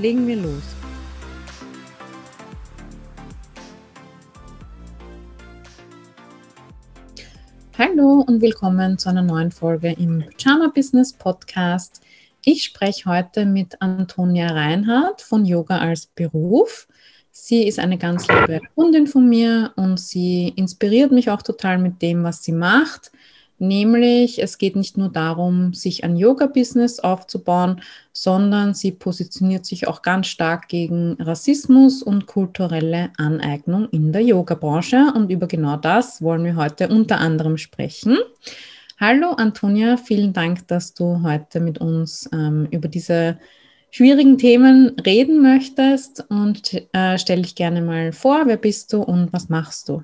Legen 0.00 0.28
wir 0.28 0.36
los. 0.36 0.62
Hallo 7.76 8.24
und 8.24 8.40
willkommen 8.40 8.96
zu 8.96 9.08
einer 9.08 9.22
neuen 9.22 9.50
Folge 9.50 9.90
im 9.98 10.22
Pyjama 10.36 10.70
Business 10.72 11.12
Podcast. 11.12 12.00
Ich 12.44 12.62
spreche 12.62 13.10
heute 13.10 13.44
mit 13.44 13.82
Antonia 13.82 14.46
Reinhardt 14.46 15.20
von 15.20 15.44
Yoga 15.44 15.78
als 15.78 16.06
Beruf. 16.06 16.86
Sie 17.32 17.66
ist 17.66 17.80
eine 17.80 17.98
ganz 17.98 18.28
liebe 18.28 18.60
Kundin 18.76 19.08
von 19.08 19.28
mir 19.28 19.72
und 19.74 19.98
sie 19.98 20.52
inspiriert 20.54 21.10
mich 21.10 21.28
auch 21.28 21.42
total 21.42 21.78
mit 21.78 22.00
dem, 22.02 22.22
was 22.22 22.44
sie 22.44 22.52
macht. 22.52 23.10
Nämlich, 23.60 24.40
es 24.40 24.58
geht 24.58 24.76
nicht 24.76 24.96
nur 24.96 25.08
darum, 25.08 25.74
sich 25.74 26.04
ein 26.04 26.16
Yoga-Business 26.16 27.00
aufzubauen, 27.00 27.80
sondern 28.12 28.72
sie 28.72 28.92
positioniert 28.92 29.66
sich 29.66 29.88
auch 29.88 30.02
ganz 30.02 30.28
stark 30.28 30.68
gegen 30.68 31.14
Rassismus 31.20 32.02
und 32.02 32.26
kulturelle 32.26 33.10
Aneignung 33.16 33.88
in 33.90 34.12
der 34.12 34.22
Yoga-Branche. 34.22 35.12
Und 35.14 35.30
über 35.30 35.48
genau 35.48 35.76
das 35.76 36.22
wollen 36.22 36.44
wir 36.44 36.54
heute 36.54 36.88
unter 36.88 37.18
anderem 37.18 37.56
sprechen. 37.56 38.16
Hallo 39.00 39.30
Antonia, 39.30 39.96
vielen 39.96 40.32
Dank, 40.32 40.66
dass 40.68 40.94
du 40.94 41.22
heute 41.22 41.58
mit 41.58 41.78
uns 41.78 42.28
ähm, 42.32 42.68
über 42.70 42.86
diese 42.86 43.38
schwierigen 43.90 44.38
Themen 44.38 44.90
reden 45.04 45.42
möchtest. 45.42 46.24
Und 46.28 46.74
äh, 46.92 47.18
stell 47.18 47.42
dich 47.42 47.56
gerne 47.56 47.82
mal 47.82 48.12
vor, 48.12 48.42
wer 48.46 48.56
bist 48.56 48.92
du 48.92 49.02
und 49.02 49.32
was 49.32 49.48
machst 49.48 49.88
du? 49.88 50.02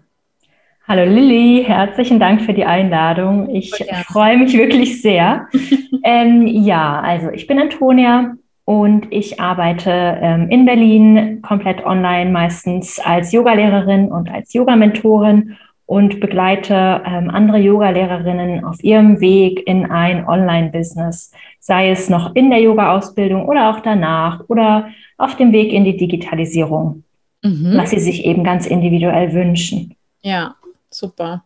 Hallo 0.87 1.05
Lilly, 1.05 1.65
herzlichen 1.67 2.21
Dank 2.21 2.43
für 2.43 2.53
die 2.53 2.67
Einladung. 2.67 3.49
Ich 3.49 3.73
freue 4.07 4.37
mich 4.37 4.53
wirklich 4.53 5.01
sehr. 5.01 5.49
ähm, 6.05 6.47
ja, 6.47 7.01
also 7.01 7.31
ich 7.31 7.47
bin 7.47 7.59
Antonia 7.59 8.35
und 8.67 9.07
ich 9.11 9.41
arbeite 9.41 10.19
ähm, 10.21 10.51
in 10.51 10.67
Berlin 10.67 11.41
komplett 11.41 11.87
online, 11.87 12.31
meistens 12.31 13.01
als 13.01 13.33
Yogalehrerin 13.33 14.13
und 14.13 14.31
als 14.31 14.53
Yogamentorin 14.53 15.57
und 15.87 16.21
begleite 16.21 17.01
ähm, 17.07 17.31
andere 17.31 17.57
Yogalehrerinnen 17.61 18.63
auf 18.63 18.85
ihrem 18.85 19.23
Weg 19.23 19.67
in 19.67 19.91
ein 19.91 20.29
Online-Business, 20.29 21.33
sei 21.61 21.93
es 21.93 22.11
noch 22.11 22.35
in 22.35 22.51
der 22.51 22.61
Yoga-Ausbildung 22.61 23.47
oder 23.49 23.71
auch 23.71 23.81
danach 23.81 24.45
oder 24.49 24.91
auf 25.17 25.35
dem 25.39 25.51
Weg 25.53 25.73
in 25.73 25.85
die 25.85 25.97
Digitalisierung, 25.97 27.05
mhm. 27.43 27.73
was 27.75 27.89
sie 27.89 28.01
sich 28.01 28.27
eben 28.27 28.45
ganz 28.45 28.67
individuell 28.67 29.33
wünschen. 29.33 29.95
Ja, 30.21 30.57
super. 30.95 31.45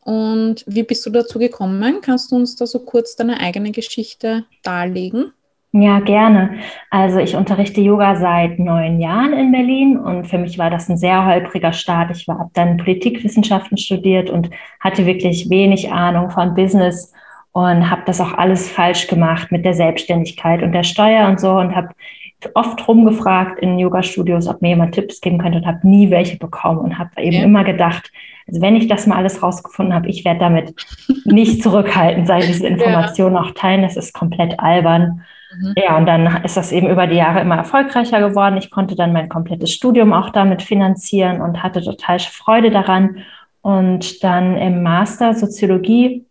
Und 0.00 0.64
wie 0.66 0.82
bist 0.82 1.04
du 1.04 1.10
dazu 1.10 1.38
gekommen? 1.38 2.00
Kannst 2.00 2.32
du 2.32 2.36
uns 2.36 2.56
da 2.56 2.66
so 2.66 2.78
kurz 2.78 3.14
deine 3.16 3.40
eigene 3.40 3.72
Geschichte 3.72 4.44
darlegen? 4.62 5.32
Ja, 5.72 6.00
gerne. 6.00 6.60
Also 6.90 7.18
ich 7.18 7.36
unterrichte 7.36 7.82
Yoga 7.82 8.16
seit 8.16 8.58
neun 8.58 9.00
Jahren 9.00 9.34
in 9.34 9.52
Berlin 9.52 9.98
und 9.98 10.26
für 10.26 10.38
mich 10.38 10.58
war 10.58 10.70
das 10.70 10.88
ein 10.88 10.96
sehr 10.96 11.26
holpriger 11.26 11.74
Start. 11.74 12.10
Ich 12.16 12.26
habe 12.26 12.50
dann 12.54 12.78
Politikwissenschaften 12.78 13.76
studiert 13.76 14.30
und 14.30 14.48
hatte 14.80 15.04
wirklich 15.04 15.50
wenig 15.50 15.92
Ahnung 15.92 16.30
von 16.30 16.54
Business 16.54 17.12
und 17.52 17.90
habe 17.90 18.02
das 18.06 18.18
auch 18.18 18.32
alles 18.32 18.70
falsch 18.70 19.08
gemacht 19.08 19.52
mit 19.52 19.66
der 19.66 19.74
Selbstständigkeit 19.74 20.62
und 20.62 20.72
der 20.72 20.84
Steuer 20.84 21.28
und 21.28 21.38
so 21.38 21.50
und 21.50 21.76
habe 21.76 21.88
oft 22.54 22.86
rumgefragt 22.86 23.58
in 23.60 23.78
Yoga-Studios, 23.78 24.46
ob 24.46 24.62
mir 24.62 24.68
jemand 24.68 24.94
Tipps 24.94 25.20
geben 25.20 25.38
könnte 25.38 25.58
und 25.58 25.66
habe 25.66 25.86
nie 25.86 26.10
welche 26.10 26.38
bekommen 26.38 26.78
und 26.78 26.98
habe 26.98 27.10
eben 27.20 27.36
ja. 27.36 27.42
immer 27.42 27.64
gedacht, 27.64 28.12
also 28.46 28.62
wenn 28.62 28.76
ich 28.76 28.88
das 28.88 29.06
mal 29.06 29.16
alles 29.16 29.42
rausgefunden 29.42 29.94
habe, 29.94 30.08
ich 30.08 30.24
werde 30.24 30.40
damit 30.40 30.74
nicht 31.24 31.62
zurückhalten, 31.62 32.26
sei 32.26 32.40
diese 32.40 32.66
Informationen 32.66 33.36
ja. 33.36 33.42
auch 33.42 33.50
teilen, 33.52 33.82
das 33.82 33.96
ist 33.96 34.14
komplett 34.14 34.58
albern. 34.58 35.22
Mhm. 35.54 35.74
Ja, 35.76 35.96
und 35.96 36.06
dann 36.06 36.44
ist 36.44 36.56
das 36.56 36.72
eben 36.72 36.88
über 36.88 37.06
die 37.06 37.16
Jahre 37.16 37.40
immer 37.40 37.56
erfolgreicher 37.56 38.26
geworden. 38.26 38.56
Ich 38.56 38.70
konnte 38.70 38.94
dann 38.94 39.12
mein 39.12 39.28
komplettes 39.28 39.72
Studium 39.72 40.12
auch 40.12 40.30
damit 40.30 40.62
finanzieren 40.62 41.40
und 41.40 41.62
hatte 41.62 41.82
total 41.82 42.18
Freude 42.20 42.70
daran. 42.70 43.18
Und 43.60 44.22
dann 44.24 44.56
im 44.56 44.82
Master 44.82 45.34
Soziologie 45.34 46.24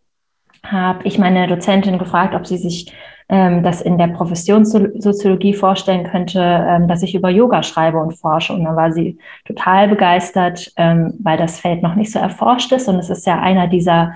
habe 0.63 1.03
ich 1.03 1.19
meine 1.19 1.47
Dozentin 1.47 1.97
gefragt, 1.99 2.33
ob 2.33 2.47
sie 2.47 2.57
sich 2.57 2.91
ähm, 3.29 3.61
das 3.61 3.81
in 3.81 3.97
der 3.97 4.07
Professionssoziologie 4.07 5.53
vorstellen 5.53 6.05
könnte, 6.05 6.39
ähm, 6.41 6.87
dass 6.87 7.03
ich 7.03 7.13
über 7.13 7.29
Yoga 7.29 7.61
schreibe 7.61 7.97
und 7.97 8.13
forsche. 8.13 8.53
Und 8.53 8.63
dann 8.63 8.75
war 8.75 8.91
sie 8.91 9.17
total 9.45 9.89
begeistert, 9.89 10.71
ähm, 10.77 11.13
weil 11.21 11.37
das 11.37 11.59
Feld 11.59 11.83
noch 11.83 11.95
nicht 11.95 12.11
so 12.11 12.19
erforscht 12.19 12.71
ist. 12.71 12.87
Und 12.87 12.95
es 12.95 13.09
ist 13.09 13.25
ja 13.25 13.39
einer 13.39 13.67
dieser 13.67 14.13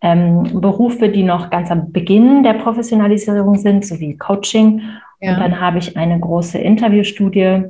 ähm, 0.00 0.60
Berufe, 0.60 1.08
die 1.08 1.24
noch 1.24 1.50
ganz 1.50 1.70
am 1.70 1.90
Beginn 1.90 2.44
der 2.44 2.54
Professionalisierung 2.54 3.56
sind, 3.56 3.84
sowie 3.84 4.16
Coaching. 4.16 4.82
Ja. 5.20 5.34
Und 5.34 5.40
dann 5.40 5.60
habe 5.60 5.78
ich 5.78 5.96
eine 5.96 6.18
große 6.20 6.58
Interviewstudie 6.58 7.64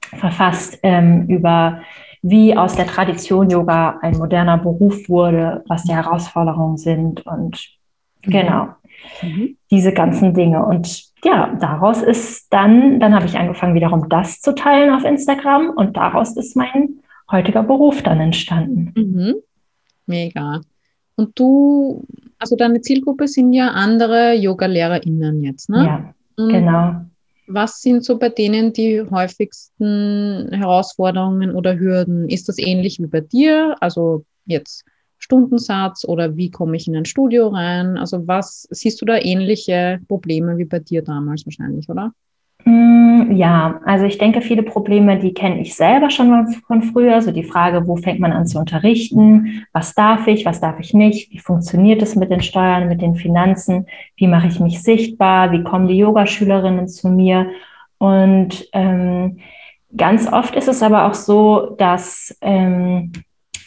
verfasst 0.00 0.78
ähm, 0.82 1.26
über 1.28 1.80
wie 2.24 2.56
aus 2.56 2.76
der 2.76 2.86
Tradition 2.86 3.50
Yoga 3.50 3.98
ein 4.00 4.16
moderner 4.16 4.58
Beruf 4.58 5.08
wurde, 5.08 5.64
was 5.66 5.84
die 5.84 5.94
Herausforderungen 5.94 6.76
sind 6.76 7.26
und 7.26 7.58
mhm. 8.24 8.30
genau 8.30 8.68
mhm. 9.22 9.56
diese 9.70 9.92
ganzen 9.92 10.34
Dinge. 10.34 10.64
Und 10.64 11.04
ja, 11.24 11.56
daraus 11.60 12.02
ist 12.02 12.52
dann, 12.52 13.00
dann 13.00 13.14
habe 13.14 13.26
ich 13.26 13.36
angefangen, 13.36 13.74
wiederum 13.74 14.08
das 14.08 14.40
zu 14.40 14.54
teilen 14.54 14.94
auf 14.94 15.04
Instagram 15.04 15.70
und 15.70 15.96
daraus 15.96 16.36
ist 16.36 16.56
mein 16.56 17.00
heutiger 17.30 17.62
Beruf 17.62 18.02
dann 18.02 18.20
entstanden. 18.20 18.92
Mhm. 18.96 19.34
Mega. 20.06 20.60
Und 21.16 21.38
du, 21.38 22.04
also 22.38 22.56
deine 22.56 22.80
Zielgruppe 22.80 23.28
sind 23.28 23.52
ja 23.52 23.68
andere 23.68 24.34
Yoga-LehrerInnen 24.34 25.42
jetzt, 25.42 25.68
ne? 25.68 25.84
Ja, 25.84 26.14
und 26.36 26.52
genau. 26.52 26.94
Was 27.46 27.80
sind 27.80 28.04
so 28.04 28.18
bei 28.18 28.28
denen 28.28 28.72
die 28.72 29.02
häufigsten 29.02 30.48
Herausforderungen 30.52 31.54
oder 31.54 31.78
Hürden? 31.78 32.28
Ist 32.28 32.48
das 32.48 32.58
ähnlich 32.58 32.98
wie 32.98 33.06
bei 33.06 33.20
dir? 33.20 33.74
Also 33.80 34.24
jetzt 34.46 34.84
Stundensatz 35.22 36.04
oder 36.04 36.36
wie 36.36 36.50
komme 36.50 36.76
ich 36.76 36.88
in 36.88 36.96
ein 36.96 37.04
Studio 37.04 37.48
rein? 37.48 37.96
Also 37.96 38.26
was 38.26 38.66
siehst 38.70 39.00
du 39.00 39.06
da 39.06 39.16
ähnliche 39.16 40.00
Probleme 40.08 40.58
wie 40.58 40.64
bei 40.64 40.80
dir 40.80 41.02
damals 41.02 41.46
wahrscheinlich, 41.46 41.88
oder? 41.88 42.12
Mm, 42.64 43.32
ja, 43.32 43.80
also 43.84 44.04
ich 44.04 44.18
denke, 44.18 44.40
viele 44.40 44.64
Probleme, 44.64 45.18
die 45.18 45.32
kenne 45.32 45.60
ich 45.60 45.74
selber 45.76 46.10
schon 46.10 46.52
von 46.66 46.82
früher. 46.82 47.22
So 47.22 47.30
die 47.30 47.44
Frage, 47.44 47.86
wo 47.86 47.96
fängt 47.96 48.18
man 48.18 48.32
an 48.32 48.46
zu 48.46 48.58
unterrichten? 48.58 49.64
Was 49.72 49.94
darf 49.94 50.26
ich? 50.26 50.44
Was 50.44 50.60
darf 50.60 50.80
ich 50.80 50.92
nicht? 50.92 51.32
Wie 51.32 51.38
funktioniert 51.38 52.02
es 52.02 52.16
mit 52.16 52.30
den 52.30 52.42
Steuern, 52.42 52.88
mit 52.88 53.00
den 53.00 53.14
Finanzen? 53.14 53.86
Wie 54.16 54.26
mache 54.26 54.48
ich 54.48 54.58
mich 54.58 54.82
sichtbar? 54.82 55.52
Wie 55.52 55.62
kommen 55.62 55.86
die 55.86 55.98
Yogaschülerinnen 55.98 56.88
zu 56.88 57.08
mir? 57.08 57.48
Und 57.98 58.68
ähm, 58.72 59.38
ganz 59.96 60.26
oft 60.32 60.56
ist 60.56 60.68
es 60.68 60.82
aber 60.82 61.06
auch 61.06 61.14
so, 61.14 61.76
dass 61.78 62.36
ähm, 62.40 63.12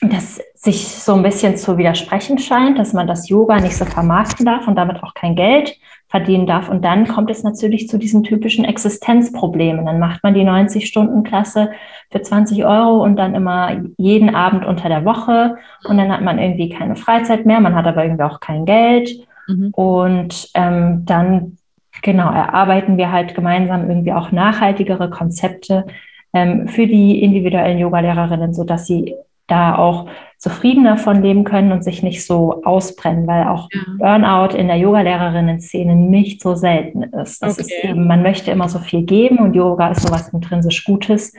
das 0.01 0.41
sich 0.53 0.87
so 0.87 1.13
ein 1.13 1.23
bisschen 1.23 1.57
zu 1.57 1.77
widersprechen 1.77 2.37
scheint, 2.37 2.79
dass 2.79 2.93
man 2.93 3.07
das 3.07 3.29
Yoga 3.29 3.59
nicht 3.59 3.77
so 3.77 3.85
vermarkten 3.85 4.45
darf 4.45 4.67
und 4.67 4.75
damit 4.75 5.03
auch 5.03 5.13
kein 5.13 5.35
Geld 5.35 5.77
verdienen 6.07 6.47
darf. 6.47 6.69
Und 6.69 6.83
dann 6.83 7.07
kommt 7.07 7.29
es 7.29 7.43
natürlich 7.43 7.87
zu 7.87 7.97
diesen 7.97 8.23
typischen 8.23 8.65
Existenzproblemen. 8.65 9.85
Dann 9.85 9.99
macht 9.99 10.23
man 10.23 10.33
die 10.33 10.43
90-Stunden-Klasse 10.43 11.71
für 12.11 12.21
20 12.21 12.65
Euro 12.65 13.03
und 13.03 13.15
dann 13.17 13.35
immer 13.35 13.83
jeden 13.97 14.33
Abend 14.33 14.65
unter 14.65 14.89
der 14.89 15.05
Woche. 15.05 15.57
Und 15.87 15.97
dann 15.97 16.11
hat 16.11 16.21
man 16.21 16.39
irgendwie 16.39 16.69
keine 16.69 16.95
Freizeit 16.95 17.45
mehr, 17.45 17.59
man 17.59 17.75
hat 17.75 17.85
aber 17.85 18.03
irgendwie 18.03 18.23
auch 18.23 18.39
kein 18.39 18.65
Geld. 18.65 19.09
Mhm. 19.47 19.71
Und 19.75 20.49
ähm, 20.53 21.05
dann, 21.05 21.57
genau, 22.01 22.31
erarbeiten 22.31 22.97
wir 22.97 23.11
halt 23.11 23.35
gemeinsam 23.35 23.89
irgendwie 23.89 24.13
auch 24.13 24.31
nachhaltigere 24.31 25.09
Konzepte 25.09 25.85
ähm, 26.33 26.67
für 26.67 26.87
die 26.87 27.21
individuellen 27.21 27.77
Yogalehrerinnen, 27.77 28.53
sodass 28.53 28.87
sie 28.87 29.15
da 29.47 29.77
auch 29.77 30.09
zufriedener 30.37 30.97
von 30.97 31.21
leben 31.21 31.43
können 31.43 31.71
und 31.71 31.83
sich 31.83 32.03
nicht 32.03 32.25
so 32.25 32.63
ausbrennen, 32.63 33.27
weil 33.27 33.47
auch 33.47 33.67
ja. 33.71 33.81
Burnout 33.97 34.55
in 34.55 34.67
der 34.67 34.77
Yoga-Lehrerinnen-Szene 34.77 35.95
nicht 35.95 36.41
so 36.41 36.55
selten 36.55 37.03
ist. 37.03 37.41
Das 37.41 37.59
okay. 37.59 37.61
ist 37.61 37.83
eben, 37.83 38.07
man 38.07 38.21
möchte 38.21 38.51
immer 38.51 38.69
so 38.69 38.79
viel 38.79 39.03
geben 39.03 39.39
und 39.39 39.55
Yoga 39.55 39.89
ist 39.89 40.01
sowas 40.01 40.29
intrinsisch 40.29 40.83
Gutes 40.83 41.33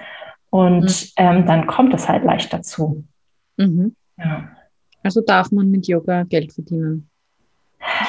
und 0.50 0.84
mhm. 0.84 1.08
ähm, 1.16 1.46
dann 1.46 1.66
kommt 1.66 1.94
es 1.94 2.08
halt 2.08 2.24
leicht 2.24 2.52
dazu. 2.52 3.04
Mhm. 3.56 3.94
Ja. 4.18 4.48
Also 5.02 5.20
darf 5.20 5.52
man 5.52 5.70
mit 5.70 5.86
Yoga 5.86 6.24
Geld 6.24 6.52
verdienen? 6.52 7.08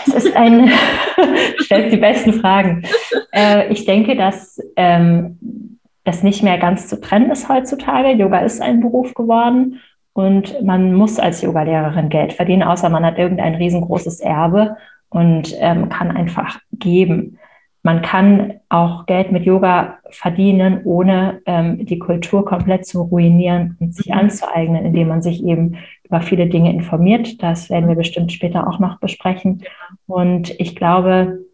Es 0.07 0.13
ist 0.13 0.35
ein, 0.35 0.71
stellt 1.59 1.91
die 1.91 1.97
besten 1.97 2.33
Fragen. 2.33 2.83
Äh, 3.31 3.71
ich 3.71 3.85
denke, 3.85 4.15
dass 4.15 4.59
ähm, 4.75 5.79
das 6.05 6.23
nicht 6.23 6.41
mehr 6.41 6.57
ganz 6.57 6.87
zu 6.87 6.99
trennen 6.99 7.29
ist 7.29 7.49
heutzutage. 7.49 8.13
Yoga 8.13 8.39
ist 8.39 8.61
ein 8.61 8.79
Beruf 8.79 9.13
geworden 9.13 9.79
und 10.17 10.63
man 10.63 10.95
muss 10.95 11.19
als 11.19 11.43
Yogalehrerin 11.43 12.09
Geld 12.09 12.33
verdienen, 12.33 12.63
außer 12.63 12.89
man 12.89 13.05
hat 13.05 13.19
irgendein 13.19 13.53
riesengroßes 13.53 14.19
Erbe 14.19 14.75
und 15.09 15.55
ähm, 15.59 15.89
kann 15.89 16.09
einfach 16.09 16.59
geben. 16.71 17.37
Man 17.83 18.01
kann 18.01 18.55
auch 18.67 19.05
Geld 19.05 19.31
mit 19.31 19.45
Yoga 19.45 19.99
verdienen, 20.09 20.81
ohne 20.85 21.41
ähm, 21.45 21.85
die 21.85 21.99
Kultur 21.99 22.45
komplett 22.45 22.87
zu 22.87 23.03
ruinieren 23.03 23.77
und 23.79 23.93
sich 23.93 24.07
mhm. 24.07 24.13
anzueignen, 24.13 24.85
indem 24.85 25.09
man 25.09 25.21
sich 25.21 25.45
eben 25.45 25.75
über 26.03 26.21
viele 26.21 26.47
Dinge 26.47 26.73
informiert. 26.73 27.43
Das 27.43 27.69
werden 27.69 27.87
wir 27.87 27.95
bestimmt 27.95 28.31
später 28.31 28.67
auch 28.67 28.79
noch 28.79 28.99
besprechen. 28.99 29.61
Und 30.07 30.59
ich 30.59 30.75
glaube, 30.75 31.45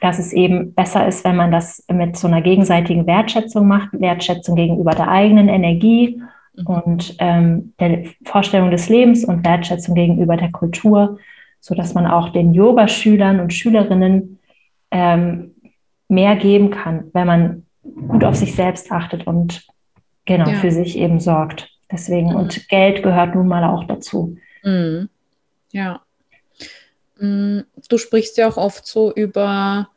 dass 0.00 0.18
es 0.18 0.32
eben 0.32 0.74
besser 0.74 1.06
ist, 1.06 1.24
wenn 1.24 1.36
man 1.36 1.52
das 1.52 1.84
mit 1.88 2.16
so 2.16 2.26
einer 2.26 2.42
gegenseitigen 2.42 3.06
Wertschätzung 3.06 3.68
macht, 3.68 3.90
Wertschätzung 3.92 4.56
gegenüber 4.56 4.90
der 4.90 5.08
eigenen 5.08 5.48
Energie 5.48 6.20
mhm. 6.56 6.66
und 6.66 7.16
ähm, 7.18 7.74
der 7.80 8.04
Vorstellung 8.24 8.70
des 8.70 8.88
Lebens 8.88 9.24
und 9.24 9.44
Wertschätzung 9.44 9.94
gegenüber 9.94 10.36
der 10.36 10.50
Kultur, 10.50 11.18
so 11.60 11.74
dass 11.74 11.94
man 11.94 12.06
auch 12.06 12.30
den 12.30 12.54
Yogaschülern 12.54 13.40
und 13.40 13.52
Schülerinnen 13.52 14.38
ähm, 14.90 15.54
mehr 16.08 16.36
geben 16.36 16.70
kann, 16.70 17.10
wenn 17.12 17.26
man 17.26 17.66
gut 18.08 18.24
auf 18.24 18.36
sich 18.36 18.54
selbst 18.54 18.90
achtet 18.92 19.26
und 19.26 19.66
genau 20.24 20.48
ja. 20.48 20.56
für 20.56 20.70
sich 20.70 20.98
eben 20.98 21.20
sorgt. 21.20 21.70
Deswegen, 21.90 22.30
mhm. 22.30 22.36
und 22.36 22.68
Geld 22.68 23.02
gehört 23.02 23.34
nun 23.34 23.48
mal 23.48 23.64
auch 23.64 23.84
dazu. 23.84 24.36
Mhm. 24.62 25.08
Ja. 25.72 26.00
Mm, 27.18 27.60
du 27.88 27.98
sprichst 27.98 28.36
ja 28.36 28.48
auch 28.48 28.56
oft 28.56 28.86
so 28.86 29.12
über 29.12 29.88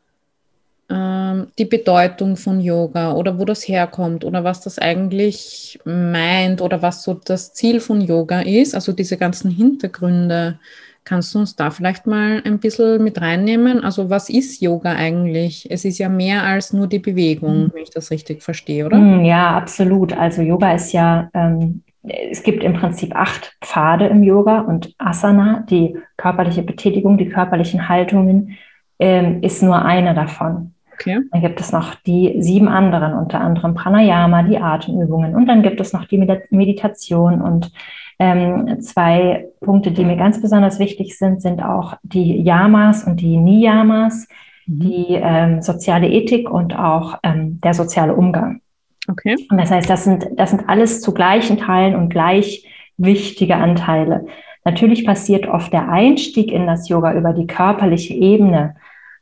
ähm, 0.90 1.48
die 1.58 1.66
Bedeutung 1.66 2.36
von 2.36 2.60
Yoga 2.60 3.12
oder 3.12 3.38
wo 3.38 3.44
das 3.44 3.68
herkommt 3.68 4.24
oder 4.24 4.42
was 4.44 4.60
das 4.60 4.78
eigentlich 4.78 5.78
meint 5.84 6.62
oder 6.62 6.80
was 6.80 7.02
so 7.02 7.14
das 7.14 7.52
Ziel 7.52 7.80
von 7.80 8.00
Yoga 8.00 8.40
ist, 8.40 8.74
also 8.74 8.92
diese 8.92 9.16
ganzen 9.16 9.50
Hintergründe. 9.50 10.58
Kannst 11.04 11.34
du 11.34 11.38
uns 11.38 11.56
da 11.56 11.70
vielleicht 11.70 12.06
mal 12.06 12.42
ein 12.44 12.58
bisschen 12.58 13.02
mit 13.02 13.20
reinnehmen? 13.20 13.82
Also 13.82 14.10
was 14.10 14.28
ist 14.28 14.60
Yoga 14.60 14.92
eigentlich? 14.92 15.66
Es 15.70 15.86
ist 15.86 15.98
ja 15.98 16.08
mehr 16.10 16.42
als 16.42 16.72
nur 16.74 16.86
die 16.86 16.98
Bewegung, 16.98 17.64
mhm. 17.64 17.70
wenn 17.72 17.82
ich 17.82 17.90
das 17.90 18.10
richtig 18.10 18.42
verstehe, 18.42 18.84
oder? 18.84 18.98
Mhm, 18.98 19.24
ja, 19.24 19.56
absolut. 19.56 20.12
Also 20.12 20.42
Yoga 20.42 20.74
ist 20.74 20.92
ja, 20.92 21.30
ähm, 21.32 21.82
es 22.02 22.42
gibt 22.42 22.62
im 22.62 22.74
Prinzip 22.74 23.14
acht 23.16 23.56
Pfade 23.62 24.06
im 24.06 24.22
Yoga 24.22 24.60
und 24.60 24.94
Asana, 24.98 25.64
die 25.68 25.96
körperliche 26.16 26.62
Betätigung, 26.62 27.16
die 27.16 27.28
körperlichen 27.28 27.88
Haltungen, 27.88 28.56
ähm, 28.98 29.42
ist 29.42 29.62
nur 29.62 29.82
eine 29.82 30.14
davon. 30.14 30.74
Okay. 31.00 31.20
Dann 31.30 31.40
gibt 31.40 31.60
es 31.60 31.72
noch 31.72 31.94
die 31.94 32.36
sieben 32.40 32.68
anderen, 32.68 33.14
unter 33.14 33.40
anderem 33.40 33.74
Pranayama, 33.74 34.42
die 34.42 34.58
Atemübungen. 34.58 35.34
Und 35.36 35.46
dann 35.46 35.62
gibt 35.62 35.80
es 35.80 35.92
noch 35.92 36.06
die 36.06 36.18
Meditation 36.50 37.40
und 37.40 37.70
ähm, 38.18 38.80
zwei 38.80 39.46
Punkte, 39.60 39.92
die 39.92 40.04
mir 40.04 40.16
ganz 40.16 40.42
besonders 40.42 40.80
wichtig 40.80 41.16
sind, 41.16 41.40
sind 41.40 41.62
auch 41.62 41.94
die 42.02 42.42
Yamas 42.42 43.04
und 43.04 43.20
die 43.20 43.36
Niyamas, 43.36 44.26
mhm. 44.66 44.80
die 44.80 45.06
ähm, 45.10 45.62
soziale 45.62 46.08
Ethik 46.08 46.50
und 46.50 46.76
auch 46.76 47.18
ähm, 47.22 47.60
der 47.62 47.74
soziale 47.74 48.14
Umgang. 48.14 48.60
Okay. 49.08 49.36
Und 49.50 49.58
das 49.58 49.70
heißt, 49.70 49.88
das 49.88 50.04
sind, 50.04 50.26
das 50.36 50.50
sind 50.50 50.68
alles 50.68 51.00
zu 51.00 51.14
gleichen 51.14 51.58
Teilen 51.58 51.94
und 51.94 52.08
gleich 52.08 52.66
wichtige 52.96 53.54
Anteile. 53.54 54.26
Natürlich 54.64 55.06
passiert 55.06 55.46
oft 55.46 55.72
der 55.72 55.88
Einstieg 55.88 56.50
in 56.50 56.66
das 56.66 56.88
Yoga 56.88 57.14
über 57.14 57.32
die 57.32 57.46
körperliche 57.46 58.14
Ebene, 58.14 58.74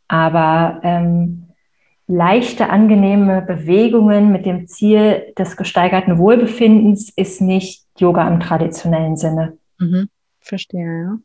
aber 0.09 0.81
ähm, 0.83 1.46
leichte, 2.07 2.71
angenehme 2.71 3.43
Bewegungen 3.43 4.31
mit 4.31 4.47
dem 4.47 4.69
Ziel 4.69 5.33
des 5.37 5.57
gesteigerten 5.57 6.19
Wohlbefindens 6.19 7.11
ist 7.11 7.41
nicht 7.41 7.85
Yoga 7.99 8.27
im 8.29 8.41
traditionellen 8.41 9.17
Sinne. 9.17 9.59
Mhm. 9.79 10.09
Verstehe, 10.41 11.03
ja. 11.03 11.19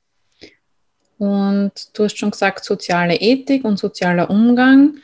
Und 1.21 1.71
du 1.93 2.03
hast 2.03 2.17
schon 2.17 2.31
gesagt, 2.31 2.65
soziale 2.65 3.15
Ethik 3.15 3.63
und 3.63 3.77
sozialer 3.77 4.31
Umgang. 4.31 4.95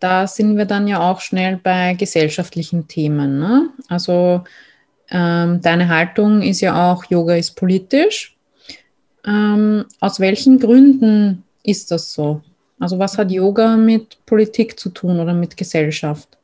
Da 0.00 0.26
sind 0.26 0.56
wir 0.56 0.64
dann 0.64 0.88
ja 0.88 1.00
auch 1.00 1.20
schnell 1.20 1.58
bei 1.62 1.92
gesellschaftlichen 1.92 2.88
Themen. 2.88 3.38
Ne? 3.38 3.68
Also 3.88 4.42
ähm, 5.10 5.60
deine 5.60 5.88
Haltung 5.88 6.40
ist 6.40 6.62
ja 6.62 6.90
auch, 6.90 7.04
Yoga 7.04 7.34
ist 7.36 7.56
politisch. 7.56 8.36
Ähm, 9.26 9.84
aus 10.00 10.18
welchen 10.18 10.58
Gründen 10.58 11.44
ist 11.62 11.90
das 11.90 12.10
so? 12.10 12.40
Also 12.78 12.98
was 12.98 13.16
hat 13.18 13.30
Yoga 13.30 13.76
mit 13.76 14.18
Politik 14.26 14.78
zu 14.78 14.90
tun 14.90 15.18
oder 15.20 15.32
mit 15.32 15.56
Gesellschaft? 15.56 16.36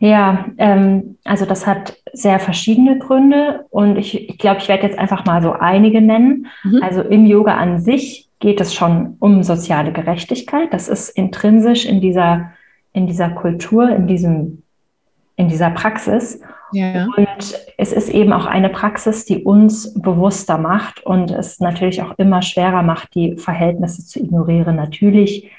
Ja, 0.00 0.46
ähm, 0.58 1.16
also 1.24 1.44
das 1.44 1.66
hat 1.66 1.96
sehr 2.12 2.38
verschiedene 2.38 2.98
Gründe 2.98 3.64
und 3.70 3.96
ich, 3.96 4.28
ich 4.28 4.38
glaube, 4.38 4.60
ich 4.60 4.68
werde 4.68 4.86
jetzt 4.86 4.98
einfach 4.98 5.24
mal 5.24 5.42
so 5.42 5.52
einige 5.52 6.00
nennen. 6.00 6.46
Mhm. 6.62 6.82
Also 6.82 7.02
im 7.02 7.26
Yoga 7.26 7.56
an 7.56 7.80
sich 7.80 8.28
geht 8.38 8.60
es 8.60 8.74
schon 8.74 9.16
um 9.18 9.42
soziale 9.42 9.92
Gerechtigkeit. 9.92 10.72
Das 10.72 10.88
ist 10.88 11.08
intrinsisch 11.10 11.84
in 11.84 12.00
dieser, 12.00 12.52
in 12.92 13.08
dieser 13.08 13.30
Kultur, 13.30 13.88
in, 13.90 14.06
diesem, 14.06 14.62
in 15.34 15.48
dieser 15.48 15.70
Praxis. 15.70 16.40
Ja. 16.70 17.08
Und 17.16 17.58
es 17.76 17.92
ist 17.92 18.08
eben 18.10 18.32
auch 18.32 18.46
eine 18.46 18.68
Praxis, 18.68 19.24
die 19.24 19.42
uns 19.42 20.00
bewusster 20.00 20.58
macht 20.58 21.04
und 21.04 21.32
es 21.32 21.58
natürlich 21.58 22.02
auch 22.02 22.14
immer 22.18 22.42
schwerer 22.42 22.82
macht, 22.82 23.14
die 23.14 23.36
Verhältnisse 23.36 24.06
zu 24.06 24.20
ignorieren. 24.20 24.76
Natürlich 24.76 25.50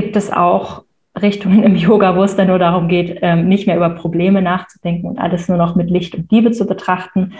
gibt 0.00 0.16
es 0.16 0.32
auch 0.32 0.84
Richtungen 1.20 1.62
im 1.62 1.76
Yoga, 1.76 2.16
wo 2.16 2.22
es 2.22 2.36
dann 2.36 2.48
nur 2.48 2.58
darum 2.58 2.88
geht, 2.88 3.18
ähm, 3.20 3.48
nicht 3.48 3.66
mehr 3.66 3.76
über 3.76 3.90
Probleme 3.90 4.40
nachzudenken 4.40 5.06
und 5.06 5.18
alles 5.18 5.46
nur 5.48 5.58
noch 5.58 5.74
mit 5.74 5.90
Licht 5.90 6.14
und 6.14 6.32
Liebe 6.32 6.52
zu 6.52 6.66
betrachten. 6.66 7.34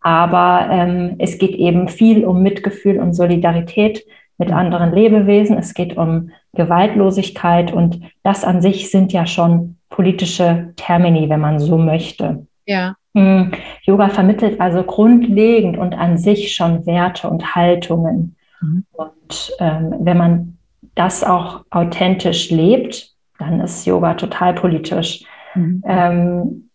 Aber 0.00 0.68
ähm, 0.70 1.16
es 1.18 1.36
geht 1.36 1.54
eben 1.56 1.88
viel 1.88 2.24
um 2.24 2.42
Mitgefühl 2.42 2.98
und 2.98 3.12
Solidarität 3.12 4.04
mit 4.38 4.50
anderen 4.50 4.94
Lebewesen. 4.94 5.58
Es 5.58 5.74
geht 5.74 5.98
um 5.98 6.30
Gewaltlosigkeit 6.54 7.70
und 7.70 8.00
das 8.22 8.44
an 8.44 8.62
sich 8.62 8.90
sind 8.90 9.12
ja 9.12 9.26
schon 9.26 9.76
politische 9.90 10.72
Termini, 10.76 11.28
wenn 11.28 11.40
man 11.40 11.58
so 11.58 11.76
möchte. 11.76 12.46
Ja. 12.64 12.94
Hm, 13.14 13.52
Yoga 13.82 14.08
vermittelt 14.08 14.60
also 14.60 14.82
grundlegend 14.82 15.76
und 15.76 15.94
an 15.94 16.16
sich 16.16 16.54
schon 16.54 16.86
Werte 16.86 17.28
und 17.28 17.54
Haltungen. 17.54 18.36
Mhm. 18.62 18.84
Und 18.92 19.52
ähm, 19.58 19.94
wenn 20.00 20.16
man 20.16 20.55
das 20.96 21.22
auch 21.22 21.64
authentisch 21.70 22.50
lebt, 22.50 23.12
dann 23.38 23.60
ist 23.60 23.86
Yoga 23.86 24.14
total 24.14 24.54
politisch. 24.54 25.22
Mhm. 25.54 25.82
Ähm, 25.86 26.70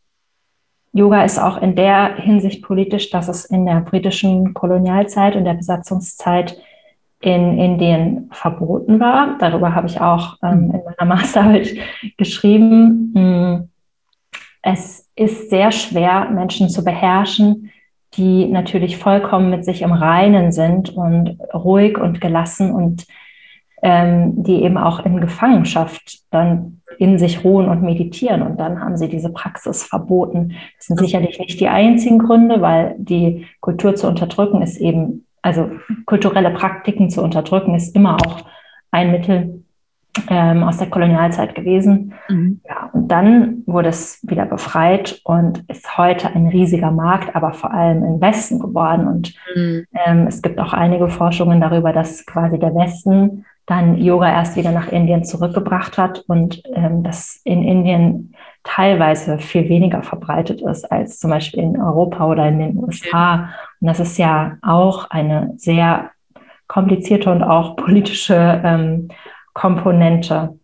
Yoga 0.93 1.23
ist 1.23 1.39
auch 1.39 1.61
in 1.61 1.75
der 1.75 2.15
Hinsicht 2.15 2.63
politisch, 2.63 3.09
dass 3.09 3.27
es 3.27 3.45
in 3.45 3.65
der 3.65 3.81
britischen 3.81 4.53
Kolonialzeit 4.53 5.35
und 5.35 5.45
der 5.45 5.55
Besatzungszeit 5.55 6.57
in 7.21 7.57
Indien 7.57 8.29
verboten 8.31 8.99
war. 8.99 9.37
Darüber 9.39 9.73
habe 9.75 9.87
ich 9.87 10.01
auch 10.01 10.37
ähm, 10.43 10.67
mhm. 10.67 10.75
in 10.75 10.81
meiner 10.83 11.05
Masterarbeit 11.15 11.75
geschrieben. 12.17 13.11
Mm, 13.13 13.69
es 14.61 15.09
ist 15.15 15.49
sehr 15.49 15.71
schwer, 15.71 16.29
Menschen 16.29 16.69
zu 16.69 16.83
beherrschen, 16.83 17.71
die 18.15 18.45
natürlich 18.45 18.97
vollkommen 18.97 19.49
mit 19.49 19.65
sich 19.65 19.81
im 19.81 19.93
Reinen 19.93 20.51
sind 20.51 20.89
und 20.89 21.39
ruhig 21.53 21.97
und 21.97 22.21
gelassen 22.21 22.71
und 22.71 23.07
ähm, 23.81 24.43
die 24.43 24.63
eben 24.63 24.77
auch 24.77 25.03
in 25.05 25.21
Gefangenschaft 25.21 26.19
dann 26.31 26.81
in 26.97 27.17
sich 27.17 27.43
ruhen 27.43 27.67
und 27.67 27.81
meditieren. 27.81 28.41
Und 28.43 28.59
dann 28.59 28.79
haben 28.79 28.97
sie 28.97 29.09
diese 29.09 29.31
Praxis 29.31 29.83
verboten. 29.83 30.53
Das 30.77 30.87
sind 30.87 30.99
sicherlich 30.99 31.39
nicht 31.39 31.59
die 31.59 31.67
einzigen 31.67 32.19
Gründe, 32.19 32.61
weil 32.61 32.95
die 32.97 33.47
Kultur 33.59 33.95
zu 33.95 34.07
unterdrücken 34.07 34.61
ist 34.61 34.77
eben, 34.77 35.25
also 35.41 35.71
kulturelle 36.05 36.51
Praktiken 36.51 37.09
zu 37.09 37.23
unterdrücken 37.23 37.73
ist 37.73 37.95
immer 37.95 38.17
auch 38.17 38.45
ein 38.91 39.11
Mittel 39.11 39.63
ähm, 40.29 40.63
aus 40.63 40.77
der 40.77 40.89
Kolonialzeit 40.89 41.55
gewesen. 41.55 42.13
Mhm. 42.29 42.61
Ja, 42.67 42.89
und 42.93 43.07
dann 43.07 43.63
wurde 43.65 43.89
es 43.89 44.19
wieder 44.23 44.45
befreit 44.45 45.21
und 45.23 45.63
ist 45.69 45.97
heute 45.97 46.27
ein 46.35 46.47
riesiger 46.47 46.91
Markt, 46.91 47.35
aber 47.35 47.53
vor 47.53 47.73
allem 47.73 48.03
im 48.03 48.21
Westen 48.21 48.59
geworden. 48.59 49.07
Und 49.07 49.33
mhm. 49.55 49.85
ähm, 50.05 50.27
es 50.27 50.41
gibt 50.41 50.59
auch 50.59 50.73
einige 50.73 51.07
Forschungen 51.07 51.61
darüber, 51.61 51.93
dass 51.93 52.25
quasi 52.25 52.59
der 52.59 52.75
Westen 52.75 53.45
dann 53.65 53.97
Yoga 53.97 54.29
erst 54.29 54.55
wieder 54.55 54.71
nach 54.71 54.87
Indien 54.89 55.23
zurückgebracht 55.23 55.97
hat 55.97 56.19
und 56.27 56.61
ähm, 56.73 57.03
das 57.03 57.39
in 57.43 57.63
Indien 57.63 58.35
teilweise 58.63 59.39
viel 59.39 59.69
weniger 59.69 60.03
verbreitet 60.03 60.61
ist 60.61 60.91
als 60.91 61.19
zum 61.19 61.29
Beispiel 61.29 61.63
in 61.63 61.81
Europa 61.81 62.27
oder 62.27 62.47
in 62.47 62.59
den 62.59 62.77
USA. 62.77 63.49
Und 63.79 63.87
das 63.87 63.99
ist 63.99 64.17
ja 64.17 64.57
auch 64.61 65.09
eine 65.09 65.53
sehr 65.57 66.11
komplizierte 66.67 67.31
und 67.31 67.43
auch 67.43 67.75
politische 67.75 68.61
ähm, 68.63 69.09
Komponente. 69.53 70.57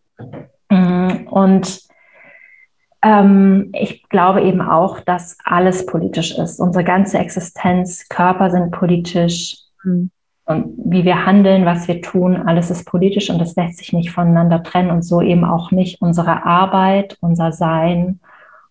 Mm, 0.70 1.27
und 1.30 1.82
ähm, 3.04 3.72
ich 3.74 4.08
glaube 4.10 4.42
eben 4.42 4.62
auch, 4.62 5.00
dass 5.01 5.38
alles 5.44 5.86
politisch 5.86 6.38
ist. 6.38 6.60
Unsere 6.60 6.84
ganze 6.84 7.20
Existenz, 7.20 8.08
Körper 8.10 8.50
sind 8.50 8.72
politisch, 8.72 9.58
mhm. 9.84 10.12
Und 10.48 10.75
wie 10.86 11.04
wir 11.04 11.25
handeln, 11.25 11.66
was 11.66 11.88
wir 11.88 12.01
tun, 12.01 12.36
alles 12.36 12.72
ist 12.72 12.86
politisch 12.86 13.30
und 13.30 13.39
das 13.39 13.56
lässt 13.56 13.77
sich 13.77 13.94
nicht 13.94 14.12
voneinander 14.12 14.63
trennen 14.63 14.92
und 14.92 15.04
so 15.04 15.22
eben 15.22 15.44
auch 15.44 15.72
nicht 15.72 16.01
unsere 16.01 16.46
Arbeit, 16.46 17.18
unser 17.22 17.51
Sein 17.51 18.20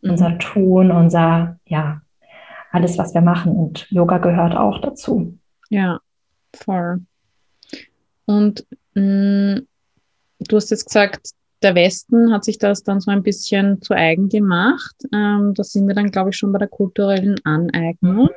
mhm. 0.06 0.10
unser 0.10 0.38
Tun, 0.38 0.90
unser, 0.90 1.58
ja, 1.66 2.00
alles, 2.70 2.98
was 2.98 3.14
wir 3.14 3.20
machen. 3.20 3.52
Und 3.52 3.90
Yoga 3.90 4.18
gehört 4.18 4.56
auch 4.56 4.80
dazu. 4.80 5.38
Ja, 5.68 6.00
voll. 6.54 7.00
Und 8.24 8.66
mh, 8.94 9.02
mm, 9.02 9.66
du 10.40 10.56
hast 10.56 10.70
jetzt 10.70 10.86
gesagt, 10.86 11.30
der 11.62 11.74
Westen 11.74 12.32
hat 12.32 12.44
sich 12.44 12.58
das 12.58 12.82
dann 12.82 13.00
so 13.00 13.10
ein 13.10 13.22
bisschen 13.22 13.80
zu 13.80 13.94
eigen 13.94 14.28
gemacht. 14.28 14.94
Ähm, 15.12 15.54
da 15.54 15.64
sind 15.64 15.88
wir 15.88 15.94
dann, 15.94 16.10
glaube 16.10 16.30
ich, 16.30 16.36
schon 16.36 16.52
bei 16.52 16.58
der 16.58 16.68
kulturellen 16.68 17.36
Aneignung. 17.44 18.28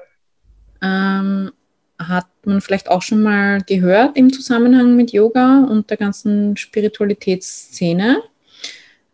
Ähm, 0.81 1.51
hat 1.99 2.27
man 2.45 2.61
vielleicht 2.61 2.89
auch 2.89 3.01
schon 3.01 3.21
mal 3.21 3.61
gehört 3.61 4.17
im 4.17 4.31
Zusammenhang 4.31 4.95
mit 4.95 5.11
Yoga 5.11 5.65
und 5.65 5.89
der 5.89 5.97
ganzen 5.97 6.55
Spiritualitätsszene. 6.55 8.23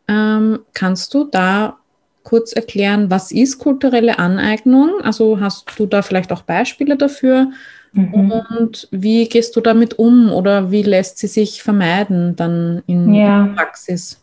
Ähm, 0.07 0.59
kannst 0.73 1.13
du 1.13 1.23
da 1.23 1.77
kurz 2.23 2.53
erklären, 2.53 3.09
was 3.09 3.31
ist 3.31 3.59
kulturelle 3.59 4.19
Aneignung? 4.19 5.01
Also 5.01 5.39
hast 5.39 5.79
du 5.79 5.85
da 5.85 6.01
vielleicht 6.01 6.31
auch 6.31 6.43
Beispiele 6.43 6.95
dafür? 6.95 7.51
Mhm. 7.93 8.13
Und 8.13 8.87
wie 8.91 9.27
gehst 9.29 9.55
du 9.55 9.61
damit 9.61 9.97
um 9.97 10.31
oder 10.31 10.69
wie 10.69 10.83
lässt 10.83 11.17
sie 11.17 11.27
sich 11.27 11.63
vermeiden 11.63 12.35
dann 12.35 12.83
in 12.87 13.13
ja. 13.13 13.45
der 13.45 13.53
Praxis? 13.53 14.21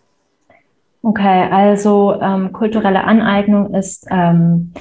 Okay, 1.03 1.49
also 1.51 2.21
ähm, 2.21 2.53
kulturelle 2.53 3.03
Aneignung 3.03 3.75
ist, 3.75 4.07
ähm, 4.11 4.73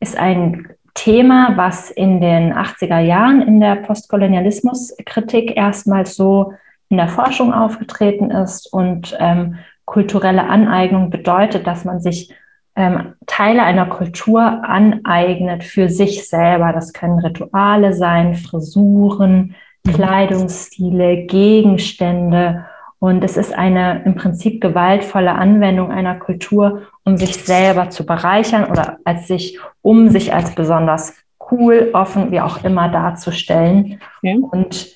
ist 0.00 0.18
ein 0.18 0.68
Thema, 0.94 1.56
was 1.56 1.90
in 1.90 2.20
den 2.20 2.52
80er 2.52 2.98
Jahren 2.98 3.40
in 3.42 3.60
der 3.60 3.76
Postkolonialismuskritik 3.76 5.56
erstmals 5.56 6.14
so 6.14 6.52
in 6.88 6.98
der 6.98 7.08
Forschung 7.08 7.54
aufgetreten 7.54 8.30
ist. 8.30 8.72
Und 8.72 9.16
ähm, 9.18 9.56
kulturelle 9.84 10.44
Aneignung 10.44 11.10
bedeutet, 11.10 11.66
dass 11.66 11.84
man 11.84 12.00
sich 12.00 12.34
ähm, 12.76 13.14
Teile 13.26 13.62
einer 13.62 13.86
Kultur 13.86 14.42
aneignet 14.42 15.64
für 15.64 15.88
sich 15.88 16.28
selber. 16.28 16.72
Das 16.72 16.92
können 16.92 17.18
Rituale 17.18 17.94
sein, 17.94 18.34
Frisuren, 18.34 19.54
mhm. 19.84 19.92
Kleidungsstile, 19.92 21.24
Gegenstände. 21.24 22.66
Und 23.02 23.24
es 23.24 23.36
ist 23.36 23.52
eine 23.52 24.04
im 24.04 24.14
Prinzip 24.14 24.60
gewaltvolle 24.60 25.32
Anwendung 25.32 25.90
einer 25.90 26.14
Kultur, 26.14 26.82
um 27.02 27.16
sich 27.16 27.34
selber 27.34 27.90
zu 27.90 28.06
bereichern 28.06 28.70
oder 28.70 28.98
als 29.02 29.26
sich, 29.26 29.58
um 29.80 30.10
sich 30.10 30.32
als 30.32 30.54
besonders 30.54 31.16
cool, 31.50 31.90
offen, 31.94 32.30
wie 32.30 32.40
auch 32.40 32.62
immer 32.62 32.88
darzustellen. 32.88 33.98
Ja. 34.22 34.36
Und 34.36 34.94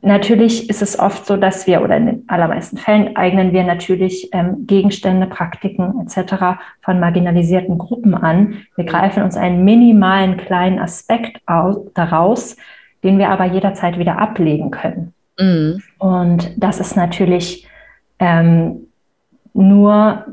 Natürlich 0.00 0.70
ist 0.70 0.82
es 0.82 0.98
oft 0.98 1.26
so, 1.26 1.36
dass 1.36 1.66
wir, 1.66 1.82
oder 1.82 1.96
in 1.96 2.06
den 2.06 2.24
allermeisten 2.28 2.78
Fällen 2.78 3.16
eignen 3.16 3.52
wir 3.52 3.64
natürlich 3.64 4.30
ähm, 4.32 4.64
Gegenstände, 4.66 5.26
Praktiken 5.26 6.06
etc. 6.06 6.60
von 6.80 7.00
marginalisierten 7.00 7.76
Gruppen 7.76 8.14
an. 8.14 8.62
Wir 8.76 8.84
greifen 8.84 9.24
uns 9.24 9.36
einen 9.36 9.64
minimalen 9.64 10.36
kleinen 10.36 10.78
Aspekt 10.78 11.42
aus, 11.46 11.78
daraus, 11.94 12.56
den 13.02 13.18
wir 13.18 13.30
aber 13.30 13.46
jederzeit 13.46 13.98
wieder 13.98 14.18
ablegen 14.18 14.70
können. 14.70 15.12
Mhm. 15.38 15.82
Und 15.98 16.52
das 16.56 16.80
ist 16.80 16.96
natürlich 16.96 17.66
ähm, 18.18 18.86
nur 19.54 20.24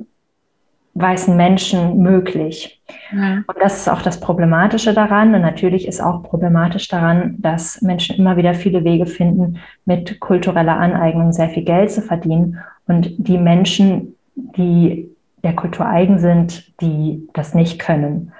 weißen 0.96 1.36
Menschen 1.36 1.98
möglich. 2.02 2.80
Ja. 3.12 3.44
Und 3.48 3.56
das 3.60 3.78
ist 3.78 3.90
auch 3.90 4.02
das 4.02 4.20
Problematische 4.20 4.94
daran. 4.94 5.34
Und 5.34 5.42
natürlich 5.42 5.88
ist 5.88 6.02
auch 6.02 6.22
problematisch 6.24 6.88
daran, 6.88 7.36
dass 7.40 7.82
Menschen 7.82 8.16
immer 8.18 8.38
wieder 8.38 8.54
viele 8.54 8.84
Wege 8.84 9.06
finden, 9.06 9.60
mit 9.86 10.20
kultureller 10.20 10.78
Aneignung 10.78 11.34
sehr 11.34 11.50
viel 11.50 11.64
Geld 11.64 11.92
zu 11.92 12.02
verdienen. 12.02 12.60
Und 12.88 13.12
die 13.18 13.38
Menschen, 13.38 14.16
die 14.36 15.10
der 15.44 15.56
Kultur 15.56 15.88
eigen 15.88 16.20
sind, 16.20 16.80
die 16.80 17.28
das 17.34 17.56
nicht 17.56 17.80
können. 17.80 18.32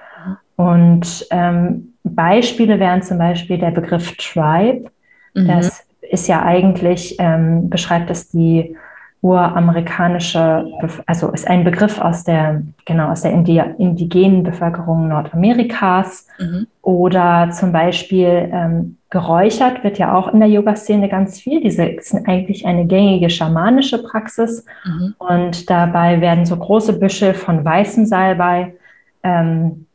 Und 0.56 1.26
ähm, 1.30 1.94
Beispiele 2.04 2.78
wären 2.78 3.02
zum 3.02 3.18
Beispiel 3.18 3.58
der 3.58 3.72
Begriff 3.72 4.16
Tribe. 4.16 4.90
Mhm. 5.34 5.48
Das 5.48 5.83
ist 6.14 6.28
ja 6.28 6.42
eigentlich, 6.42 7.16
ähm, 7.18 7.68
beschreibt 7.68 8.10
es 8.10 8.28
die 8.28 8.76
uramerikanische, 9.20 10.66
also 11.06 11.30
ist 11.30 11.48
ein 11.48 11.64
Begriff 11.64 11.98
aus 11.98 12.24
der, 12.24 12.62
genau, 12.84 13.08
aus 13.08 13.22
der 13.22 13.32
Indi 13.32 13.58
indigenen 13.78 14.42
Bevölkerung 14.42 15.08
Nordamerikas. 15.08 16.26
Mhm. 16.38 16.66
Oder 16.82 17.50
zum 17.50 17.72
Beispiel 17.72 18.50
ähm, 18.52 18.98
geräuchert 19.08 19.82
wird 19.82 19.96
ja 19.96 20.14
auch 20.14 20.28
in 20.28 20.40
der 20.40 20.50
Yoga-Szene 20.50 21.08
ganz 21.08 21.40
viel. 21.40 21.62
Diese 21.62 21.96
sind 22.00 22.28
eigentlich 22.28 22.66
eine 22.66 22.84
gängige 22.84 23.30
schamanische 23.30 24.02
Praxis. 24.02 24.66
Mhm. 24.84 25.14
Und 25.18 25.70
dabei 25.70 26.20
werden 26.20 26.44
so 26.44 26.56
große 26.56 26.98
Büschel 26.98 27.32
von 27.32 27.64
weißem 27.64 28.04
Salbei 28.04 28.74
ähm, 29.22 29.86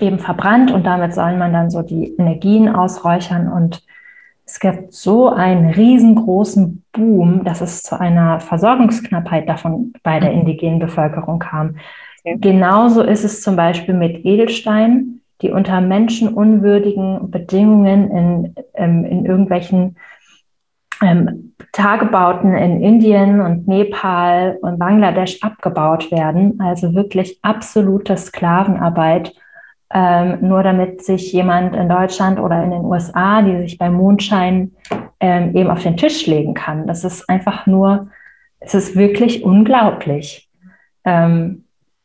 eben 0.00 0.18
verbrannt 0.18 0.70
und 0.70 0.86
damit 0.86 1.14
soll 1.14 1.36
man 1.36 1.52
dann 1.52 1.70
so 1.70 1.82
die 1.82 2.14
Energien 2.16 2.74
ausräuchern 2.74 3.48
und 3.52 3.82
es 4.50 4.58
gibt 4.58 4.92
so 4.92 5.28
einen 5.28 5.70
riesengroßen 5.70 6.82
Boom, 6.90 7.44
dass 7.44 7.60
es 7.60 7.84
zu 7.84 7.98
einer 8.00 8.40
Versorgungsknappheit 8.40 9.48
davon 9.48 9.92
bei 10.02 10.18
der 10.18 10.32
mhm. 10.32 10.40
indigenen 10.40 10.78
Bevölkerung 10.80 11.38
kam. 11.38 11.76
Okay. 12.24 12.36
Genauso 12.40 13.02
ist 13.02 13.22
es 13.22 13.42
zum 13.42 13.54
Beispiel 13.54 13.94
mit 13.94 14.24
Edelsteinen, 14.24 15.22
die 15.40 15.52
unter 15.52 15.80
menschenunwürdigen 15.80 17.30
Bedingungen 17.30 18.10
in, 18.10 18.54
ähm, 18.74 19.04
in 19.04 19.24
irgendwelchen 19.24 19.96
ähm, 21.00 21.54
Tagebauten 21.70 22.52
in 22.52 22.82
Indien 22.82 23.40
und 23.40 23.68
Nepal 23.68 24.58
und 24.62 24.80
Bangladesch 24.80 25.40
abgebaut 25.42 26.10
werden. 26.10 26.58
Also 26.60 26.96
wirklich 26.96 27.38
absolute 27.42 28.16
Sklavenarbeit 28.16 29.32
ähm, 29.92 30.38
nur 30.40 30.62
damit 30.62 31.04
sich 31.04 31.32
jemand 31.32 31.74
in 31.74 31.88
Deutschland 31.88 32.38
oder 32.38 32.62
in 32.62 32.70
den 32.70 32.84
USA, 32.84 33.42
die 33.42 33.56
sich 33.62 33.78
bei 33.78 33.90
Mondschein 33.90 34.72
ähm, 35.18 35.54
eben 35.56 35.70
auf 35.70 35.82
den 35.82 35.96
Tisch 35.96 36.26
legen 36.26 36.54
kann. 36.54 36.86
Das 36.86 37.04
ist 37.04 37.28
einfach 37.28 37.66
nur, 37.66 38.08
es 38.60 38.74
ist 38.74 38.96
wirklich 38.96 39.42
unglaublich. 39.44 40.48
Ähm, 41.04 41.64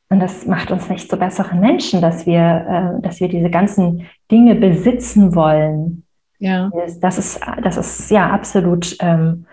und 0.09 0.19
das 0.19 0.45
macht 0.45 0.71
uns 0.71 0.89
nicht 0.89 1.09
zu 1.09 1.17
besseren 1.17 1.59
Menschen, 1.59 2.01
dass 2.01 2.25
wir, 2.25 2.97
äh, 2.97 3.01
dass 3.01 3.19
wir 3.19 3.27
diese 3.27 3.49
ganzen 3.49 4.07
Dinge 4.31 4.55
besitzen 4.55 5.35
wollen. 5.35 6.03
Ja. 6.39 6.69
Das 7.01 7.17
ist, 7.17 7.41
das 7.61 7.77
ist 7.77 8.11
ja 8.11 8.29
absolut 8.29 8.95
ähm, 8.99 9.45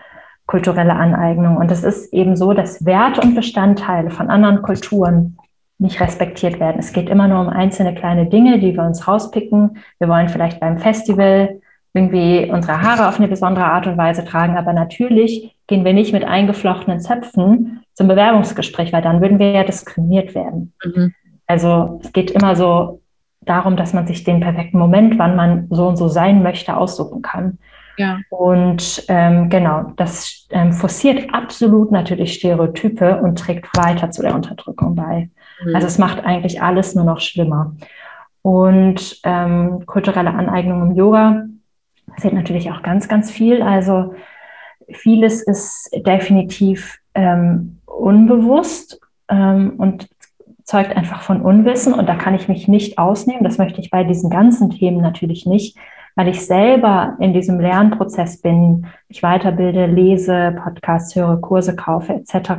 kulturelle 0.45 0.93
Aneignung. 0.93 1.57
Und 1.57 1.71
es 1.71 1.83
ist 1.83 2.13
eben 2.13 2.35
so, 2.35 2.53
dass 2.53 2.85
Werte 2.85 3.21
und 3.21 3.35
Bestandteile 3.35 4.09
von 4.09 4.29
anderen 4.29 4.61
Kulturen 4.61 5.37
nicht 5.79 5.99
respektiert 5.99 6.59
werden. 6.59 6.77
Es 6.79 6.93
geht 6.93 7.09
immer 7.09 7.27
nur 7.27 7.41
um 7.41 7.49
einzelne 7.49 7.93
kleine 7.95 8.27
Dinge, 8.27 8.59
die 8.59 8.73
wir 8.73 8.83
uns 8.83 9.07
rauspicken. 9.07 9.77
Wir 9.99 10.07
wollen 10.07 10.29
vielleicht 10.29 10.59
beim 10.59 10.77
Festival 10.77 11.59
irgendwie 11.93 12.49
unsere 12.51 12.81
Haare 12.81 13.07
auf 13.07 13.19
eine 13.19 13.27
besondere 13.27 13.65
Art 13.65 13.85
und 13.85 13.97
Weise 13.97 14.25
tragen, 14.25 14.57
aber 14.57 14.73
natürlich 14.73 15.55
gehen 15.67 15.85
wir 15.85 15.93
nicht 15.93 16.11
mit 16.11 16.23
eingeflochtenen 16.23 16.99
Zöpfen 16.99 17.83
zum 17.93 18.07
Bewerbungsgespräch, 18.07 18.91
weil 18.91 19.03
dann 19.03 19.21
würden 19.21 19.39
wir 19.39 19.51
ja 19.51 19.63
diskriminiert 19.63 20.33
werden. 20.33 20.73
Mhm. 20.83 21.13
Also 21.45 21.99
es 22.03 22.11
geht 22.11 22.31
immer 22.31 22.55
so 22.55 23.01
darum, 23.41 23.75
dass 23.75 23.93
man 23.93 24.07
sich 24.07 24.23
den 24.23 24.39
perfekten 24.39 24.79
Moment, 24.79 25.19
wann 25.19 25.35
man 25.35 25.67
so 25.69 25.87
und 25.87 25.97
so 25.97 26.07
sein 26.07 26.41
möchte, 26.41 26.75
aussuchen 26.75 27.21
kann. 27.21 27.59
Ja. 27.97 28.19
Und 28.29 29.05
ähm, 29.07 29.49
genau, 29.49 29.93
das 29.97 30.47
ähm, 30.49 30.73
forciert 30.73 31.31
absolut 31.33 31.91
natürlich 31.91 32.33
Stereotype 32.33 33.21
und 33.21 33.37
trägt 33.37 33.67
weiter 33.77 34.09
zu 34.09 34.23
der 34.23 34.33
Unterdrückung 34.33 34.95
bei. 34.95 35.29
Mhm. 35.63 35.75
Also 35.75 35.87
es 35.87 35.97
macht 35.97 36.23
eigentlich 36.23 36.61
alles 36.61 36.95
nur 36.95 37.05
noch 37.05 37.19
schlimmer. 37.19 37.75
Und 38.41 39.19
ähm, 39.23 39.85
kulturelle 39.85 40.31
Aneignung 40.31 40.81
im 40.81 40.95
Yoga 40.95 41.45
passiert 42.07 42.33
natürlich 42.33 42.71
auch 42.71 42.81
ganz, 42.83 43.07
ganz 43.07 43.31
viel. 43.31 43.61
Also 43.61 44.13
vieles 44.91 45.41
ist 45.41 45.89
definitiv 46.05 46.99
ähm, 47.15 47.79
unbewusst 47.85 48.99
ähm, 49.29 49.75
und 49.77 50.09
zeugt 50.63 50.95
einfach 50.95 51.21
von 51.21 51.41
Unwissen. 51.41 51.93
Und 51.93 52.07
da 52.07 52.15
kann 52.15 52.35
ich 52.35 52.47
mich 52.47 52.67
nicht 52.67 52.97
ausnehmen. 52.97 53.43
Das 53.43 53.57
möchte 53.57 53.81
ich 53.81 53.89
bei 53.89 54.03
diesen 54.03 54.29
ganzen 54.29 54.69
Themen 54.69 55.01
natürlich 55.01 55.45
nicht, 55.45 55.77
weil 56.15 56.27
ich 56.27 56.45
selber 56.45 57.15
in 57.19 57.33
diesem 57.33 57.59
Lernprozess 57.59 58.41
bin, 58.41 58.87
mich 59.07 59.23
weiterbilde, 59.23 59.85
lese, 59.85 60.55
Podcasts 60.61 61.15
höre, 61.15 61.39
Kurse 61.39 61.75
kaufe 61.75 62.13
etc. 62.13 62.51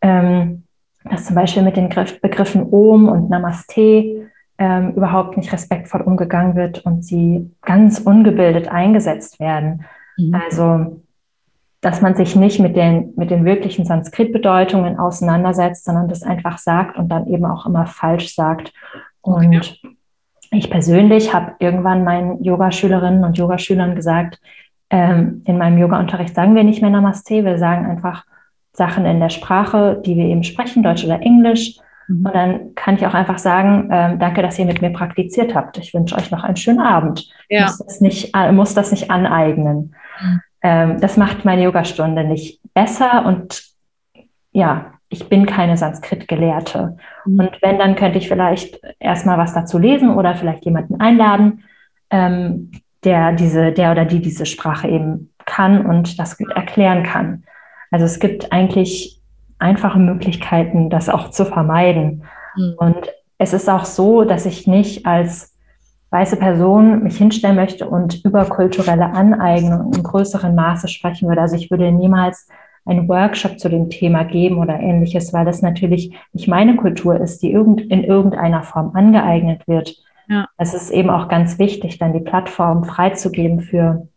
Ähm, 0.00 0.63
dass 1.04 1.26
zum 1.26 1.36
Beispiel 1.36 1.62
mit 1.62 1.76
den 1.76 1.88
Begriffen 1.88 2.72
Om 2.72 3.08
und 3.08 3.30
Namaste 3.30 4.30
ähm, 4.58 4.92
überhaupt 4.92 5.36
nicht 5.36 5.52
respektvoll 5.52 6.00
umgegangen 6.00 6.54
wird 6.54 6.84
und 6.86 7.04
sie 7.04 7.50
ganz 7.62 7.98
ungebildet 7.98 8.68
eingesetzt 8.68 9.40
werden. 9.40 9.84
Mhm. 10.16 10.34
Also, 10.34 11.02
dass 11.80 12.00
man 12.00 12.14
sich 12.14 12.34
nicht 12.36 12.60
mit 12.60 12.76
den, 12.76 13.12
mit 13.16 13.30
den 13.30 13.44
wirklichen 13.44 13.84
Sanskrit-Bedeutungen 13.84 14.98
auseinandersetzt, 14.98 15.84
sondern 15.84 16.08
das 16.08 16.22
einfach 16.22 16.58
sagt 16.58 16.96
und 16.96 17.08
dann 17.08 17.26
eben 17.26 17.44
auch 17.44 17.66
immer 17.66 17.86
falsch 17.86 18.34
sagt. 18.34 18.72
Und 19.20 19.56
okay. 19.56 19.96
ich 20.52 20.70
persönlich 20.70 21.34
habe 21.34 21.54
irgendwann 21.58 22.04
meinen 22.04 22.42
Yogaschülerinnen 22.42 23.24
und 23.24 23.36
Yogaschülern 23.36 23.94
gesagt, 23.96 24.40
ähm, 24.88 25.42
in 25.44 25.58
meinem 25.58 25.78
Yoga-Unterricht 25.78 26.34
sagen 26.34 26.54
wir 26.54 26.64
nicht 26.64 26.80
mehr 26.80 26.90
Namaste, 26.90 27.44
wir 27.44 27.58
sagen 27.58 27.84
einfach 27.86 28.24
Sachen 28.74 29.06
in 29.06 29.20
der 29.20 29.30
Sprache, 29.30 30.02
die 30.04 30.16
wir 30.16 30.26
eben 30.26 30.42
sprechen, 30.42 30.82
Deutsch 30.82 31.04
oder 31.04 31.22
Englisch. 31.22 31.78
Mhm. 32.08 32.26
Und 32.26 32.34
dann 32.34 32.74
kann 32.74 32.96
ich 32.96 33.06
auch 33.06 33.14
einfach 33.14 33.38
sagen, 33.38 33.88
ähm, 33.90 34.18
danke, 34.18 34.42
dass 34.42 34.58
ihr 34.58 34.66
mit 34.66 34.82
mir 34.82 34.90
praktiziert 34.90 35.54
habt. 35.54 35.78
Ich 35.78 35.94
wünsche 35.94 36.16
euch 36.16 36.30
noch 36.30 36.44
einen 36.44 36.56
schönen 36.56 36.80
Abend. 36.80 37.28
Ja. 37.48 37.62
Muss, 37.62 37.78
das 37.78 38.00
nicht, 38.00 38.36
äh, 38.36 38.52
muss 38.52 38.74
das 38.74 38.90
nicht 38.90 39.10
aneignen. 39.10 39.94
Mhm. 40.20 40.40
Ähm, 40.62 41.00
das 41.00 41.16
macht 41.16 41.44
meine 41.44 41.62
Yogastunde 41.62 42.24
nicht 42.24 42.60
besser 42.74 43.24
und 43.24 43.62
ja, 44.52 44.92
ich 45.08 45.28
bin 45.28 45.46
keine 45.46 45.76
Sanskrit-Gelehrte. 45.76 46.96
Mhm. 47.24 47.38
Und 47.38 47.62
wenn, 47.62 47.78
dann 47.78 47.94
könnte 47.94 48.18
ich 48.18 48.28
vielleicht 48.28 48.80
erstmal 48.98 49.38
was 49.38 49.54
dazu 49.54 49.78
lesen 49.78 50.10
oder 50.14 50.34
vielleicht 50.34 50.64
jemanden 50.64 51.00
einladen, 51.00 51.64
ähm, 52.10 52.72
der 53.04 53.32
diese, 53.32 53.72
der 53.72 53.92
oder 53.92 54.04
die 54.04 54.20
diese 54.20 54.46
Sprache 54.46 54.88
eben 54.88 55.32
kann 55.44 55.86
und 55.86 56.18
das 56.18 56.38
gut 56.38 56.50
erklären 56.50 57.02
kann. 57.02 57.44
Also 57.94 58.06
es 58.06 58.18
gibt 58.18 58.50
eigentlich 58.50 59.20
einfache 59.60 60.00
Möglichkeiten, 60.00 60.90
das 60.90 61.08
auch 61.08 61.30
zu 61.30 61.44
vermeiden. 61.44 62.24
Mhm. 62.56 62.74
Und 62.76 62.96
es 63.38 63.52
ist 63.52 63.70
auch 63.70 63.84
so, 63.84 64.24
dass 64.24 64.46
ich 64.46 64.66
nicht 64.66 65.06
als 65.06 65.54
weiße 66.10 66.36
Person 66.36 67.04
mich 67.04 67.16
hinstellen 67.16 67.54
möchte 67.54 67.88
und 67.88 68.24
über 68.24 68.46
kulturelle 68.46 69.12
Aneignung 69.12 69.92
im 69.92 70.02
größeren 70.02 70.56
Maße 70.56 70.88
sprechen 70.88 71.28
würde. 71.28 71.40
Also 71.40 71.54
ich 71.54 71.70
würde 71.70 71.92
niemals 71.92 72.48
einen 72.84 73.08
Workshop 73.08 73.60
zu 73.60 73.68
dem 73.68 73.90
Thema 73.90 74.24
geben 74.24 74.58
oder 74.58 74.80
ähnliches, 74.80 75.32
weil 75.32 75.44
das 75.44 75.62
natürlich 75.62 76.18
nicht 76.32 76.48
meine 76.48 76.74
Kultur 76.74 77.20
ist, 77.20 77.44
die 77.44 77.52
irgend, 77.52 77.80
in 77.80 78.02
irgendeiner 78.02 78.64
Form 78.64 78.90
angeeignet 78.96 79.68
wird. 79.68 79.94
Ja. 80.28 80.48
Es 80.58 80.74
ist 80.74 80.90
eben 80.90 81.10
auch 81.10 81.28
ganz 81.28 81.60
wichtig, 81.60 81.98
dann 81.98 82.12
die 82.12 82.18
Plattform 82.18 82.82
freizugeben 82.82 83.60
für 83.60 84.08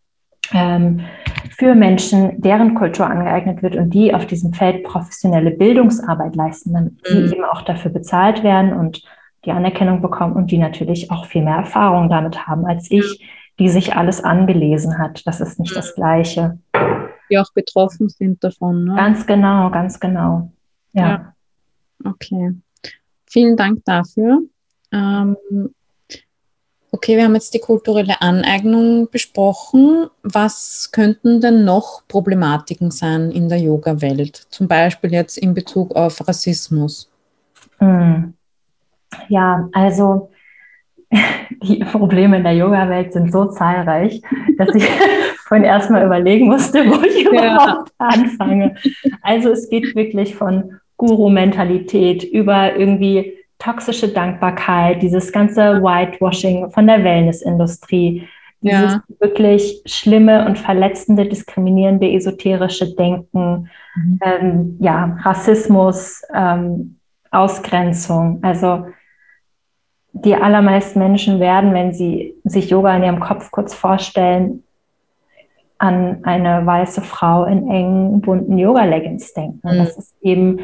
für 0.50 1.76
Menschen, 1.76 2.40
deren 2.42 2.76
Kultur 2.76 3.08
angeeignet 3.08 3.62
wird 3.62 3.76
und 3.76 3.90
die 3.90 4.14
auf 4.14 4.26
diesem 4.26 4.54
Feld 4.54 4.84
professionelle 4.84 5.52
Bildungsarbeit 5.52 6.36
leisten, 6.36 6.74
damit 6.74 6.94
mhm. 6.94 7.28
die 7.28 7.36
eben 7.36 7.44
auch 7.44 7.64
dafür 7.64 7.92
bezahlt 7.92 8.44
werden 8.44 8.74
und 8.74 9.04
die 9.46 9.52
Anerkennung 9.52 10.02
bekommen 10.02 10.34
und 10.34 10.52
die 10.52 10.58
natürlich 10.58 11.12
auch 11.12 11.26
viel 11.26 11.44
mehr 11.44 11.58
Erfahrung 11.58 12.10
damit 12.10 12.48
haben 12.48 12.66
als 12.66 12.92
ich, 12.92 13.26
die 13.60 13.70
sich 13.70 13.96
alles 13.96 14.24
angelesen 14.24 14.98
hat. 14.98 15.26
Das 15.26 15.42
ist 15.42 15.60
nicht 15.60 15.72
mhm. 15.72 15.76
das 15.76 15.96
Gleiche. 15.96 16.60
Die 17.30 17.38
auch 17.38 17.52
betroffen 17.54 18.10
sind 18.10 18.44
davon. 18.44 18.86
Ne? 18.86 18.96
Ganz 18.96 19.26
genau, 19.26 19.70
ganz 19.70 20.00
genau. 20.00 20.52
Ja. 20.94 21.08
ja. 21.08 21.34
Okay. 22.06 22.54
Vielen 23.26 23.58
Dank 23.58 23.84
dafür. 23.84 24.42
Ähm, 24.92 25.36
Okay, 26.92 27.18
wir 27.18 27.26
haben 27.26 27.36
jetzt 27.36 27.54
die 27.54 27.60
kulturelle 27.60 28.22
Aneignung 28.22 29.10
besprochen. 29.12 30.08
Was 30.24 30.90
könnten 30.92 31.42
denn 31.42 31.66
noch 31.66 32.08
Problematiken 32.08 32.92
sein 32.92 33.30
in 33.32 33.50
der 33.50 33.60
Yoga-Welt? 33.60 34.48
Zum 34.50 34.68
Beispiel 34.68 35.12
jetzt 35.12 35.38
in 35.38 35.54
Bezug 35.54 35.96
auf 35.96 36.26
Rassismus. 36.28 37.10
Hm. 37.80 38.34
Ja, 39.28 39.68
also 39.74 40.30
die 41.64 41.84
Probleme 41.84 42.38
in 42.38 42.44
der 42.44 42.54
Yoga-Welt 42.54 43.14
sind 43.14 43.32
so 43.32 43.46
zahlreich, 43.46 44.22
dass 44.58 44.74
ich 44.74 44.88
vorhin 45.48 45.66
erstmal 45.66 46.06
überlegen 46.06 46.48
musste, 46.48 46.86
wo 46.86 47.04
ich 47.04 47.26
überhaupt 47.26 47.92
ja. 48.00 48.08
anfange. 48.08 48.76
Also 49.22 49.52
es 49.52 49.70
geht 49.70 49.94
wirklich 49.96 50.36
von 50.36 50.80
Guru-Mentalität 50.98 52.24
über 52.24 52.76
irgendwie 52.76 53.34
toxische 53.60 54.10
Dankbarkeit, 54.10 55.02
dieses 55.02 55.32
ganze 55.32 55.82
Whitewashing 55.82 56.70
von 56.72 56.88
der 56.88 57.04
Wellnessindustrie, 57.04 58.28
dieses 58.62 58.94
ja. 58.94 59.04
wirklich 59.20 59.82
schlimme 59.86 60.46
und 60.46 60.58
verletzende, 60.58 61.26
diskriminierende, 61.26 62.12
esoterische 62.12 62.96
Denken, 62.96 63.70
mhm. 63.96 64.20
ähm, 64.24 64.78
ja, 64.80 65.18
Rassismus, 65.22 66.22
ähm, 66.34 66.98
Ausgrenzung. 67.32 68.40
Also 68.42 68.88
die 70.14 70.36
allermeisten 70.36 71.00
Menschen 71.00 71.40
werden, 71.40 71.74
wenn 71.74 71.94
sie 71.94 72.36
sich 72.44 72.70
Yoga 72.70 72.96
in 72.96 73.04
ihrem 73.04 73.20
Kopf 73.20 73.52
kurz 73.52 73.74
vorstellen, 73.74 74.64
an 75.80 76.24
eine 76.24 76.66
weiße 76.66 77.02
Frau 77.02 77.46
in 77.46 77.70
engen, 77.70 78.22
bunten 78.22 78.58
Yoga-Leggings 78.58 79.34
denken. 79.34 79.60
Mhm. 79.64 79.78
Das 79.78 79.98
ist 79.98 80.16
eben 80.22 80.60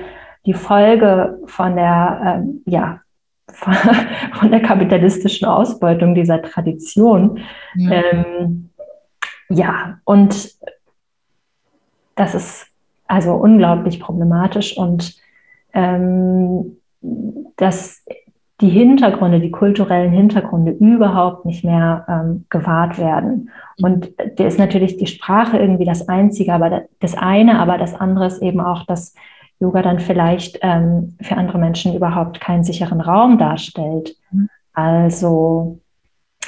die 0.45 0.53
Folge 0.53 1.39
von 1.45 1.75
der, 1.75 2.21
ähm, 2.25 2.61
ja, 2.65 2.99
von 4.33 4.51
der 4.51 4.61
kapitalistischen 4.61 5.47
Ausbeutung 5.47 6.15
dieser 6.15 6.41
Tradition. 6.41 7.39
Ja, 7.75 7.91
ähm, 7.91 8.69
ja 9.49 9.99
und 10.05 10.51
das 12.15 12.35
ist 12.35 12.67
also 13.07 13.33
unglaublich 13.33 13.99
problematisch 13.99 14.77
und 14.77 15.15
ähm, 15.73 16.77
dass 17.57 18.03
die 18.61 18.69
Hintergründe, 18.69 19.39
die 19.39 19.51
kulturellen 19.51 20.11
Hintergründe 20.11 20.71
überhaupt 20.71 21.45
nicht 21.45 21.65
mehr 21.65 22.05
ähm, 22.07 22.45
gewahrt 22.49 22.97
werden. 22.97 23.49
Und 23.81 24.11
da 24.37 24.45
ist 24.45 24.59
natürlich 24.59 24.97
die 24.97 25.07
Sprache 25.07 25.57
irgendwie 25.57 25.85
das 25.85 26.07
Einzige, 26.07 26.53
aber 26.53 26.83
das 26.99 27.15
eine, 27.15 27.59
aber 27.59 27.77
das 27.77 27.93
andere 27.93 28.27
ist 28.27 28.41
eben 28.41 28.61
auch, 28.61 28.85
dass 28.85 29.15
Yoga 29.63 29.81
dann 29.81 29.99
vielleicht 29.99 30.59
ähm, 30.61 31.15
für 31.21 31.37
andere 31.37 31.57
Menschen 31.57 31.95
überhaupt 31.95 32.41
keinen 32.41 32.65
sicheren 32.65 32.99
Raum 32.99 33.37
darstellt. 33.37 34.15
Mhm. 34.31 34.49
Also 34.73 35.79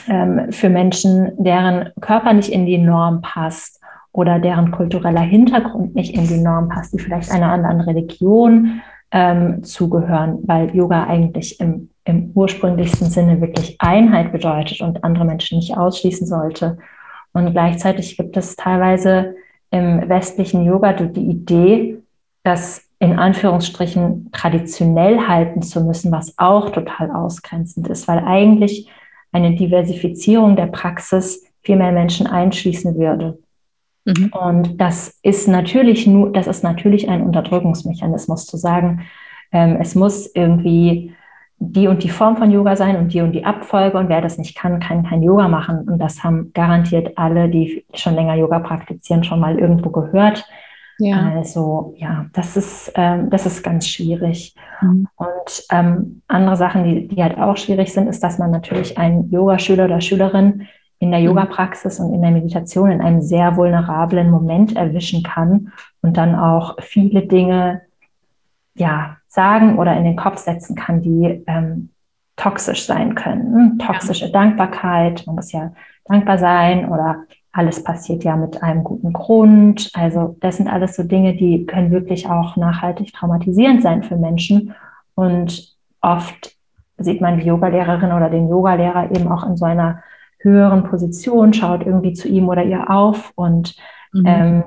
ähm, 0.07 0.51
für 0.51 0.69
Menschen, 0.69 1.31
deren 1.37 1.91
Körper 2.01 2.33
nicht 2.33 2.49
in 2.49 2.65
die 2.65 2.77
Norm 2.77 3.21
passt 3.21 3.79
oder 4.11 4.39
deren 4.39 4.71
kultureller 4.71 5.21
Hintergrund 5.21 5.95
nicht 5.95 6.13
in 6.13 6.27
die 6.27 6.41
Norm 6.41 6.67
passt, 6.67 6.93
die 6.93 6.99
vielleicht 6.99 7.31
einer 7.31 7.51
anderen 7.51 7.81
Religion 7.81 8.81
ähm, 9.11 9.63
zugehören, 9.63 10.39
weil 10.43 10.75
Yoga 10.75 11.05
eigentlich 11.05 11.59
im, 11.61 11.89
im 12.03 12.31
ursprünglichsten 12.33 13.09
Sinne 13.09 13.39
wirklich 13.39 13.77
Einheit 13.79 14.33
bedeutet 14.33 14.81
und 14.81 15.03
andere 15.05 15.23
Menschen 15.23 15.59
nicht 15.59 15.77
ausschließen 15.77 16.27
sollte. 16.27 16.77
Und 17.31 17.51
gleichzeitig 17.51 18.17
gibt 18.17 18.35
es 18.35 18.55
teilweise 18.57 19.35
im 19.71 20.07
westlichen 20.09 20.65
Yoga 20.65 20.93
die 20.93 21.29
Idee, 21.29 21.97
dass 22.43 22.84
in 23.05 23.19
Anführungsstrichen 23.19 24.29
traditionell 24.31 25.27
halten 25.27 25.61
zu 25.61 25.81
müssen, 25.81 26.11
was 26.11 26.37
auch 26.37 26.71
total 26.71 27.11
ausgrenzend 27.11 27.87
ist, 27.87 28.07
weil 28.07 28.19
eigentlich 28.19 28.89
eine 29.31 29.55
Diversifizierung 29.55 30.55
der 30.55 30.67
Praxis 30.67 31.45
viel 31.61 31.75
mehr 31.75 31.91
Menschen 31.91 32.27
einschließen 32.27 32.97
würde. 32.97 33.39
Mhm. 34.05 34.31
Und 34.33 34.81
das 34.81 35.19
ist 35.23 35.47
natürlich 35.47 36.07
nur, 36.07 36.31
das 36.31 36.47
ist 36.47 36.63
natürlich 36.63 37.09
ein 37.09 37.21
Unterdrückungsmechanismus 37.21 38.45
zu 38.45 38.57
sagen, 38.57 39.01
ähm, 39.51 39.77
es 39.79 39.95
muss 39.95 40.33
irgendwie 40.33 41.13
die 41.57 41.87
und 41.87 42.03
die 42.03 42.09
Form 42.09 42.37
von 42.37 42.51
Yoga 42.51 42.75
sein 42.75 42.97
und 42.97 43.13
die 43.13 43.21
und 43.21 43.31
die 43.31 43.45
Abfolge 43.45 43.97
und 43.97 44.09
wer 44.09 44.21
das 44.21 44.37
nicht 44.37 44.55
kann, 44.55 44.79
kann 44.79 45.03
kein 45.03 45.23
Yoga 45.23 45.47
machen. 45.47 45.87
Und 45.89 45.99
das 45.99 46.23
haben 46.23 46.51
garantiert 46.53 47.17
alle, 47.17 47.49
die 47.49 47.85
schon 47.93 48.15
länger 48.15 48.35
Yoga 48.35 48.59
praktizieren, 48.59 49.23
schon 49.23 49.39
mal 49.39 49.57
irgendwo 49.57 49.89
gehört. 49.89 50.45
Ja. 50.99 51.31
Also 51.35 51.93
ja, 51.97 52.27
das 52.33 52.55
ist, 52.55 52.91
ähm, 52.95 53.29
das 53.29 53.45
ist 53.45 53.63
ganz 53.63 53.87
schwierig. 53.87 54.55
Mhm. 54.81 55.07
Und 55.15 55.65
ähm, 55.71 56.21
andere 56.27 56.55
Sachen, 56.55 56.83
die, 56.83 57.07
die 57.07 57.21
halt 57.21 57.37
auch 57.37 57.57
schwierig 57.57 57.91
sind, 57.93 58.07
ist, 58.07 58.23
dass 58.23 58.37
man 58.37 58.51
natürlich 58.51 58.97
einen 58.97 59.29
Yogaschüler 59.29 59.85
oder 59.85 60.01
Schülerin 60.01 60.67
in 60.99 61.11
der 61.11 61.19
mhm. 61.19 61.27
Yoga-Praxis 61.27 61.99
und 61.99 62.13
in 62.13 62.21
der 62.21 62.31
Meditation 62.31 62.91
in 62.91 63.01
einem 63.01 63.21
sehr 63.21 63.57
vulnerablen 63.57 64.31
Moment 64.31 64.75
erwischen 64.75 65.23
kann 65.23 65.71
und 66.01 66.17
dann 66.17 66.35
auch 66.35 66.77
viele 66.81 67.27
Dinge 67.27 67.81
ja, 68.75 69.17
sagen 69.27 69.77
oder 69.77 69.95
in 69.97 70.03
den 70.03 70.15
Kopf 70.15 70.37
setzen 70.37 70.75
kann, 70.75 71.01
die 71.01 71.43
ähm, 71.47 71.89
toxisch 72.35 72.85
sein 72.85 73.15
können. 73.15 73.79
Toxische 73.79 74.25
ja. 74.25 74.31
Dankbarkeit, 74.31 75.23
man 75.25 75.35
muss 75.35 75.51
ja 75.51 75.71
dankbar 76.05 76.37
sein 76.37 76.89
oder 76.89 77.23
alles 77.55 77.81
passiert 77.81 78.25
ja 78.25 78.35
mit 78.35 78.61
einem 78.61 78.83
guten 78.83 79.13
Grund. 79.13 79.89
Also 79.93 80.35
das 80.41 80.57
sind 80.57 80.67
alles 80.67 80.97
so 80.97 81.03
Dinge, 81.03 81.35
die 81.35 81.65
können 81.65 81.89
wirklich 81.89 82.27
auch 82.27 82.57
nachhaltig 82.57 83.13
traumatisierend 83.13 83.81
sein 83.81 84.03
für 84.03 84.17
Menschen. 84.17 84.73
Und 85.15 85.73
oft 86.01 86.57
sieht 86.97 87.21
man 87.21 87.39
die 87.39 87.45
Yogalehrerin 87.45 88.11
oder 88.11 88.29
den 88.29 88.49
Yogalehrer 88.49 89.09
eben 89.09 89.29
auch 89.29 89.47
in 89.47 89.55
so 89.55 89.63
einer 89.63 90.03
höheren 90.39 90.83
Position, 90.83 91.53
schaut 91.53 91.85
irgendwie 91.85 92.11
zu 92.11 92.27
ihm 92.27 92.49
oder 92.49 92.63
ihr 92.65 92.89
auf 92.89 93.31
und 93.35 93.77
mhm. 94.11 94.25
ähm, 94.25 94.63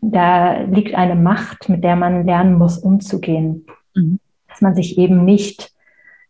da 0.00 0.62
liegt 0.62 0.96
eine 0.96 1.14
Macht, 1.14 1.68
mit 1.68 1.84
der 1.84 1.94
man 1.94 2.26
lernen 2.26 2.58
muss, 2.58 2.76
umzugehen. 2.76 3.66
Mhm. 3.94 4.18
Dass 4.48 4.60
man 4.60 4.74
sich 4.74 4.98
eben 4.98 5.24
nicht 5.24 5.72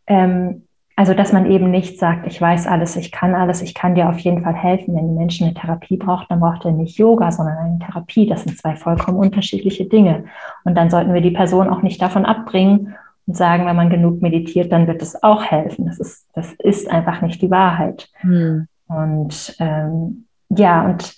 ähm, 0.06 0.66
also, 1.00 1.14
dass 1.14 1.32
man 1.32 1.50
eben 1.50 1.70
nicht 1.70 1.98
sagt, 1.98 2.26
ich 2.26 2.38
weiß 2.38 2.66
alles, 2.66 2.94
ich 2.94 3.10
kann 3.10 3.34
alles, 3.34 3.62
ich 3.62 3.72
kann 3.72 3.94
dir 3.94 4.10
auf 4.10 4.18
jeden 4.18 4.42
Fall 4.42 4.52
helfen. 4.52 4.94
Wenn 4.94 5.06
ein 5.06 5.14
Mensch 5.14 5.40
eine 5.40 5.54
Therapie 5.54 5.96
braucht, 5.96 6.30
dann 6.30 6.40
braucht 6.40 6.66
er 6.66 6.72
nicht 6.72 6.98
Yoga, 6.98 7.32
sondern 7.32 7.56
eine 7.56 7.78
Therapie. 7.78 8.26
Das 8.26 8.44
sind 8.44 8.58
zwei 8.58 8.76
vollkommen 8.76 9.16
unterschiedliche 9.16 9.86
Dinge. 9.86 10.24
Und 10.64 10.74
dann 10.74 10.90
sollten 10.90 11.14
wir 11.14 11.22
die 11.22 11.30
Person 11.30 11.70
auch 11.70 11.80
nicht 11.80 12.02
davon 12.02 12.26
abbringen 12.26 12.94
und 13.26 13.34
sagen, 13.34 13.64
wenn 13.64 13.76
man 13.76 13.88
genug 13.88 14.20
meditiert, 14.20 14.72
dann 14.72 14.86
wird 14.86 15.00
es 15.00 15.22
auch 15.22 15.42
helfen. 15.42 15.86
Das 15.86 15.98
ist, 15.98 16.26
das 16.34 16.52
ist 16.58 16.90
einfach 16.90 17.22
nicht 17.22 17.40
die 17.40 17.50
Wahrheit. 17.50 18.10
Hm. 18.16 18.68
Und 18.86 19.56
ähm, 19.58 20.26
ja, 20.50 20.84
und 20.84 21.14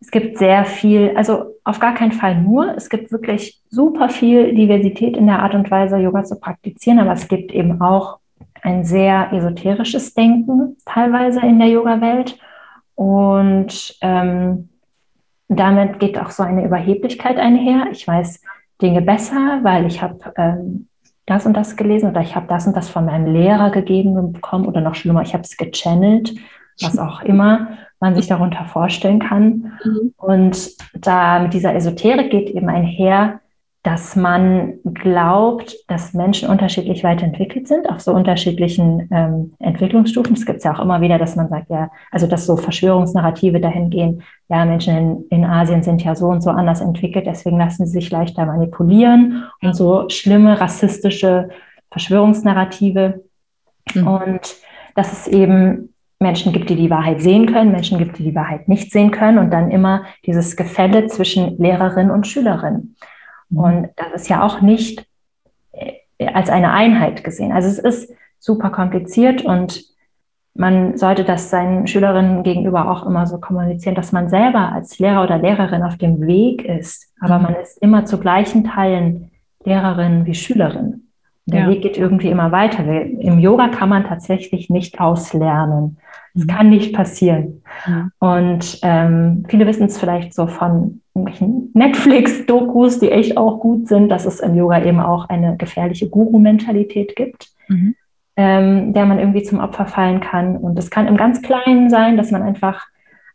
es 0.00 0.10
gibt 0.10 0.38
sehr 0.38 0.64
viel, 0.64 1.12
also 1.14 1.54
auf 1.62 1.78
gar 1.78 1.94
keinen 1.94 2.10
Fall 2.10 2.42
nur. 2.42 2.74
Es 2.76 2.88
gibt 2.88 3.12
wirklich 3.12 3.62
super 3.70 4.08
viel 4.08 4.56
Diversität 4.56 5.16
in 5.16 5.28
der 5.28 5.38
Art 5.38 5.54
und 5.54 5.70
Weise, 5.70 5.98
Yoga 5.98 6.24
zu 6.24 6.40
praktizieren, 6.40 6.98
aber 6.98 7.12
es 7.12 7.28
gibt 7.28 7.52
eben 7.52 7.80
auch 7.80 8.17
ein 8.68 8.84
sehr 8.84 9.32
esoterisches 9.32 10.12
Denken 10.14 10.76
teilweise 10.84 11.40
in 11.40 11.58
der 11.58 11.68
Yoga-Welt. 11.68 12.38
Und 12.94 13.96
ähm, 14.02 14.68
damit 15.48 15.98
geht 15.98 16.18
auch 16.18 16.30
so 16.30 16.42
eine 16.42 16.64
Überheblichkeit 16.64 17.38
einher. 17.38 17.86
Ich 17.90 18.06
weiß 18.06 18.42
Dinge 18.82 19.00
besser, 19.00 19.60
weil 19.62 19.86
ich 19.86 20.02
habe 20.02 20.18
ähm, 20.36 20.88
das 21.24 21.46
und 21.46 21.54
das 21.54 21.76
gelesen 21.76 22.10
oder 22.10 22.20
ich 22.20 22.36
habe 22.36 22.46
das 22.46 22.66
und 22.66 22.76
das 22.76 22.88
von 22.88 23.06
meinem 23.06 23.32
Lehrer 23.32 23.70
gegeben 23.70 24.32
bekommen 24.32 24.66
oder 24.66 24.80
noch 24.80 24.94
schlimmer, 24.94 25.22
ich 25.22 25.34
habe 25.34 25.44
es 25.44 25.56
gechannelt, 25.56 26.34
was 26.80 26.98
auch 26.98 27.22
immer 27.22 27.68
man 28.00 28.14
sich 28.14 28.28
darunter 28.28 28.64
vorstellen 28.66 29.18
kann. 29.18 29.72
Mhm. 29.84 30.14
Und 30.16 30.76
da 30.94 31.40
mit 31.40 31.54
dieser 31.54 31.74
Esoterik 31.74 32.30
geht 32.30 32.50
eben 32.50 32.68
einher, 32.68 33.40
dass 33.84 34.16
man 34.16 34.74
glaubt, 34.84 35.76
dass 35.86 36.12
Menschen 36.12 36.48
unterschiedlich 36.48 37.04
weiterentwickelt 37.04 37.68
sind, 37.68 37.88
auf 37.88 38.00
so 38.00 38.12
unterschiedlichen 38.12 39.08
ähm, 39.12 39.54
Entwicklungsstufen. 39.60 40.34
Es 40.34 40.44
gibt 40.44 40.64
ja 40.64 40.74
auch 40.74 40.80
immer 40.80 41.00
wieder, 41.00 41.18
dass 41.18 41.36
man 41.36 41.48
sagt, 41.48 41.70
ja, 41.70 41.90
also 42.10 42.26
dass 42.26 42.44
so 42.44 42.56
Verschwörungsnarrative 42.56 43.60
dahin 43.60 43.90
gehen, 43.90 44.22
ja, 44.48 44.64
Menschen 44.64 44.96
in, 44.96 45.24
in 45.30 45.44
Asien 45.44 45.82
sind 45.82 46.02
ja 46.02 46.14
so 46.16 46.26
und 46.26 46.42
so 46.42 46.50
anders 46.50 46.80
entwickelt, 46.80 47.26
deswegen 47.26 47.58
lassen 47.58 47.86
sie 47.86 47.92
sich 47.92 48.10
leichter 48.10 48.46
manipulieren 48.46 49.44
und 49.62 49.74
so 49.74 50.08
schlimme 50.08 50.60
rassistische 50.60 51.48
Verschwörungsnarrative. 51.90 53.22
Mhm. 53.94 54.06
Und 54.06 54.56
dass 54.96 55.12
es 55.12 55.28
eben 55.28 55.94
Menschen 56.18 56.52
gibt, 56.52 56.68
die 56.68 56.76
die 56.76 56.90
Wahrheit 56.90 57.22
sehen 57.22 57.46
können, 57.46 57.70
Menschen 57.70 57.98
gibt, 57.98 58.18
die 58.18 58.24
die 58.24 58.34
Wahrheit 58.34 58.68
nicht 58.68 58.90
sehen 58.90 59.12
können 59.12 59.38
und 59.38 59.50
dann 59.52 59.70
immer 59.70 60.02
dieses 60.26 60.56
Gefälle 60.56 61.06
zwischen 61.06 61.56
Lehrerin 61.58 62.10
und 62.10 62.26
Schülerin. 62.26 62.96
Mhm. 63.50 63.58
Und 63.58 63.88
das 63.96 64.22
ist 64.22 64.28
ja 64.28 64.42
auch 64.42 64.60
nicht 64.60 65.06
äh, 65.72 66.26
als 66.26 66.50
eine 66.50 66.72
Einheit 66.72 67.24
gesehen. 67.24 67.52
Also 67.52 67.68
es 67.68 67.78
ist 67.78 68.12
super 68.38 68.70
kompliziert 68.70 69.44
und 69.44 69.84
man 70.54 70.96
sollte 70.96 71.24
das 71.24 71.50
seinen 71.50 71.86
Schülerinnen 71.86 72.42
gegenüber 72.42 72.90
auch 72.90 73.06
immer 73.06 73.26
so 73.26 73.38
kommunizieren, 73.38 73.94
dass 73.94 74.10
man 74.10 74.28
selber 74.28 74.72
als 74.72 74.98
Lehrer 74.98 75.22
oder 75.22 75.38
Lehrerin 75.38 75.84
auf 75.84 75.96
dem 75.98 76.20
Weg 76.26 76.64
ist, 76.64 77.12
aber 77.20 77.38
mhm. 77.38 77.44
man 77.44 77.54
ist 77.56 77.78
immer 77.78 78.04
zu 78.04 78.18
gleichen 78.18 78.64
Teilen 78.64 79.30
Lehrerin 79.64 80.26
wie 80.26 80.34
Schülerin. 80.34 81.07
Der 81.50 81.62
ja. 81.62 81.68
Weg 81.68 81.82
geht 81.82 81.96
irgendwie 81.96 82.28
immer 82.28 82.52
weiter. 82.52 82.84
Im 82.86 83.38
Yoga 83.38 83.68
kann 83.68 83.88
man 83.88 84.04
tatsächlich 84.04 84.68
nicht 84.68 85.00
auslernen. 85.00 85.96
Es 86.34 86.44
mhm. 86.44 86.48
kann 86.48 86.68
nicht 86.68 86.94
passieren. 86.94 87.62
Mhm. 87.86 88.12
Und 88.18 88.78
ähm, 88.82 89.44
viele 89.48 89.66
wissen 89.66 89.86
es 89.86 89.98
vielleicht 89.98 90.34
so 90.34 90.46
von 90.46 91.00
irgendwelchen 91.14 91.70
Netflix-Dokus, 91.72 92.98
die 93.00 93.10
echt 93.10 93.36
auch 93.36 93.60
gut 93.60 93.88
sind, 93.88 94.10
dass 94.10 94.26
es 94.26 94.40
im 94.40 94.54
Yoga 94.54 94.84
eben 94.84 95.00
auch 95.00 95.28
eine 95.28 95.56
gefährliche 95.56 96.08
Guru-Mentalität 96.08 97.16
gibt, 97.16 97.48
mhm. 97.68 97.94
ähm, 98.36 98.92
der 98.92 99.06
man 99.06 99.18
irgendwie 99.18 99.42
zum 99.42 99.58
Opfer 99.58 99.86
fallen 99.86 100.20
kann. 100.20 100.58
Und 100.58 100.78
es 100.78 100.90
kann 100.90 101.06
im 101.06 101.16
ganz 101.16 101.40
Kleinen 101.40 101.88
sein, 101.88 102.18
dass 102.18 102.30
man 102.30 102.42
einfach, 102.42 102.86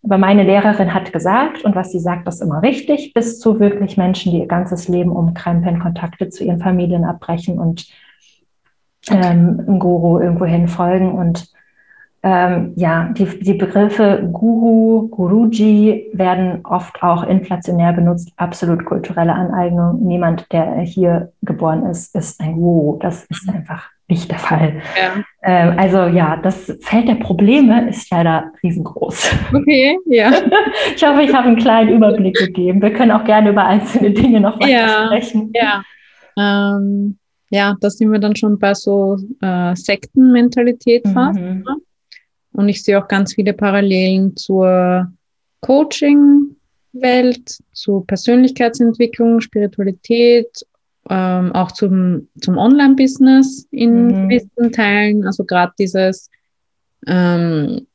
aber 0.03 0.19
meine 0.19 0.43
Lehrerin 0.43 0.93
hat 0.93 1.11
gesagt 1.11 1.63
und 1.65 1.75
was 1.75 1.91
sie 1.91 1.99
sagt, 1.99 2.27
ist 2.27 2.41
immer 2.41 2.61
richtig, 2.61 3.13
bis 3.13 3.39
zu 3.39 3.59
wirklich 3.59 3.97
Menschen, 3.97 4.31
die 4.31 4.39
ihr 4.39 4.47
ganzes 4.47 4.87
Leben 4.87 5.11
umkrempeln, 5.11 5.79
Kontakte 5.79 6.29
zu 6.29 6.43
ihren 6.43 6.59
Familien 6.59 7.05
abbrechen 7.05 7.57
und 7.57 7.87
ähm, 9.09 9.61
einem 9.67 9.79
Guru 9.79 10.19
irgendwohin 10.19 10.67
folgen 10.67 11.11
und 11.11 11.51
ähm, 12.25 12.71
ja, 12.77 13.09
die, 13.11 13.25
die 13.25 13.55
Begriffe 13.55 14.29
Guru, 14.31 15.09
Guruji 15.09 16.09
werden 16.13 16.61
oft 16.63 17.03
auch 17.03 17.23
inflationär 17.23 17.91
benutzt. 17.91 18.31
Absolut 18.37 18.85
kulturelle 18.85 19.33
Aneignung. 19.33 19.99
Niemand, 20.01 20.49
der 20.53 20.79
hier 20.79 21.33
geboren 21.41 21.85
ist, 21.85 22.15
ist 22.15 22.39
ein 22.39 22.53
Guru. 22.53 22.97
Das 22.99 23.25
ist 23.25 23.45
mhm. 23.45 23.55
einfach 23.55 23.89
nicht 24.07 24.31
der 24.31 24.39
Fall. 24.39 24.81
Ja. 24.97 25.23
Ähm, 25.43 25.77
also 25.77 26.05
ja, 26.05 26.37
das 26.37 26.77
Feld 26.79 27.09
der 27.09 27.15
Probleme 27.15 27.89
ist 27.89 28.09
leider 28.09 28.51
riesengroß. 28.63 29.35
Okay, 29.53 29.97
ja. 30.05 30.31
Ich 30.95 31.05
hoffe, 31.05 31.23
ich 31.23 31.33
habe 31.33 31.47
einen 31.47 31.57
kleinen 31.57 31.89
Überblick 31.89 32.35
gegeben. 32.37 32.81
Wir 32.81 32.93
können 32.93 33.11
auch 33.11 33.25
gerne 33.25 33.49
über 33.49 33.65
einzelne 33.65 34.11
Dinge 34.11 34.39
noch 34.39 34.61
weiter 34.61 34.69
ja, 34.69 35.05
sprechen. 35.07 35.51
Ja. 35.53 35.83
Ähm, 36.37 37.17
ja, 37.53 37.77
da 37.79 37.89
sind 37.91 38.11
wir 38.11 38.17
dann 38.17 38.35
schon 38.35 38.57
bei 38.57 38.73
so 38.73 39.15
äh, 39.39 39.75
Sektenmentalität 39.75 41.07
fast. 41.07 41.39
Mhm. 41.39 41.63
Ne? 41.63 41.75
Und 42.53 42.67
ich 42.67 42.83
sehe 42.83 42.99
auch 42.99 43.07
ganz 43.07 43.35
viele 43.35 43.53
Parallelen 43.53 44.35
zur 44.35 45.11
Coaching-Welt, 45.61 47.59
zur 47.71 48.07
Persönlichkeitsentwicklung, 48.07 49.39
Spiritualität, 49.39 50.49
ähm, 51.11 51.51
auch 51.51 51.71
zum, 51.71 52.27
zum 52.41 52.57
Online-Business 52.57 53.67
in 53.69 54.07
mhm. 54.07 54.29
gewissen 54.29 54.71
Teilen. 54.71 55.23
Also 55.27 55.43
gerade 55.45 55.73
dieses 55.77 56.31
ähm, 57.05 57.85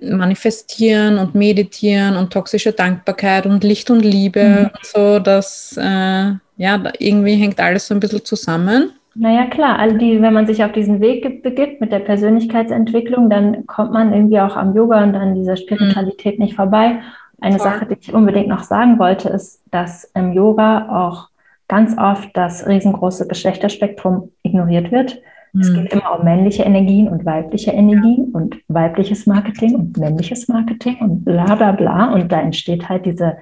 Manifestieren 0.00 1.18
und 1.18 1.34
Meditieren 1.34 2.16
und 2.16 2.32
toxische 2.32 2.72
Dankbarkeit 2.72 3.44
und 3.44 3.64
Licht 3.64 3.90
und 3.90 4.00
Liebe 4.00 4.44
mhm. 4.44 4.70
und 4.74 4.86
so, 4.86 5.18
das 5.18 5.76
äh, 5.76 6.32
ja, 6.56 6.82
irgendwie 6.98 7.34
hängt 7.34 7.60
alles 7.60 7.86
so 7.86 7.94
ein 7.94 8.00
bisschen 8.00 8.24
zusammen. 8.24 8.92
Naja, 9.14 9.46
klar, 9.46 9.78
all 9.78 9.96
die, 9.96 10.20
wenn 10.20 10.34
man 10.34 10.46
sich 10.46 10.62
auf 10.62 10.72
diesen 10.72 11.00
Weg 11.00 11.42
begibt 11.42 11.80
mit 11.80 11.90
der 11.90 12.00
Persönlichkeitsentwicklung, 12.00 13.30
dann 13.30 13.66
kommt 13.66 13.92
man 13.92 14.12
irgendwie 14.12 14.40
auch 14.40 14.56
am 14.56 14.74
Yoga 14.74 15.02
und 15.02 15.14
an 15.14 15.34
dieser 15.34 15.56
Spiritualität 15.56 16.38
mhm. 16.38 16.44
nicht 16.44 16.54
vorbei. 16.54 17.00
Eine 17.40 17.58
Voll. 17.58 17.64
Sache, 17.66 17.86
die 17.86 17.96
ich 17.98 18.12
unbedingt 18.12 18.48
noch 18.48 18.62
sagen 18.62 18.98
wollte, 18.98 19.30
ist, 19.30 19.62
dass 19.70 20.04
im 20.14 20.32
Yoga 20.32 20.88
auch 20.90 21.28
ganz 21.68 21.96
oft 21.98 22.28
das 22.34 22.66
riesengroße 22.66 23.26
Geschlechterspektrum 23.26 24.30
ignoriert 24.42 24.92
wird. 24.92 25.18
Mhm. 25.52 25.60
Es 25.60 25.72
geht 25.72 25.92
immer 25.92 26.18
um 26.18 26.24
männliche 26.24 26.64
Energien 26.64 27.08
und 27.08 27.24
weibliche 27.24 27.72
Energien 27.72 28.32
und 28.32 28.56
weibliches 28.68 29.26
Marketing 29.26 29.74
und 29.74 29.96
männliches 29.96 30.48
Marketing 30.48 30.98
und 31.00 31.24
bla 31.24 31.54
bla 31.54 31.72
bla. 31.72 32.12
Und 32.12 32.30
da 32.30 32.40
entsteht 32.40 32.88
halt 32.88 33.06
diese 33.06 33.38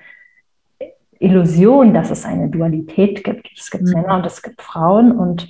Illusion, 1.18 1.94
dass 1.94 2.10
es 2.10 2.24
eine 2.24 2.48
Dualität 2.48 3.24
gibt. 3.24 3.50
Es 3.56 3.70
gibt 3.70 3.84
mhm. 3.84 3.92
Männer 3.92 4.16
und 4.16 4.26
es 4.26 4.42
gibt 4.42 4.62
Frauen 4.62 5.12
und 5.12 5.48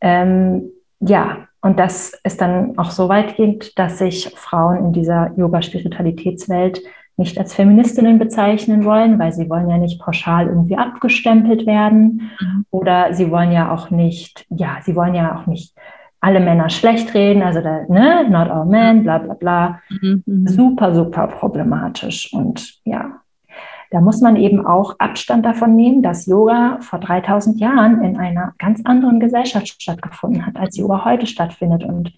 ähm, 0.00 0.70
ja, 1.00 1.48
und 1.60 1.78
das 1.78 2.12
ist 2.24 2.40
dann 2.40 2.76
auch 2.76 2.90
so 2.90 3.08
weitgehend, 3.08 3.78
dass 3.78 3.98
sich 3.98 4.28
Frauen 4.36 4.78
in 4.78 4.92
dieser 4.92 5.32
Yoga-Spiritualitätswelt 5.36 6.82
nicht 7.16 7.38
als 7.38 7.54
Feministinnen 7.54 8.18
bezeichnen 8.18 8.84
wollen, 8.84 9.18
weil 9.18 9.32
sie 9.32 9.48
wollen 9.48 9.68
ja 9.68 9.78
nicht 9.78 10.00
pauschal 10.00 10.48
irgendwie 10.48 10.76
abgestempelt 10.76 11.66
werden 11.66 12.32
mhm. 12.40 12.64
oder 12.70 13.14
sie 13.14 13.30
wollen 13.30 13.52
ja 13.52 13.72
auch 13.72 13.90
nicht, 13.90 14.46
ja, 14.48 14.78
sie 14.82 14.96
wollen 14.96 15.14
ja 15.14 15.38
auch 15.38 15.46
nicht 15.46 15.74
alle 16.20 16.40
Männer 16.40 16.70
schlecht 16.70 17.14
reden, 17.14 17.42
also 17.42 17.60
da, 17.60 17.84
ne, 17.88 18.28
not 18.28 18.48
all 18.48 18.64
men, 18.64 19.02
bla 19.02 19.18
bla 19.18 19.34
bla. 19.34 19.80
Mhm. 19.90 20.22
mhm. 20.24 20.46
Super, 20.46 20.94
super 20.94 21.26
problematisch 21.26 22.32
und 22.32 22.80
ja, 22.84 23.21
da 23.92 24.00
muss 24.00 24.22
man 24.22 24.36
eben 24.36 24.66
auch 24.66 24.98
Abstand 24.98 25.44
davon 25.44 25.76
nehmen, 25.76 26.02
dass 26.02 26.24
Yoga 26.24 26.78
vor 26.80 26.98
3000 26.98 27.60
Jahren 27.60 28.02
in 28.02 28.16
einer 28.16 28.54
ganz 28.58 28.80
anderen 28.84 29.20
Gesellschaft 29.20 29.82
stattgefunden 29.82 30.46
hat, 30.46 30.56
als 30.56 30.78
Yoga 30.78 31.04
heute 31.04 31.26
stattfindet 31.26 31.84
und 31.84 32.10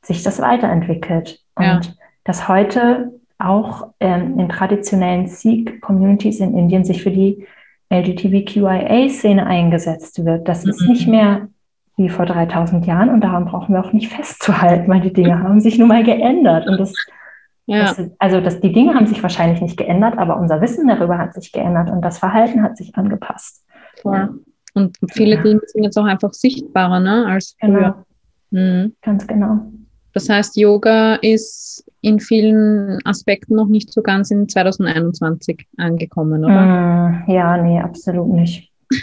sich 0.00 0.22
das 0.22 0.40
weiterentwickelt. 0.40 1.44
Und 1.56 1.64
ja. 1.64 1.80
dass 2.24 2.48
heute 2.48 3.20
auch 3.38 3.88
ähm, 4.00 4.40
in 4.40 4.48
traditionellen 4.48 5.26
Sikh-Communities 5.26 6.40
in 6.40 6.56
Indien 6.56 6.84
sich 6.84 7.02
für 7.02 7.10
die 7.10 7.46
LGBTQIA-Szene 7.92 9.46
eingesetzt 9.46 10.24
wird. 10.24 10.48
Das 10.48 10.64
mhm. 10.64 10.70
ist 10.70 10.88
nicht 10.88 11.06
mehr 11.06 11.48
wie 11.98 12.08
vor 12.08 12.24
3000 12.24 12.86
Jahren 12.86 13.10
und 13.10 13.22
daran 13.22 13.44
brauchen 13.44 13.74
wir 13.74 13.84
auch 13.84 13.92
nicht 13.92 14.10
festzuhalten, 14.10 14.88
weil 14.90 15.02
die 15.02 15.12
Dinge 15.12 15.42
haben 15.42 15.60
sich 15.60 15.78
nun 15.78 15.88
mal 15.88 16.02
geändert. 16.02 16.66
Und 16.66 16.80
das 16.80 16.94
ja. 17.66 17.84
Das, 17.84 18.10
also 18.18 18.40
das, 18.40 18.60
die 18.60 18.72
Dinge 18.72 18.94
haben 18.94 19.06
sich 19.06 19.22
wahrscheinlich 19.22 19.60
nicht 19.60 19.76
geändert, 19.76 20.18
aber 20.18 20.38
unser 20.38 20.60
Wissen 20.60 20.88
darüber 20.88 21.18
hat 21.18 21.34
sich 21.34 21.52
geändert 21.52 21.90
und 21.90 22.02
das 22.02 22.18
Verhalten 22.18 22.62
hat 22.62 22.76
sich 22.76 22.94
angepasst. 22.96 23.64
Ja. 24.04 24.30
Und 24.74 24.96
viele 25.10 25.36
ja. 25.36 25.42
Dinge 25.42 25.60
sind 25.66 25.84
jetzt 25.84 25.98
auch 25.98 26.04
einfach 26.04 26.32
sichtbarer 26.32 27.00
ne, 27.00 27.26
als 27.26 27.56
früher. 27.60 28.04
Genau. 28.50 28.64
Mhm. 28.64 28.96
Ganz 29.02 29.26
genau. 29.26 29.60
Das 30.12 30.28
heißt, 30.28 30.56
Yoga 30.56 31.14
ist 31.16 31.84
in 32.00 32.18
vielen 32.18 32.98
Aspekten 33.04 33.54
noch 33.54 33.68
nicht 33.68 33.92
so 33.92 34.02
ganz 34.02 34.30
in 34.30 34.48
2021 34.48 35.68
angekommen, 35.76 36.44
oder? 36.44 36.62
Mm, 36.62 37.30
ja, 37.30 37.56
nee, 37.58 37.80
absolut 37.80 38.28
nicht. 38.28 38.72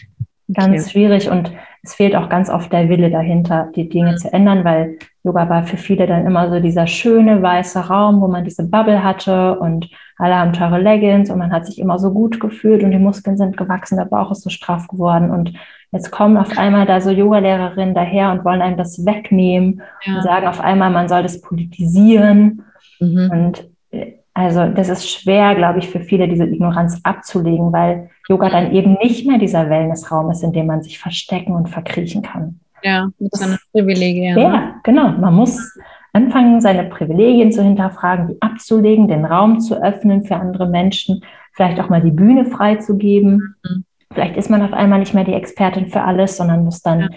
Ganz 0.54 0.84
okay. 0.84 0.92
schwierig 0.92 1.30
und 1.30 1.52
es 1.84 1.94
fehlt 1.94 2.16
auch 2.16 2.30
ganz 2.30 2.50
oft 2.50 2.72
der 2.72 2.88
Wille 2.88 3.12
dahinter, 3.12 3.70
die 3.76 3.90
Dinge 3.90 4.14
mhm. 4.14 4.18
zu 4.18 4.32
ändern, 4.32 4.64
weil 4.64 4.98
Yoga 5.28 5.50
war 5.50 5.64
für 5.64 5.78
viele 5.78 6.08
dann 6.08 6.26
immer 6.26 6.50
so 6.50 6.60
dieser 6.62 6.88
schöne 6.88 7.42
weiße 7.42 7.80
Raum, 7.80 8.22
wo 8.22 8.28
man 8.28 8.46
diese 8.46 8.64
Bubble 8.68 9.04
hatte 9.04 9.60
und 9.60 9.90
alle 10.18 10.36
haben 10.36 10.54
teure 10.54 10.80
Leggings 10.80 11.30
und 11.30 11.38
man 11.38 11.52
hat 11.52 11.66
sich 11.66 11.80
immer 11.80 12.00
so 12.00 12.12
gut 12.12 12.40
gefühlt 12.40 12.82
und 12.82 12.92
die 12.92 12.98
Muskeln 12.98 13.38
sind 13.38 13.58
gewachsen, 13.58 13.98
der 13.98 14.06
Bauch 14.06 14.32
ist 14.32 14.44
so 14.44 14.50
straff 14.50 14.88
geworden 14.88 15.30
und 15.30 15.54
jetzt 15.92 16.12
kommen 16.12 16.38
auf 16.38 16.58
einmal 16.58 16.86
da 16.86 17.02
so 17.02 17.12
Yoga-Lehrerinnen 17.12 17.94
daher 17.94 18.32
und 18.32 18.46
wollen 18.46 18.62
einem 18.62 18.78
das 18.78 19.06
wegnehmen 19.06 19.82
ja. 20.06 20.16
und 20.16 20.24
sagen 20.24 20.48
auf 20.48 20.62
einmal, 20.62 20.92
man 20.92 21.10
soll 21.10 21.24
das 21.24 21.42
politisieren 21.42 22.64
mhm. 23.00 23.30
und 23.32 23.70
äh, 23.92 24.14
Also 24.34 24.68
das 24.68 24.90
ist 24.90 25.10
schwer, 25.10 25.56
glaube 25.56 25.80
ich, 25.80 25.90
für 25.90 26.00
viele 26.00 26.28
diese 26.28 26.46
Ignoranz 26.46 27.00
abzulegen, 27.04 27.74
weil 27.74 28.10
Yoga 28.30 28.50
dann 28.50 28.72
eben 28.72 28.98
nicht 29.02 29.28
mehr 29.28 29.40
dieser 29.40 29.70
Wellnessraum 29.70 30.32
ist, 30.32 30.44
in 30.44 30.54
dem 30.54 30.68
man 30.68 30.84
sich 30.84 31.00
verstecken 31.00 31.54
und 31.54 31.70
verkriechen 31.70 32.22
kann. 32.22 32.60
Ja, 32.84 33.10
mit 33.20 33.36
seinen 33.36 33.58
Privilegien. 33.72 34.38
Ja, 34.38 34.80
genau. 34.84 35.10
Man 35.10 35.34
muss 35.34 35.78
anfangen, 36.14 36.62
seine 36.62 36.86
Privilegien 36.86 37.52
zu 37.52 37.64
hinterfragen, 37.64 38.28
die 38.28 38.42
abzulegen, 38.42 39.08
den 39.08 39.26
Raum 39.26 39.60
zu 39.60 39.82
öffnen 39.82 40.24
für 40.24 40.36
andere 40.36 40.68
Menschen, 40.68 41.24
vielleicht 41.54 41.80
auch 41.80 41.90
mal 41.90 42.02
die 42.02 42.12
Bühne 42.12 42.46
freizugeben. 42.46 43.56
Mhm. 43.64 43.86
Vielleicht 44.14 44.38
ist 44.38 44.50
man 44.50 44.62
auf 44.62 44.74
einmal 44.74 45.00
nicht 45.00 45.14
mehr 45.14 45.26
die 45.26 45.34
Expertin 45.34 45.88
für 45.88 46.02
alles, 46.02 46.38
sondern 46.38 46.64
muss 46.64 46.82
dann 46.82 47.02
ja. 47.02 47.10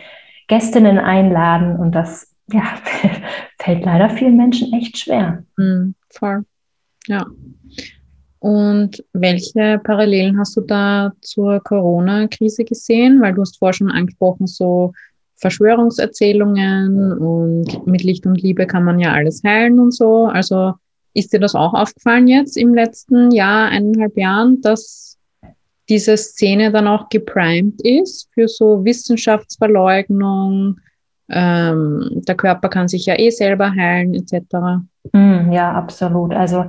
Gästinnen 0.49 0.99
einladen 0.99 1.77
und 1.77 1.95
das 1.95 2.35
ja, 2.53 2.65
fällt 3.59 3.85
leider 3.85 4.11
vielen 4.11 4.37
Menschen 4.37 4.73
echt 4.73 4.99
schwer. 4.99 5.45
Mhm, 5.57 5.95
voll. 6.09 6.45
Ja. 7.07 7.27
Und 8.41 9.05
welche 9.13 9.79
Parallelen 9.85 10.39
hast 10.39 10.57
du 10.57 10.63
da 10.63 11.13
zur 11.21 11.61
Corona-Krise 11.61 12.65
gesehen? 12.65 13.21
Weil 13.21 13.35
du 13.35 13.43
hast 13.43 13.59
vorher 13.59 13.75
schon 13.75 13.91
angesprochen, 13.91 14.47
so 14.47 14.93
Verschwörungserzählungen 15.41 17.13
und 17.19 17.87
mit 17.87 18.03
Licht 18.03 18.27
und 18.27 18.41
Liebe 18.41 18.67
kann 18.67 18.85
man 18.85 18.99
ja 18.99 19.13
alles 19.13 19.43
heilen 19.45 19.81
und 19.81 19.95
so. 19.95 20.27
Also 20.27 20.75
ist 21.15 21.33
dir 21.33 21.41
das 21.41 21.55
auch 21.55 21.75
aufgefallen 21.75 22.29
jetzt 22.29 22.57
im 22.57 22.75
letzten 22.75 23.31
Jahr, 23.31 23.69
eineinhalb 23.69 24.17
Jahren, 24.17 24.61
dass 24.61 25.19
diese 25.89 26.17
Szene 26.17 26.71
dann 26.71 26.87
auch 26.87 27.09
geprimed 27.09 27.81
ist 27.83 28.29
für 28.33 28.49
so 28.49 28.85
Wissenschaftsverleugnung? 28.85 30.79
Ähm, 31.29 32.23
der 32.29 32.35
Körper 32.37 32.69
kann 32.69 32.89
sich 32.89 33.07
ja 33.07 33.19
eh 33.19 33.31
selber 33.31 33.73
heilen, 33.75 34.15
etc. 34.15 34.85
Mm, 35.13 35.53
ja, 35.53 35.73
absolut. 35.73 36.33
Also 36.33 36.67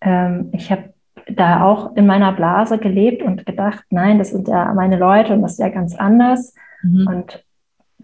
ähm, 0.00 0.50
ich 0.52 0.70
habe 0.70 0.92
da 1.28 1.64
auch 1.64 1.96
in 1.96 2.06
meiner 2.06 2.32
Blase 2.32 2.78
gelebt 2.78 3.22
und 3.22 3.46
gedacht, 3.46 3.84
nein, 3.90 4.18
das 4.18 4.30
sind 4.30 4.48
ja 4.48 4.72
meine 4.74 4.98
Leute 4.98 5.32
und 5.32 5.42
das 5.42 5.52
ist 5.52 5.58
ja 5.58 5.68
ganz 5.68 5.94
anders. 5.96 6.54
Mhm. 6.82 7.06
Und 7.06 7.44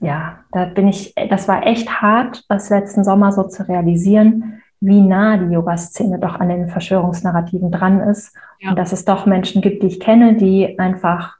ja, 0.01 0.41
da 0.53 0.67
bin 0.67 0.89
ich, 0.89 1.15
das 1.31 1.49
war 1.49 1.67
echt 1.67 2.01
hart, 2.03 2.45
das 2.49 2.71
letzten 2.71 3.05
Sommer 3.05 3.33
so 3.33 3.45
zu 3.45 3.67
realisieren, 3.69 4.63
wie 4.81 5.01
nah 5.01 5.37
die 5.37 5.53
Yoga-Szene 5.53 6.19
doch 6.19 6.39
an 6.39 6.49
den 6.49 6.69
Verschwörungsnarrativen 6.69 7.71
dran 7.71 8.01
ist. 8.01 8.35
Ja. 8.61 8.71
Und 8.71 8.79
dass 8.79 8.93
es 8.93 9.05
doch 9.05 9.27
Menschen 9.27 9.63
gibt, 9.63 9.83
die 9.83 9.89
ich 9.89 10.01
kenne, 10.01 10.35
die 10.35 10.79
einfach 10.79 11.37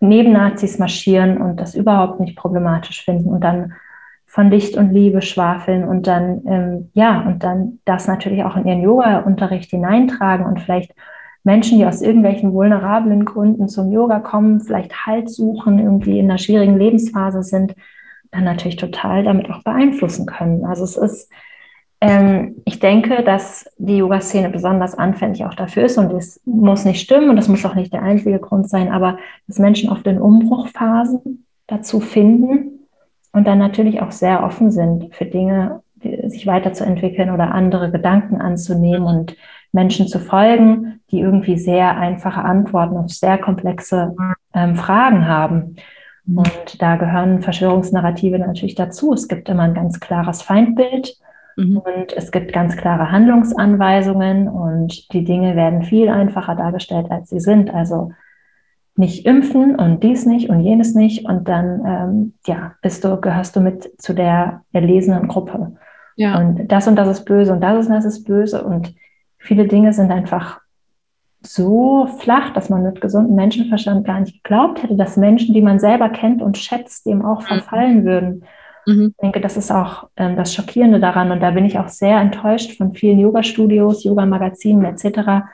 neben 0.00 0.32
Nazis 0.32 0.78
marschieren 0.78 1.38
und 1.38 1.60
das 1.60 1.74
überhaupt 1.74 2.20
nicht 2.20 2.36
problematisch 2.36 3.04
finden 3.04 3.28
und 3.28 3.42
dann 3.42 3.74
von 4.26 4.50
Licht 4.50 4.76
und 4.76 4.92
Liebe 4.92 5.22
schwafeln 5.22 5.84
und 5.84 6.06
dann, 6.06 6.42
ähm, 6.46 6.90
ja, 6.92 7.20
und 7.22 7.42
dann 7.42 7.78
das 7.84 8.06
natürlich 8.06 8.44
auch 8.44 8.56
in 8.56 8.66
ihren 8.66 8.82
Yoga-Unterricht 8.82 9.70
hineintragen 9.70 10.46
und 10.46 10.60
vielleicht 10.60 10.94
Menschen, 11.44 11.78
die 11.78 11.86
aus 11.86 12.02
irgendwelchen 12.02 12.52
vulnerablen 12.52 13.24
Gründen 13.24 13.68
zum 13.68 13.90
Yoga 13.92 14.20
kommen, 14.20 14.60
vielleicht 14.60 15.06
Halt 15.06 15.30
suchen, 15.30 15.78
irgendwie 15.78 16.18
in 16.18 16.26
einer 16.26 16.38
schwierigen 16.38 16.78
Lebensphase 16.78 17.42
sind, 17.42 17.74
dann 18.30 18.44
natürlich 18.44 18.76
total 18.76 19.24
damit 19.24 19.50
auch 19.50 19.62
beeinflussen 19.62 20.26
können. 20.26 20.64
Also 20.64 20.84
es 20.84 20.96
ist, 20.96 21.30
ähm, 22.00 22.56
ich 22.64 22.78
denke, 22.78 23.22
dass 23.22 23.70
die 23.78 23.98
Yoga-Szene 23.98 24.50
besonders 24.50 24.94
anfällig 24.94 25.44
auch 25.44 25.54
dafür 25.54 25.84
ist 25.84 25.96
und 25.96 26.12
es 26.12 26.40
muss 26.44 26.84
nicht 26.84 27.00
stimmen 27.00 27.30
und 27.30 27.36
das 27.36 27.48
muss 27.48 27.64
auch 27.64 27.74
nicht 27.74 27.92
der 27.92 28.02
einzige 28.02 28.38
Grund 28.38 28.68
sein, 28.68 28.92
aber 28.92 29.18
dass 29.46 29.58
Menschen 29.58 29.90
oft 29.90 30.06
in 30.06 30.20
Umbruchphasen 30.20 31.46
dazu 31.66 32.00
finden, 32.00 32.78
und 33.32 33.46
dann 33.46 33.58
natürlich 33.58 34.00
auch 34.02 34.10
sehr 34.10 34.42
offen 34.42 34.70
sind 34.70 35.14
für 35.14 35.26
Dinge, 35.26 35.82
sich 36.26 36.46
weiterzuentwickeln 36.46 37.30
oder 37.30 37.52
andere 37.54 37.90
Gedanken 37.90 38.40
anzunehmen 38.40 39.06
und 39.06 39.36
Menschen 39.72 40.06
zu 40.06 40.20
folgen, 40.20 40.87
die 41.10 41.20
irgendwie 41.20 41.58
sehr 41.58 41.96
einfache 41.96 42.42
Antworten 42.42 42.96
auf 42.96 43.10
sehr 43.10 43.38
komplexe 43.38 44.14
ähm, 44.54 44.76
Fragen 44.76 45.26
haben. 45.26 45.76
Mhm. 46.24 46.38
Und 46.38 46.82
da 46.82 46.96
gehören 46.96 47.42
Verschwörungsnarrative 47.42 48.38
natürlich 48.38 48.74
dazu. 48.74 49.12
Es 49.12 49.28
gibt 49.28 49.48
immer 49.48 49.62
ein 49.62 49.74
ganz 49.74 50.00
klares 50.00 50.42
Feindbild 50.42 51.16
mhm. 51.56 51.78
und 51.78 52.12
es 52.14 52.30
gibt 52.30 52.52
ganz 52.52 52.76
klare 52.76 53.10
Handlungsanweisungen 53.10 54.48
und 54.48 55.12
die 55.12 55.24
Dinge 55.24 55.56
werden 55.56 55.82
viel 55.82 56.08
einfacher 56.08 56.54
dargestellt, 56.54 57.10
als 57.10 57.30
sie 57.30 57.40
sind. 57.40 57.72
Also 57.72 58.12
nicht 58.98 59.24
impfen 59.26 59.76
und 59.76 60.02
dies 60.02 60.26
nicht 60.26 60.50
und 60.50 60.60
jenes 60.60 60.94
nicht 60.94 61.24
und 61.24 61.48
dann 61.48 61.82
ähm, 61.86 62.34
ja 62.46 62.74
bist 62.82 63.04
du 63.04 63.20
gehörst 63.20 63.54
du 63.54 63.60
mit 63.60 63.88
zu 64.02 64.12
der 64.12 64.62
erlesenen 64.72 65.28
Gruppe 65.28 65.76
ja. 66.16 66.36
und 66.36 66.66
das 66.66 66.88
und 66.88 66.96
das 66.96 67.06
ist 67.06 67.24
böse 67.24 67.52
und 67.52 67.60
das 67.60 67.86
und 67.86 67.92
das 67.92 68.04
ist 68.04 68.24
böse 68.24 68.64
und 68.64 68.92
viele 69.38 69.68
Dinge 69.68 69.92
sind 69.92 70.10
einfach 70.10 70.60
so 71.40 72.06
flach, 72.18 72.52
dass 72.52 72.68
man 72.68 72.82
mit 72.82 73.00
gesundem 73.00 73.36
Menschenverstand 73.36 74.06
gar 74.06 74.20
nicht 74.20 74.42
geglaubt 74.42 74.82
hätte, 74.82 74.96
dass 74.96 75.16
Menschen, 75.16 75.54
die 75.54 75.62
man 75.62 75.78
selber 75.78 76.08
kennt 76.08 76.42
und 76.42 76.58
schätzt, 76.58 77.06
dem 77.06 77.24
auch 77.24 77.42
mhm. 77.42 77.46
verfallen 77.46 78.04
würden. 78.04 78.44
Mhm. 78.86 79.08
Ich 79.10 79.22
denke, 79.22 79.40
das 79.40 79.56
ist 79.56 79.70
auch 79.70 80.08
ähm, 80.16 80.36
das 80.36 80.54
Schockierende 80.54 80.98
daran 80.98 81.30
und 81.30 81.40
da 81.40 81.50
bin 81.52 81.64
ich 81.64 81.78
auch 81.78 81.88
sehr 81.88 82.18
enttäuscht 82.20 82.76
von 82.76 82.94
vielen 82.94 83.18
Yoga-Studios, 83.18 84.04
Yoga-Magazinen 84.04 84.84
etc., 84.84 85.44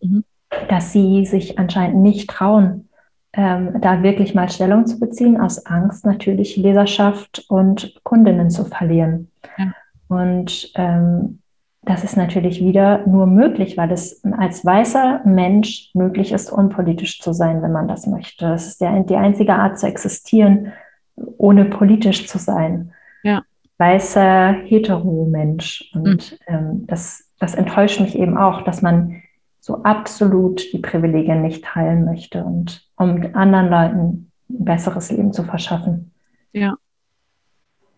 mhm. 0.00 0.24
dass 0.68 0.92
sie 0.92 1.26
sich 1.26 1.58
anscheinend 1.58 1.96
nicht 1.96 2.30
trauen, 2.30 2.88
ähm, 3.32 3.80
da 3.80 4.02
wirklich 4.02 4.34
mal 4.34 4.48
Stellung 4.48 4.86
zu 4.86 5.00
beziehen, 5.00 5.40
aus 5.40 5.66
Angst 5.66 6.04
natürlich 6.04 6.56
Leserschaft 6.56 7.44
und 7.48 7.98
Kundinnen 8.04 8.50
zu 8.50 8.64
verlieren. 8.64 9.30
Ja. 9.56 9.72
Und 10.08 10.70
ähm, 10.76 11.41
das 11.84 12.04
ist 12.04 12.16
natürlich 12.16 12.60
wieder 12.60 13.04
nur 13.06 13.26
möglich, 13.26 13.76
weil 13.76 13.90
es 13.90 14.22
als 14.38 14.64
weißer 14.64 15.22
Mensch 15.24 15.90
möglich 15.94 16.30
ist, 16.32 16.50
unpolitisch 16.52 17.20
zu 17.20 17.32
sein, 17.32 17.60
wenn 17.60 17.72
man 17.72 17.88
das 17.88 18.06
möchte. 18.06 18.46
Das 18.46 18.68
ist 18.68 18.80
ja 18.80 19.00
die 19.00 19.16
einzige 19.16 19.54
Art 19.54 19.78
zu 19.78 19.88
existieren, 19.88 20.72
ohne 21.16 21.64
politisch 21.64 22.28
zu 22.28 22.38
sein. 22.38 22.92
Ja. 23.24 23.42
Weißer 23.78 24.52
Hetero-Mensch. 24.64 25.90
Und 25.92 26.38
mhm. 26.48 26.54
ähm, 26.54 26.86
das, 26.86 27.28
das 27.40 27.54
enttäuscht 27.56 28.00
mich 28.00 28.16
eben 28.16 28.38
auch, 28.38 28.62
dass 28.62 28.80
man 28.80 29.22
so 29.58 29.82
absolut 29.82 30.72
die 30.72 30.78
Privilegien 30.78 31.42
nicht 31.42 31.64
teilen 31.64 32.04
möchte 32.04 32.44
und 32.44 32.88
um 32.96 33.24
anderen 33.34 33.68
Leuten 33.68 34.30
ein 34.50 34.64
besseres 34.64 35.10
Leben 35.10 35.32
zu 35.32 35.42
verschaffen. 35.42 36.12
Ja. 36.52 36.76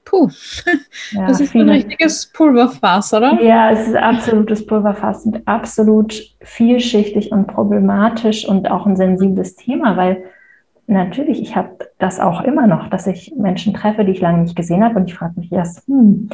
Puh, 0.04 0.28
ja, 1.12 1.26
das 1.26 1.40
ist 1.40 1.52
viele, 1.52 1.64
ein 1.64 1.70
richtiges 1.70 2.26
Pulverfass, 2.26 3.14
oder? 3.14 3.40
Ja, 3.42 3.70
es 3.70 3.88
ist 3.88 3.96
absolutes 3.96 4.66
Pulverfass 4.66 5.24
und 5.24 5.46
absolut 5.46 6.14
vielschichtig 6.40 7.32
und 7.32 7.46
problematisch 7.46 8.46
und 8.46 8.70
auch 8.70 8.86
ein 8.86 8.96
sensibles 8.96 9.56
Thema, 9.56 9.96
weil 9.96 10.24
natürlich, 10.86 11.40
ich 11.40 11.56
habe 11.56 11.70
das 11.98 12.20
auch 12.20 12.42
immer 12.42 12.66
noch, 12.66 12.88
dass 12.88 13.06
ich 13.06 13.34
Menschen 13.36 13.72
treffe, 13.72 14.04
die 14.04 14.12
ich 14.12 14.20
lange 14.20 14.42
nicht 14.42 14.56
gesehen 14.56 14.84
habe 14.84 14.96
und 14.96 15.08
ich 15.08 15.14
frage 15.14 15.40
mich 15.40 15.50
erst, 15.50 15.86
hm, 15.86 16.28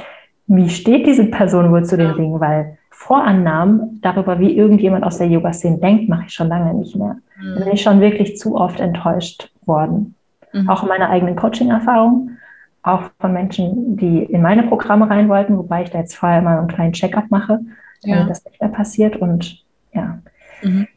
wie 0.47 0.69
steht 0.69 1.07
diese 1.07 1.27
Person 1.27 1.71
wohl 1.71 1.85
zu 1.85 1.97
den 1.97 2.09
ja. 2.09 2.15
Dingen, 2.15 2.41
weil 2.41 2.77
Vorannahmen 2.91 4.01
darüber, 4.03 4.41
wie 4.41 4.57
irgendjemand 4.57 5.05
aus 5.05 5.19
der 5.19 5.29
Yoga-Szene 5.29 5.79
denkt, 5.79 6.09
mache 6.09 6.25
ich 6.27 6.35
schon 6.35 6.49
lange 6.49 6.75
nicht 6.75 6.97
mehr. 6.97 7.17
Mhm. 7.41 7.55
Da 7.55 7.65
bin 7.65 7.73
ich 7.73 7.83
schon 7.83 8.01
wirklich 8.01 8.37
zu 8.37 8.57
oft 8.57 8.81
enttäuscht 8.81 9.51
worden. 9.65 10.17
Mhm. 10.53 10.69
Auch 10.69 10.83
in 10.83 10.89
meiner 10.89 11.09
eigenen 11.09 11.37
Coaching-Erfahrung, 11.37 12.33
auch 12.83 13.11
von 13.19 13.33
Menschen, 13.33 13.97
die 13.97 14.23
in 14.23 14.43
meine 14.43 14.63
Programme 14.65 15.09
rein 15.09 15.29
wollten, 15.29 15.57
wobei 15.57 15.83
ich 15.83 15.91
da 15.91 15.99
jetzt 15.99 16.17
vorher 16.17 16.43
mal 16.43 16.59
einen 16.59 16.69
kleinen 16.69 16.93
Check-up 16.93 17.31
mache, 17.31 17.61
damit 18.03 18.31
das 18.31 18.45
nicht 18.45 18.61
mehr 18.61 18.71
passiert. 18.71 19.17
Und 19.17 19.65
ja. 19.93 20.19
Mhm. 20.63 20.89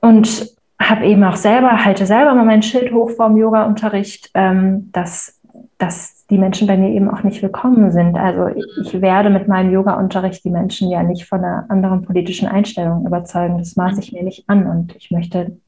Und 0.00 0.54
habe 0.80 1.06
eben 1.06 1.22
auch 1.24 1.36
selber, 1.36 1.84
halte 1.84 2.06
selber 2.06 2.34
mal 2.34 2.44
mein 2.44 2.62
Schild 2.62 2.92
hoch 2.92 3.10
vorm 3.10 3.36
Yoga-Unterricht, 3.36 4.30
ähm, 4.34 4.90
dass, 4.92 5.40
dass 5.78 6.26
die 6.28 6.38
Menschen 6.38 6.66
bei 6.66 6.76
mir 6.76 6.90
eben 6.90 7.10
auch 7.10 7.22
nicht 7.22 7.42
willkommen 7.42 7.90
sind. 7.90 8.16
Also 8.16 8.48
ich 8.80 9.00
werde 9.00 9.30
mit 9.30 9.46
meinem 9.46 9.72
Yoga-Unterricht 9.72 10.44
die 10.44 10.50
Menschen 10.50 10.90
ja 10.90 11.02
nicht 11.02 11.26
von 11.26 11.40
einer 11.40 11.66
anderen 11.68 12.02
politischen 12.02 12.48
Einstellung 12.48 13.04
überzeugen. 13.06 13.58
Das 13.58 13.76
maße 13.76 14.00
ich 14.00 14.12
mir 14.12 14.22
nicht 14.22 14.48
an 14.48 14.66
und 14.66 14.96
ich 14.96 15.10
möchte 15.10 15.58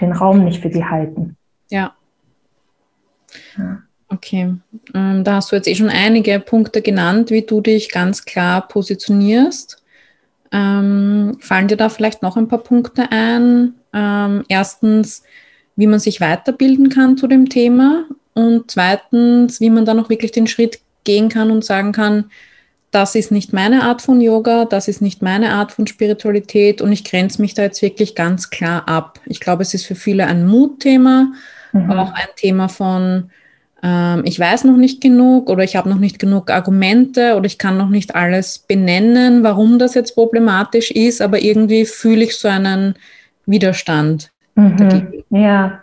den 0.00 0.12
Raum 0.12 0.44
nicht 0.44 0.62
für 0.62 0.72
sie 0.72 0.84
halten. 0.84 1.36
Ja. 1.68 1.92
ja. 3.58 3.78
Okay, 4.08 4.54
ähm, 4.94 5.24
da 5.24 5.34
hast 5.34 5.50
du 5.50 5.56
jetzt 5.56 5.66
eh 5.66 5.74
schon 5.74 5.88
einige 5.88 6.38
Punkte 6.38 6.80
genannt, 6.80 7.30
wie 7.30 7.42
du 7.42 7.60
dich 7.60 7.90
ganz 7.90 8.24
klar 8.24 8.68
positionierst. 8.68 9.82
Ähm, 10.52 11.36
fallen 11.40 11.68
dir 11.68 11.76
da 11.76 11.88
vielleicht 11.88 12.22
noch 12.22 12.36
ein 12.36 12.46
paar 12.46 12.62
Punkte 12.62 13.10
ein? 13.10 13.74
Ähm, 13.92 14.44
erstens, 14.48 15.24
wie 15.74 15.88
man 15.88 15.98
sich 15.98 16.20
weiterbilden 16.20 16.88
kann 16.88 17.16
zu 17.16 17.26
dem 17.26 17.48
Thema 17.48 18.04
und 18.34 18.70
zweitens, 18.70 19.60
wie 19.60 19.70
man 19.70 19.84
dann 19.84 19.98
auch 19.98 20.08
wirklich 20.08 20.30
den 20.30 20.46
Schritt 20.46 20.78
gehen 21.04 21.28
kann 21.28 21.50
und 21.50 21.64
sagen 21.64 21.92
kann, 21.92 22.30
das 22.92 23.14
ist 23.14 23.32
nicht 23.32 23.52
meine 23.52 23.82
Art 23.82 24.02
von 24.02 24.20
Yoga, 24.20 24.64
das 24.64 24.88
ist 24.88 25.02
nicht 25.02 25.20
meine 25.20 25.52
Art 25.52 25.72
von 25.72 25.86
Spiritualität 25.86 26.80
und 26.80 26.92
ich 26.92 27.04
grenze 27.04 27.42
mich 27.42 27.54
da 27.54 27.62
jetzt 27.62 27.82
wirklich 27.82 28.14
ganz 28.14 28.50
klar 28.50 28.88
ab. 28.88 29.20
Ich 29.26 29.40
glaube, 29.40 29.62
es 29.62 29.74
ist 29.74 29.84
für 29.84 29.96
viele 29.96 30.26
ein 30.26 30.46
Mutthema, 30.46 31.32
mhm. 31.72 31.90
auch 31.90 32.12
ein 32.12 32.28
Thema 32.36 32.68
von, 32.68 33.30
ähm, 33.86 34.22
ich 34.24 34.40
weiß 34.40 34.64
noch 34.64 34.76
nicht 34.76 35.00
genug 35.00 35.48
oder 35.48 35.62
ich 35.62 35.76
habe 35.76 35.88
noch 35.88 35.98
nicht 35.98 36.18
genug 36.18 36.50
Argumente 36.50 37.36
oder 37.36 37.46
ich 37.46 37.56
kann 37.56 37.78
noch 37.78 37.88
nicht 37.88 38.16
alles 38.16 38.58
benennen, 38.58 39.44
warum 39.44 39.78
das 39.78 39.94
jetzt 39.94 40.14
problematisch 40.14 40.90
ist, 40.90 41.22
aber 41.22 41.40
irgendwie 41.40 41.84
fühle 41.84 42.24
ich 42.24 42.36
so 42.36 42.48
einen 42.48 42.96
Widerstand. 43.46 44.32
Mhm. 44.56 45.22
Ja, 45.30 45.82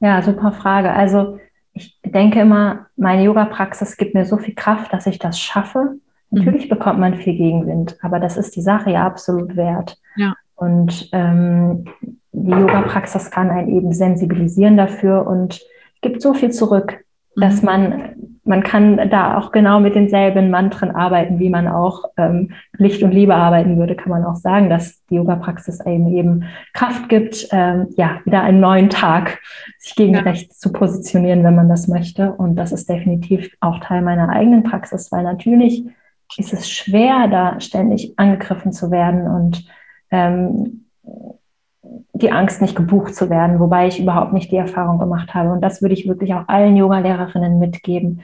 ja, 0.00 0.22
super 0.22 0.52
Frage. 0.52 0.92
Also 0.92 1.40
ich 1.74 1.98
denke 2.04 2.40
immer, 2.40 2.86
meine 2.96 3.24
Yoga-Praxis 3.24 3.98
gibt 3.98 4.14
mir 4.14 4.24
so 4.24 4.38
viel 4.38 4.54
Kraft, 4.54 4.92
dass 4.92 5.06
ich 5.06 5.18
das 5.18 5.38
schaffe. 5.38 5.96
Mhm. 6.30 6.38
Natürlich 6.38 6.64
mhm. 6.66 6.70
bekommt 6.70 7.00
man 7.00 7.16
viel 7.16 7.36
Gegenwind, 7.36 7.98
aber 8.00 8.18
das 8.18 8.38
ist 8.38 8.56
die 8.56 8.62
Sache 8.62 8.90
ja 8.92 9.06
absolut 9.06 9.56
wert. 9.56 9.98
Ja. 10.16 10.34
Und 10.54 11.10
ähm, 11.12 11.84
die 12.32 12.50
Yoga-Praxis 12.50 13.30
kann 13.30 13.50
einen 13.50 13.76
eben 13.76 13.92
sensibilisieren 13.92 14.78
dafür 14.78 15.26
und 15.26 15.60
gibt 16.00 16.22
so 16.22 16.32
viel 16.32 16.50
zurück 16.50 17.04
dass 17.36 17.62
mhm. 17.62 17.66
man, 17.66 18.14
man 18.44 18.62
kann 18.62 19.08
da 19.10 19.38
auch 19.38 19.52
genau 19.52 19.80
mit 19.80 19.94
denselben 19.94 20.50
Mantren 20.50 20.90
arbeiten, 20.90 21.38
wie 21.38 21.48
man 21.48 21.68
auch 21.68 22.04
ähm, 22.16 22.52
Licht 22.76 23.02
und 23.02 23.12
Liebe 23.12 23.34
arbeiten 23.34 23.78
würde, 23.78 23.94
kann 23.94 24.10
man 24.10 24.24
auch 24.24 24.36
sagen, 24.36 24.68
dass 24.68 25.04
die 25.06 25.16
Yoga-Praxis 25.16 25.84
eben 25.86 26.08
eben 26.08 26.44
Kraft 26.74 27.08
gibt, 27.08 27.48
ähm, 27.52 27.88
ja, 27.96 28.20
wieder 28.24 28.42
einen 28.42 28.60
neuen 28.60 28.90
Tag 28.90 29.40
sich 29.78 29.94
gegen 29.94 30.14
ja. 30.14 30.20
rechts 30.20 30.58
zu 30.58 30.72
positionieren, 30.72 31.44
wenn 31.44 31.54
man 31.54 31.68
das 31.68 31.88
möchte. 31.88 32.32
Und 32.32 32.56
das 32.56 32.72
ist 32.72 32.88
definitiv 32.88 33.50
auch 33.60 33.78
Teil 33.80 34.02
meiner 34.02 34.28
eigenen 34.28 34.64
Praxis, 34.64 35.12
weil 35.12 35.22
natürlich 35.22 35.84
ist 36.36 36.52
es 36.52 36.70
schwer, 36.70 37.28
da 37.28 37.60
ständig 37.60 38.14
angegriffen 38.18 38.72
zu 38.72 38.90
werden 38.90 39.26
und 39.28 39.66
ähm, 40.10 40.86
die 42.12 42.30
Angst, 42.30 42.60
nicht 42.62 42.76
gebucht 42.76 43.14
zu 43.14 43.30
werden, 43.30 43.60
wobei 43.60 43.86
ich 43.86 44.00
überhaupt 44.00 44.32
nicht 44.32 44.50
die 44.52 44.56
Erfahrung 44.56 44.98
gemacht 44.98 45.34
habe. 45.34 45.50
Und 45.50 45.60
das 45.60 45.82
würde 45.82 45.94
ich 45.94 46.08
wirklich 46.08 46.34
auch 46.34 46.48
allen 46.48 46.76
Yoga-Lehrerinnen 46.76 47.58
mitgeben. 47.58 48.22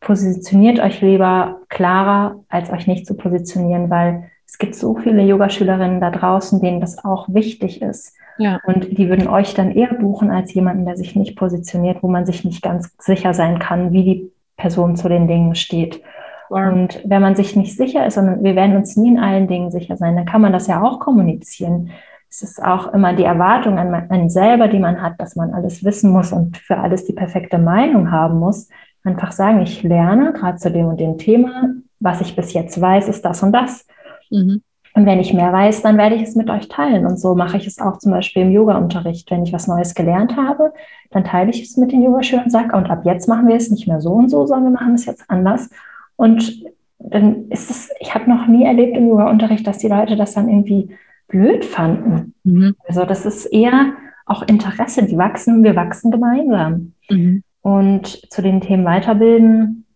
Positioniert 0.00 0.80
euch 0.80 1.00
lieber 1.02 1.60
klarer, 1.68 2.36
als 2.48 2.70
euch 2.70 2.86
nicht 2.86 3.06
zu 3.06 3.14
positionieren, 3.14 3.90
weil 3.90 4.30
es 4.46 4.58
gibt 4.58 4.74
so 4.74 4.96
viele 4.96 5.22
Yogaschülerinnen 5.22 6.00
da 6.00 6.10
draußen, 6.10 6.60
denen 6.60 6.80
das 6.80 7.04
auch 7.04 7.28
wichtig 7.28 7.82
ist. 7.82 8.14
Ja. 8.38 8.58
Und 8.64 8.96
die 8.96 9.08
würden 9.08 9.28
euch 9.28 9.54
dann 9.54 9.70
eher 9.70 9.94
buchen 9.94 10.30
als 10.30 10.54
jemanden, 10.54 10.86
der 10.86 10.96
sich 10.96 11.14
nicht 11.14 11.36
positioniert, 11.36 12.02
wo 12.02 12.08
man 12.08 12.26
sich 12.26 12.44
nicht 12.44 12.62
ganz 12.62 12.90
sicher 12.98 13.34
sein 13.34 13.58
kann, 13.58 13.92
wie 13.92 14.04
die 14.04 14.32
Person 14.56 14.96
zu 14.96 15.08
den 15.08 15.28
Dingen 15.28 15.54
steht. 15.54 16.02
Und 16.48 17.00
wenn 17.04 17.22
man 17.22 17.36
sich 17.36 17.54
nicht 17.54 17.76
sicher 17.76 18.06
ist, 18.06 18.16
und 18.16 18.42
wir 18.42 18.56
werden 18.56 18.76
uns 18.76 18.96
nie 18.96 19.10
in 19.10 19.18
allen 19.18 19.46
Dingen 19.46 19.70
sicher 19.70 19.96
sein, 19.96 20.16
dann 20.16 20.24
kann 20.24 20.40
man 20.40 20.52
das 20.52 20.66
ja 20.66 20.82
auch 20.82 20.98
kommunizieren 20.98 21.90
es 22.30 22.42
ist 22.42 22.62
auch 22.62 22.94
immer 22.94 23.12
die 23.12 23.24
Erwartung 23.24 23.76
an 23.78 23.92
einen 23.92 24.30
selber, 24.30 24.68
die 24.68 24.78
man 24.78 25.02
hat, 25.02 25.20
dass 25.20 25.34
man 25.34 25.52
alles 25.52 25.84
wissen 25.84 26.12
muss 26.12 26.32
und 26.32 26.56
für 26.56 26.78
alles 26.78 27.04
die 27.04 27.12
perfekte 27.12 27.58
Meinung 27.58 28.12
haben 28.12 28.38
muss. 28.38 28.68
Einfach 29.02 29.32
sagen, 29.32 29.60
ich 29.62 29.82
lerne 29.82 30.32
gerade 30.32 30.58
zu 30.58 30.70
dem 30.70 30.86
und 30.86 31.00
dem 31.00 31.18
Thema, 31.18 31.70
was 31.98 32.20
ich 32.20 32.36
bis 32.36 32.52
jetzt 32.52 32.80
weiß, 32.80 33.08
ist 33.08 33.24
das 33.24 33.42
und 33.42 33.50
das. 33.52 33.84
Mhm. 34.30 34.62
Und 34.94 35.06
wenn 35.06 35.18
ich 35.18 35.34
mehr 35.34 35.52
weiß, 35.52 35.82
dann 35.82 35.98
werde 35.98 36.14
ich 36.14 36.22
es 36.22 36.36
mit 36.36 36.50
euch 36.50 36.68
teilen. 36.68 37.04
Und 37.06 37.18
so 37.18 37.34
mache 37.34 37.56
ich 37.56 37.66
es 37.66 37.80
auch 37.80 37.98
zum 37.98 38.12
Beispiel 38.12 38.42
im 38.42 38.52
Yoga-Unterricht. 38.52 39.30
Wenn 39.30 39.42
ich 39.42 39.52
was 39.52 39.66
Neues 39.66 39.94
gelernt 39.94 40.36
habe, 40.36 40.72
dann 41.10 41.24
teile 41.24 41.50
ich 41.50 41.62
es 41.62 41.76
mit 41.76 41.90
den 41.90 42.02
Yogaschülern 42.02 42.44
und 42.44 42.50
sage, 42.50 42.76
und 42.76 42.90
ab 42.90 43.04
jetzt 43.04 43.28
machen 43.28 43.48
wir 43.48 43.56
es 43.56 43.70
nicht 43.70 43.88
mehr 43.88 44.00
so 44.00 44.12
und 44.12 44.28
so, 44.28 44.46
sondern 44.46 44.72
wir 44.72 44.80
machen 44.80 44.94
es 44.94 45.06
jetzt 45.06 45.24
anders. 45.28 45.70
Und 46.16 46.64
dann 46.98 47.48
ist 47.48 47.70
es, 47.70 47.90
ich 47.98 48.14
habe 48.14 48.30
noch 48.30 48.46
nie 48.46 48.64
erlebt 48.64 48.96
im 48.96 49.08
Yoga-Unterricht, 49.08 49.66
dass 49.66 49.78
die 49.78 49.88
Leute 49.88 50.16
das 50.16 50.34
dann 50.34 50.48
irgendwie 50.48 50.90
blöd 51.30 51.64
fanden. 51.64 52.34
Mhm. 52.44 52.76
Also 52.86 53.04
das 53.04 53.24
ist 53.24 53.46
eher 53.46 53.92
auch 54.26 54.42
Interesse, 54.42 55.04
die 55.04 55.16
wachsen, 55.16 55.64
wir 55.64 55.74
wachsen 55.74 56.10
gemeinsam. 56.10 56.92
Mhm. 57.08 57.42
Und 57.62 58.06
zu 58.32 58.42
den 58.42 58.60
Themen 58.60 58.84
Weiterbilden, 58.84 59.86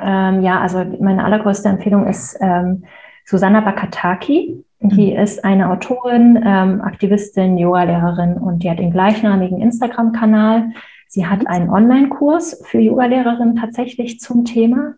ähm, 0.00 0.42
ja, 0.42 0.60
also 0.60 0.84
meine 1.00 1.24
allergrößte 1.24 1.68
Empfehlung 1.68 2.06
ist 2.06 2.36
ähm, 2.40 2.84
Susanna 3.24 3.60
Bakataki. 3.60 4.64
Die 4.80 5.12
mhm. 5.12 5.18
ist 5.18 5.44
eine 5.44 5.70
Autorin, 5.70 6.42
ähm, 6.44 6.80
Aktivistin, 6.82 7.58
Yogalehrerin 7.58 8.34
und 8.34 8.62
die 8.62 8.70
hat 8.70 8.78
den 8.78 8.92
gleichnamigen 8.92 9.60
Instagram-Kanal. 9.60 10.70
Sie 11.08 11.26
hat 11.26 11.46
einen 11.46 11.70
Online-Kurs 11.70 12.62
für 12.64 12.78
Yogalehrerinnen 12.78 13.56
tatsächlich 13.56 14.20
zum 14.20 14.44
Thema 14.44 14.94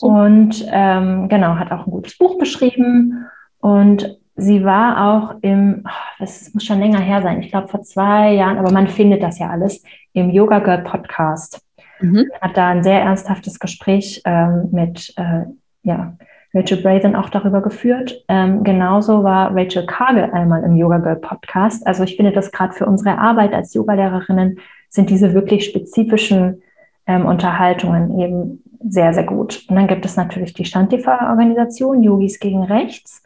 und 0.00 0.66
ähm, 0.70 1.28
genau, 1.28 1.56
hat 1.56 1.70
auch 1.70 1.86
ein 1.86 1.92
gutes 1.92 2.18
Buch 2.18 2.38
geschrieben 2.38 3.26
und 3.60 4.18
sie 4.42 4.64
war 4.64 5.14
auch 5.14 5.34
im, 5.42 5.84
das 6.18 6.52
muss 6.52 6.64
schon 6.64 6.80
länger 6.80 7.00
her 7.00 7.22
sein, 7.22 7.40
ich 7.40 7.50
glaube 7.50 7.68
vor 7.68 7.82
zwei 7.82 8.32
Jahren, 8.34 8.58
aber 8.58 8.70
man 8.70 8.88
findet 8.88 9.22
das 9.22 9.38
ja 9.38 9.48
alles, 9.48 9.82
im 10.12 10.30
Yoga 10.30 10.58
Girl 10.58 10.82
Podcast. 10.82 11.64
Mhm. 12.00 12.28
Hat 12.40 12.56
da 12.56 12.68
ein 12.68 12.82
sehr 12.82 13.00
ernsthaftes 13.00 13.58
Gespräch 13.58 14.22
ähm, 14.24 14.68
mit 14.72 15.14
äh, 15.16 15.44
ja, 15.82 16.16
Rachel 16.54 16.82
Brazen 16.82 17.16
auch 17.16 17.30
darüber 17.30 17.62
geführt. 17.62 18.24
Ähm, 18.28 18.62
genauso 18.62 19.24
war 19.24 19.54
Rachel 19.56 19.86
Kagel 19.86 20.24
einmal 20.32 20.62
im 20.64 20.76
Yoga 20.76 20.98
Girl 20.98 21.16
Podcast. 21.16 21.86
Also 21.86 22.02
ich 22.02 22.16
finde 22.16 22.32
das 22.32 22.52
gerade 22.52 22.74
für 22.74 22.86
unsere 22.86 23.18
Arbeit 23.18 23.54
als 23.54 23.72
Yogalehrerinnen 23.74 24.58
sind 24.88 25.08
diese 25.08 25.32
wirklich 25.32 25.64
spezifischen 25.64 26.62
ähm, 27.06 27.24
Unterhaltungen 27.24 28.18
eben 28.18 28.62
sehr, 28.86 29.14
sehr 29.14 29.24
gut. 29.24 29.64
Und 29.68 29.76
dann 29.76 29.86
gibt 29.86 30.04
es 30.04 30.16
natürlich 30.16 30.52
die 30.52 30.64
Shantifa-Organisation 30.64 32.02
Yogis 32.02 32.38
gegen 32.38 32.64
Rechts. 32.64 33.22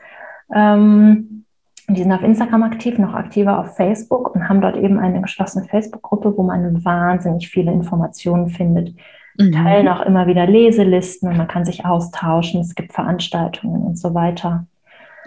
Ähm, 0.54 1.44
die 1.88 2.02
sind 2.02 2.12
auf 2.12 2.22
Instagram 2.22 2.64
aktiv, 2.64 2.98
noch 2.98 3.14
aktiver 3.14 3.60
auf 3.60 3.76
Facebook 3.76 4.34
und 4.34 4.48
haben 4.48 4.60
dort 4.60 4.76
eben 4.76 4.98
eine 4.98 5.20
geschlossene 5.20 5.66
Facebook-Gruppe, 5.66 6.36
wo 6.36 6.42
man 6.42 6.84
wahnsinnig 6.84 7.48
viele 7.48 7.72
Informationen 7.72 8.48
findet. 8.48 8.94
Mhm. 9.38 9.52
Teilen 9.52 9.88
auch 9.88 10.00
immer 10.00 10.26
wieder 10.26 10.46
Leselisten 10.46 11.28
und 11.28 11.36
man 11.36 11.48
kann 11.48 11.64
sich 11.64 11.84
austauschen. 11.84 12.60
Es 12.60 12.74
gibt 12.74 12.92
Veranstaltungen 12.92 13.82
und 13.82 13.98
so 13.98 14.14
weiter. 14.14 14.66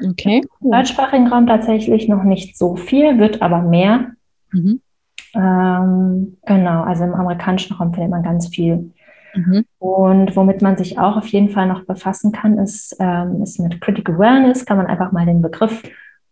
Okay. 0.06 0.42
Im 0.62 0.72
deutschsprachigen 0.72 1.28
Raum 1.28 1.48
tatsächlich 1.48 2.08
noch 2.08 2.24
nicht 2.24 2.58
so 2.58 2.76
viel, 2.76 3.20
wird 3.20 3.42
aber 3.42 3.62
mehr. 3.62 4.12
Mhm. 4.52 4.82
Ähm, 5.36 6.38
genau, 6.46 6.84
also 6.84 7.04
im 7.04 7.14
amerikanischen 7.14 7.76
Raum 7.76 7.94
findet 7.94 8.12
man 8.12 8.24
ganz 8.24 8.48
viel. 8.48 8.92
Mhm. 9.34 9.66
Und 9.80 10.36
womit 10.36 10.62
man 10.62 10.78
sich 10.78 11.00
auch 11.00 11.18
auf 11.18 11.28
jeden 11.28 11.50
Fall 11.50 11.68
noch 11.68 11.86
befassen 11.86 12.32
kann, 12.32 12.58
ist, 12.58 12.96
ähm, 13.00 13.42
ist 13.42 13.60
mit 13.60 13.82
Critical 13.82 14.16
Awareness, 14.16 14.66
kann 14.66 14.78
man 14.78 14.88
einfach 14.88 15.12
mal 15.12 15.26
den 15.26 15.42
Begriff 15.42 15.84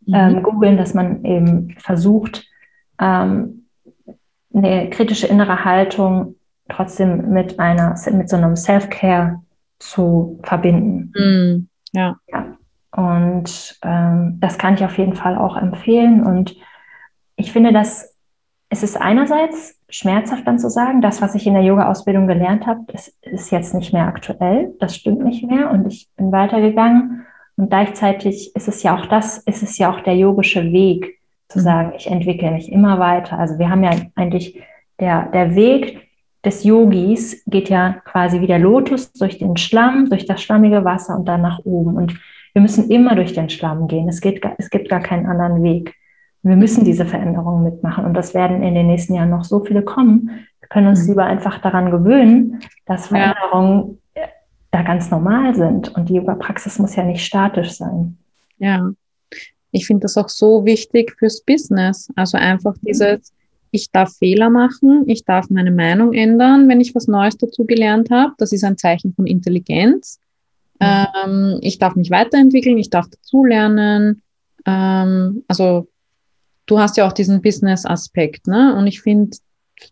mhm. 0.06 0.14
ähm, 0.14 0.44
googeln, 0.44 0.78
dass 0.78 0.94
man 0.94 1.24
eben 1.26 1.76
versucht, 1.80 2.46
ähm, 3.00 3.66
eine 4.54 4.90
kritische 4.90 5.28
innere 5.28 5.64
Haltung 5.66 6.36
trotzdem 6.70 7.30
mit 7.30 7.60
einer, 7.60 7.96
mit 8.12 8.30
so 8.30 8.36
einem 8.36 8.56
Self-Care 8.56 9.42
zu 9.80 10.40
verbinden. 10.44 11.14
Mhm. 11.16 11.70
Ja. 11.94 12.18
ja. 12.28 12.58
Und 12.92 13.78
ähm, 13.84 14.38
das 14.40 14.58
kann 14.58 14.74
ich 14.74 14.84
auf 14.84 14.98
jeden 14.98 15.14
Fall 15.14 15.38
auch 15.38 15.56
empfehlen. 15.56 16.24
Und 16.24 16.56
ich 17.36 17.52
finde, 17.52 17.72
dass 17.72 18.17
es 18.70 18.84
ist 18.84 19.00
einerseits 19.00 19.80
schmerzhaft 19.90 20.46
dann 20.46 20.60
zu 20.60 20.70
sagen, 20.70 21.02
das, 21.02 21.22
was 21.22 21.36
ich 21.36 21.48
in 21.48 21.54
der 21.54 21.64
Yoga-Ausbildung 21.64 22.28
gelernt 22.28 22.68
habe, 22.68 22.82
das 22.88 23.14
ist 23.22 23.52
jetzt 23.52 23.74
nicht 23.74 23.94
mehr 23.94 24.08
aktuell, 24.08 24.76
das 24.80 24.96
stimmt 24.96 25.24
nicht 25.24 25.46
mehr 25.46 25.72
und 25.72 25.88
ich 25.88 26.10
bin 26.18 26.32
weitergegangen. 26.32 27.26
Und 27.56 27.70
gleichzeitig 27.70 28.56
ist 28.56 28.68
es 28.68 28.84
ja 28.84 28.96
auch 28.96 29.06
das, 29.06 29.40
ist 29.40 29.64
es 29.64 29.78
ja 29.78 29.92
auch 29.92 30.02
der 30.02 30.16
yogische 30.16 30.72
Weg, 30.72 31.18
zu 31.50 31.60
mhm. 31.60 31.64
sagen, 31.64 31.94
ich 31.98 32.08
entwickle 32.08 32.52
mich 32.52 32.72
immer 32.72 33.00
weiter. 33.00 33.40
Also 33.40 33.58
wir 33.58 33.70
haben 33.70 33.84
ja 33.84 33.92
eigentlich 34.16 34.62
der, 35.00 35.30
der 35.32 35.56
Weg 35.56 36.02
des 36.44 36.64
Yogis 36.64 37.44
geht 37.46 37.70
ja 37.70 38.02
quasi 38.06 38.42
wie 38.42 38.48
der 38.48 38.60
Lotus 38.60 39.12
durch 39.14 39.38
den 39.38 39.58
Schlamm, 39.58 40.10
durch 40.10 40.26
das 40.26 40.42
schlammige 40.42 40.86
Wasser 40.86 41.18
und 41.18 41.26
dann 41.26 41.42
nach 41.42 41.60
oben. 41.66 41.96
Und 41.96 42.20
wir 42.54 42.62
müssen 42.62 42.90
immer 42.90 43.16
durch 43.16 43.34
den 43.34 43.50
Schlamm 43.50 43.88
gehen. 43.88 44.08
Es, 44.08 44.22
geht, 44.22 44.42
es 44.58 44.70
gibt 44.70 44.90
gar 44.90 45.02
keinen 45.02 45.26
anderen 45.26 45.64
Weg. 45.64 45.96
Wir 46.48 46.56
müssen 46.56 46.84
diese 46.84 47.06
Veränderungen 47.06 47.64
mitmachen 47.64 48.06
und 48.06 48.14
das 48.14 48.34
werden 48.34 48.64
in 48.64 48.76
den 48.76 48.88
nächsten 48.88 49.14
Jahren 49.14 49.30
noch 49.30 49.44
so 49.44 49.64
viele 49.64 49.82
kommen. 49.82 50.30
Wir 50.60 50.70
können 50.70 50.88
uns 50.88 51.04
mhm. 51.04 51.10
lieber 51.10 51.26
einfach 51.26 51.60
daran 51.60 51.92
gewöhnen, 51.92 52.60
dass 52.86 53.08
Veränderungen 53.08 54.00
ja. 54.16 54.24
da 54.72 54.82
ganz 54.84 55.12
normal 55.12 55.56
sind 55.56 55.96
und 55.96 56.10
die 56.10 56.16
Yoga-Praxis 56.16 56.80
muss 56.80 56.96
ja 56.96 57.04
nicht 57.04 57.26
statisch 57.26 57.72
sein. 57.72 58.18
Ja, 58.58 58.90
ich 59.72 59.86
finde 59.86 60.02
das 60.02 60.18
auch 60.18 60.30
so 60.30 60.66
wichtig 60.66 61.16
fürs 61.18 61.42
Business. 61.42 62.10
Also 62.16 62.38
einfach 62.38 62.76
mhm. 62.76 62.88
dieses, 62.88 63.34
ich 63.72 63.92
darf 63.92 64.16
Fehler 64.18 64.50
machen, 64.50 65.04
ich 65.08 65.26
darf 65.26 65.50
meine 65.50 65.72
Meinung 65.72 66.14
ändern, 66.14 66.68
wenn 66.68 66.82
ich 66.82 66.96
was 66.96 67.08
Neues 67.08 67.38
dazu 67.38 67.66
gelernt 67.66 68.10
habe. 68.10 68.34
Das 68.38 68.52
ist 68.52 68.64
ein 68.64 68.78
Zeichen 68.78 69.14
von 69.14 69.28
Intelligenz. 69.28 70.20
Mhm. 70.80 70.88
Ähm, 71.26 71.60
ich 71.62 71.80
darf 71.80 71.96
mich 71.96 72.12
weiterentwickeln, 72.12 72.78
ich 72.78 72.90
darf 72.90 73.08
dazulernen. 73.10 74.22
Ähm, 74.66 75.44
also 75.48 75.88
du 76.68 76.80
hast 76.80 76.98
ja 76.98 77.08
auch 77.08 77.14
diesen 77.14 77.42
Business-Aspekt, 77.42 78.48
ne? 78.48 78.76
Und 78.78 78.86
ich 78.86 79.02
finde, 79.02 79.36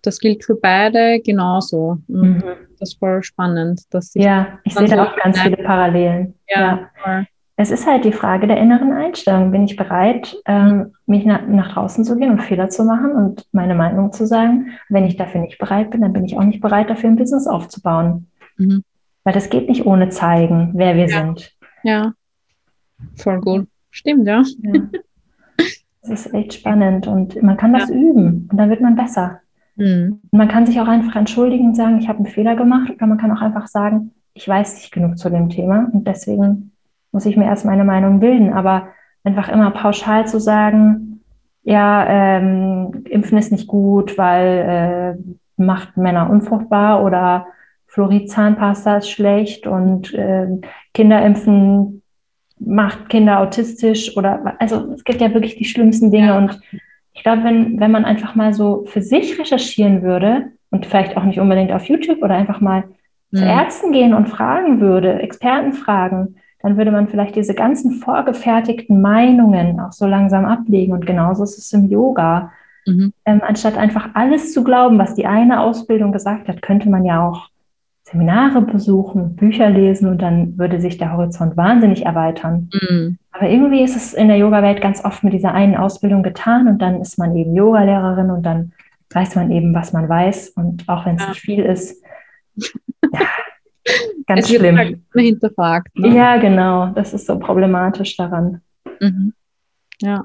das 0.04 0.20
gilt 0.20 0.44
für 0.44 0.56
beide 0.56 1.20
genauso. 1.22 1.98
Mhm. 2.08 2.44
Das 2.80 2.90
ist 2.92 3.00
voll 3.00 3.24
spannend. 3.24 3.82
Dass 3.92 4.14
ja, 4.14 4.60
ich 4.64 4.76
sehe 4.76 4.88
da 4.88 5.06
auch 5.06 5.16
ganz 5.16 5.40
viele 5.40 5.58
Parallelen. 5.58 6.36
Ja, 6.50 6.90
ja. 7.06 7.26
es 7.56 7.72
ist 7.72 7.88
halt 7.88 8.04
die 8.04 8.12
Frage 8.12 8.48
der 8.48 8.58
inneren 8.58 8.92
Einstellung. 8.92 9.52
Bin 9.52 9.64
ich 9.64 9.76
bereit, 9.76 10.36
ähm, 10.46 10.94
mich 11.06 11.26
nach, 11.26 11.48
nach 11.48 11.74
draußen 11.74 12.04
zu 12.04 12.18
gehen 12.18 12.32
und 12.32 12.44
Fehler 12.44 12.70
zu 12.70 12.84
machen 12.84 13.12
und 13.12 13.46
meine 13.52 13.76
Meinung 13.76 14.12
zu 14.12 14.28
sagen? 14.28 14.72
Wenn 14.90 15.06
ich 15.06 15.18
dafür 15.18 15.42
nicht 15.42 15.58
bereit 15.58 15.92
bin, 15.92 16.02
dann 16.02 16.14
bin 16.14 16.26
ich 16.26 16.38
auch 16.38 16.44
nicht 16.44 16.62
bereit, 16.62 16.90
dafür 16.90 17.10
ein 17.10 17.16
Business 17.16 17.48
aufzubauen. 17.48 18.28
Mhm. 18.58 18.84
Weil 19.24 19.34
das 19.34 19.50
geht 19.50 19.70
nicht 19.70 19.86
ohne 19.86 20.10
zeigen, 20.10 20.72
wer 20.76 20.96
wir 20.96 21.08
ja. 21.08 21.20
sind. 21.20 21.56
Ja, 21.84 22.14
voll 23.16 23.40
gut. 23.40 23.68
Stimmt, 23.92 24.28
ja. 24.28 24.44
ja. 24.64 24.82
Das 26.08 26.26
ist 26.26 26.34
echt 26.34 26.54
spannend 26.54 27.08
und 27.08 27.42
man 27.42 27.58
kann 27.58 27.74
das 27.74 27.90
ja. 27.90 27.96
üben 27.96 28.48
und 28.52 28.58
dann 28.58 28.70
wird 28.70 28.82
man 28.82 28.96
besser. 28.96 29.40
Mhm. 29.76 30.20
Und 30.32 30.38
man 30.38 30.48
kann 30.48 30.66
sich 30.66 30.80
auch 30.80 30.88
einfach 30.88 31.16
entschuldigen 31.16 31.68
und 31.68 31.76
sagen, 31.76 31.98
ich 32.00 32.08
habe 32.08 32.20
einen 32.20 32.28
Fehler 32.28 32.56
gemacht 32.56 32.92
oder 32.92 33.08
man 33.08 33.18
kann 33.18 33.32
auch 33.32 33.42
einfach 33.42 33.68
sagen, 33.68 34.12
ich 34.34 34.48
weiß 34.48 34.76
nicht 34.76 34.92
genug 34.92 35.18
zu 35.18 35.30
dem 35.30 35.50
Thema 35.50 35.90
und 35.92 36.06
deswegen 36.08 36.72
muss 37.12 37.26
ich 37.26 37.38
mir 37.38 37.46
erst 37.46 37.66
meine 37.66 37.86
Meinung 37.86 38.20
bilden. 38.20 38.54
Aber 38.54 38.90
einfach 39.24 39.50
immer 39.50 39.72
pauschal 39.72 40.28
zu 40.28 40.40
sagen, 40.40 41.22
ja, 41.64 42.06
ähm, 42.08 43.04
Impfen 43.10 43.38
ist 43.38 43.52
nicht 43.52 43.68
gut, 43.68 44.18
weil 44.18 45.18
äh, 45.18 45.34
macht 45.58 45.98
Männer 45.98 46.30
unfruchtbar 46.30 47.04
oder 47.04 47.48
Fluorid-Zahnpasta 47.88 48.98
ist 48.98 49.10
schlecht 49.10 49.66
und 49.66 50.14
äh, 50.14 50.48
Kinderimpfen 50.94 52.04
macht 52.60 53.10
Kinder 53.10 53.40
autistisch 53.40 54.16
oder 54.16 54.56
also 54.60 54.94
es 54.94 55.04
gibt 55.04 55.22
ja 55.22 55.34
wirklich 55.34 55.56
die 55.56 55.66
schlimmsten 55.66 56.12
Dinge 56.12 56.28
ja. 56.28 56.38
und 56.38 56.60
ich 57.14 57.24
glaube, 57.24 57.44
wenn, 57.44 57.80
wenn 57.80 57.92
man 57.92 58.06
einfach 58.06 58.36
mal 58.36 58.54
so 58.54 58.86
für 58.88 59.02
sich 59.02 59.40
recherchieren 59.40 60.04
würde 60.04 60.52
und 60.70 60.86
vielleicht 60.86 61.16
auch 61.18 61.24
nicht 61.24 61.40
unbedingt 61.40 61.72
auf 61.72 61.86
YouTube 61.86 62.22
oder 62.22 62.36
einfach 62.36 62.60
mal 62.60 62.84
mhm. 63.32 63.38
zu 63.38 63.46
Ärzten 63.46 63.92
gehen 63.92 64.14
und 64.14 64.28
fragen 64.28 64.82
würde, 64.82 65.22
Experten 65.22 65.74
fragen, 65.74 66.36
dann 66.66 66.78
würde 66.78 66.92
man 66.92 67.08
vielleicht 67.08 67.36
diese 67.36 67.54
ganzen 67.54 67.92
vorgefertigten 67.92 69.00
Meinungen 69.00 69.80
auch 69.80 69.92
so 69.92 70.08
langsam 70.08 70.46
ablegen. 70.46 70.94
Und 70.94 71.06
genauso 71.06 71.44
ist 71.44 71.58
es 71.58 71.72
im 71.74 71.90
Yoga. 71.90 72.52
Mhm. 72.88 73.14
Ähm, 73.24 73.42
anstatt 73.46 73.78
einfach 73.78 74.10
alles 74.16 74.52
zu 74.52 74.64
glauben, 74.64 74.98
was 74.98 75.16
die 75.16 75.28
eine 75.28 75.62
Ausbildung 75.62 76.12
gesagt 76.12 76.48
hat, 76.48 76.62
könnte 76.62 76.90
man 76.90 77.06
ja 77.06 77.28
auch 77.28 77.50
Seminare 78.16 78.62
besuchen, 78.62 79.36
Bücher 79.36 79.70
lesen 79.70 80.08
und 80.08 80.22
dann 80.22 80.58
würde 80.58 80.80
sich 80.80 80.98
der 80.98 81.12
Horizont 81.12 81.58
wahnsinnig 81.58 82.06
erweitern. 82.06 82.70
Mhm. 82.72 83.18
Aber 83.32 83.50
irgendwie 83.50 83.84
ist 83.84 83.98
es 83.98 84.14
in 84.14 84.30
der 84.30 84.38
Yoga-Welt 84.38 84.82
ganz 84.82 85.04
oft 85.04 85.22
mit 85.26 85.34
dieser 85.34 85.54
einen 85.54 85.76
Ausbildung 85.76 86.24
getan 86.24 86.70
und 86.70 86.82
dann 86.82 87.02
ist 87.02 87.20
man 87.20 87.36
eben 87.36 87.54
Yogalehrerin 87.54 88.32
und 88.32 88.44
dann 88.44 88.72
weiß 89.14 89.36
man 89.36 89.52
eben, 89.52 89.74
was 89.74 89.92
man 89.92 90.08
weiß 90.08 90.50
und 90.52 90.88
auch 90.88 91.06
wenn 91.06 91.16
es 91.16 91.24
ja. 91.24 91.30
nicht 91.30 91.42
viel 91.42 91.64
ist. 91.64 92.02
Ja, 92.56 93.28
ganz 94.28 94.50
es 94.50 94.56
schlimm. 94.56 94.78
Halt 94.78 94.98
hinterfragt. 95.14 96.00
Ne? 96.00 96.16
Ja, 96.16 96.38
genau. 96.38 96.88
Das 96.96 97.14
ist 97.14 97.28
so 97.28 97.38
problematisch 97.38 98.16
daran. 98.16 98.62
Mhm. 99.02 99.34
Ja. 100.02 100.24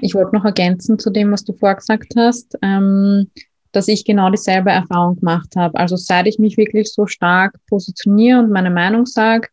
Ich 0.00 0.14
wollte 0.14 0.36
noch 0.36 0.44
ergänzen 0.44 1.00
zu 1.00 1.10
dem, 1.10 1.32
was 1.32 1.44
du 1.44 1.54
vorgesagt 1.54 2.14
hast. 2.16 2.56
Ähm, 2.62 3.30
dass 3.74 3.88
ich 3.88 4.04
genau 4.04 4.30
dieselbe 4.30 4.70
Erfahrung 4.70 5.16
gemacht 5.16 5.56
habe. 5.56 5.78
Also 5.78 5.96
seit 5.96 6.26
ich 6.26 6.38
mich 6.38 6.56
wirklich 6.56 6.92
so 6.92 7.06
stark 7.06 7.58
positioniere 7.68 8.38
und 8.38 8.50
meine 8.50 8.70
Meinung 8.70 9.06
sage, 9.06 9.48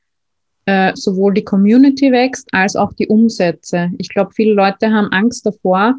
äh, 0.66 0.92
sowohl 0.96 1.34
die 1.34 1.44
Community 1.44 2.12
wächst 2.12 2.48
als 2.54 2.76
auch 2.76 2.94
die 2.94 3.08
Umsätze. 3.08 3.90
Ich 3.98 4.10
glaube, 4.10 4.32
viele 4.34 4.54
Leute 4.54 4.92
haben 4.92 5.12
Angst 5.12 5.46
davor, 5.46 5.96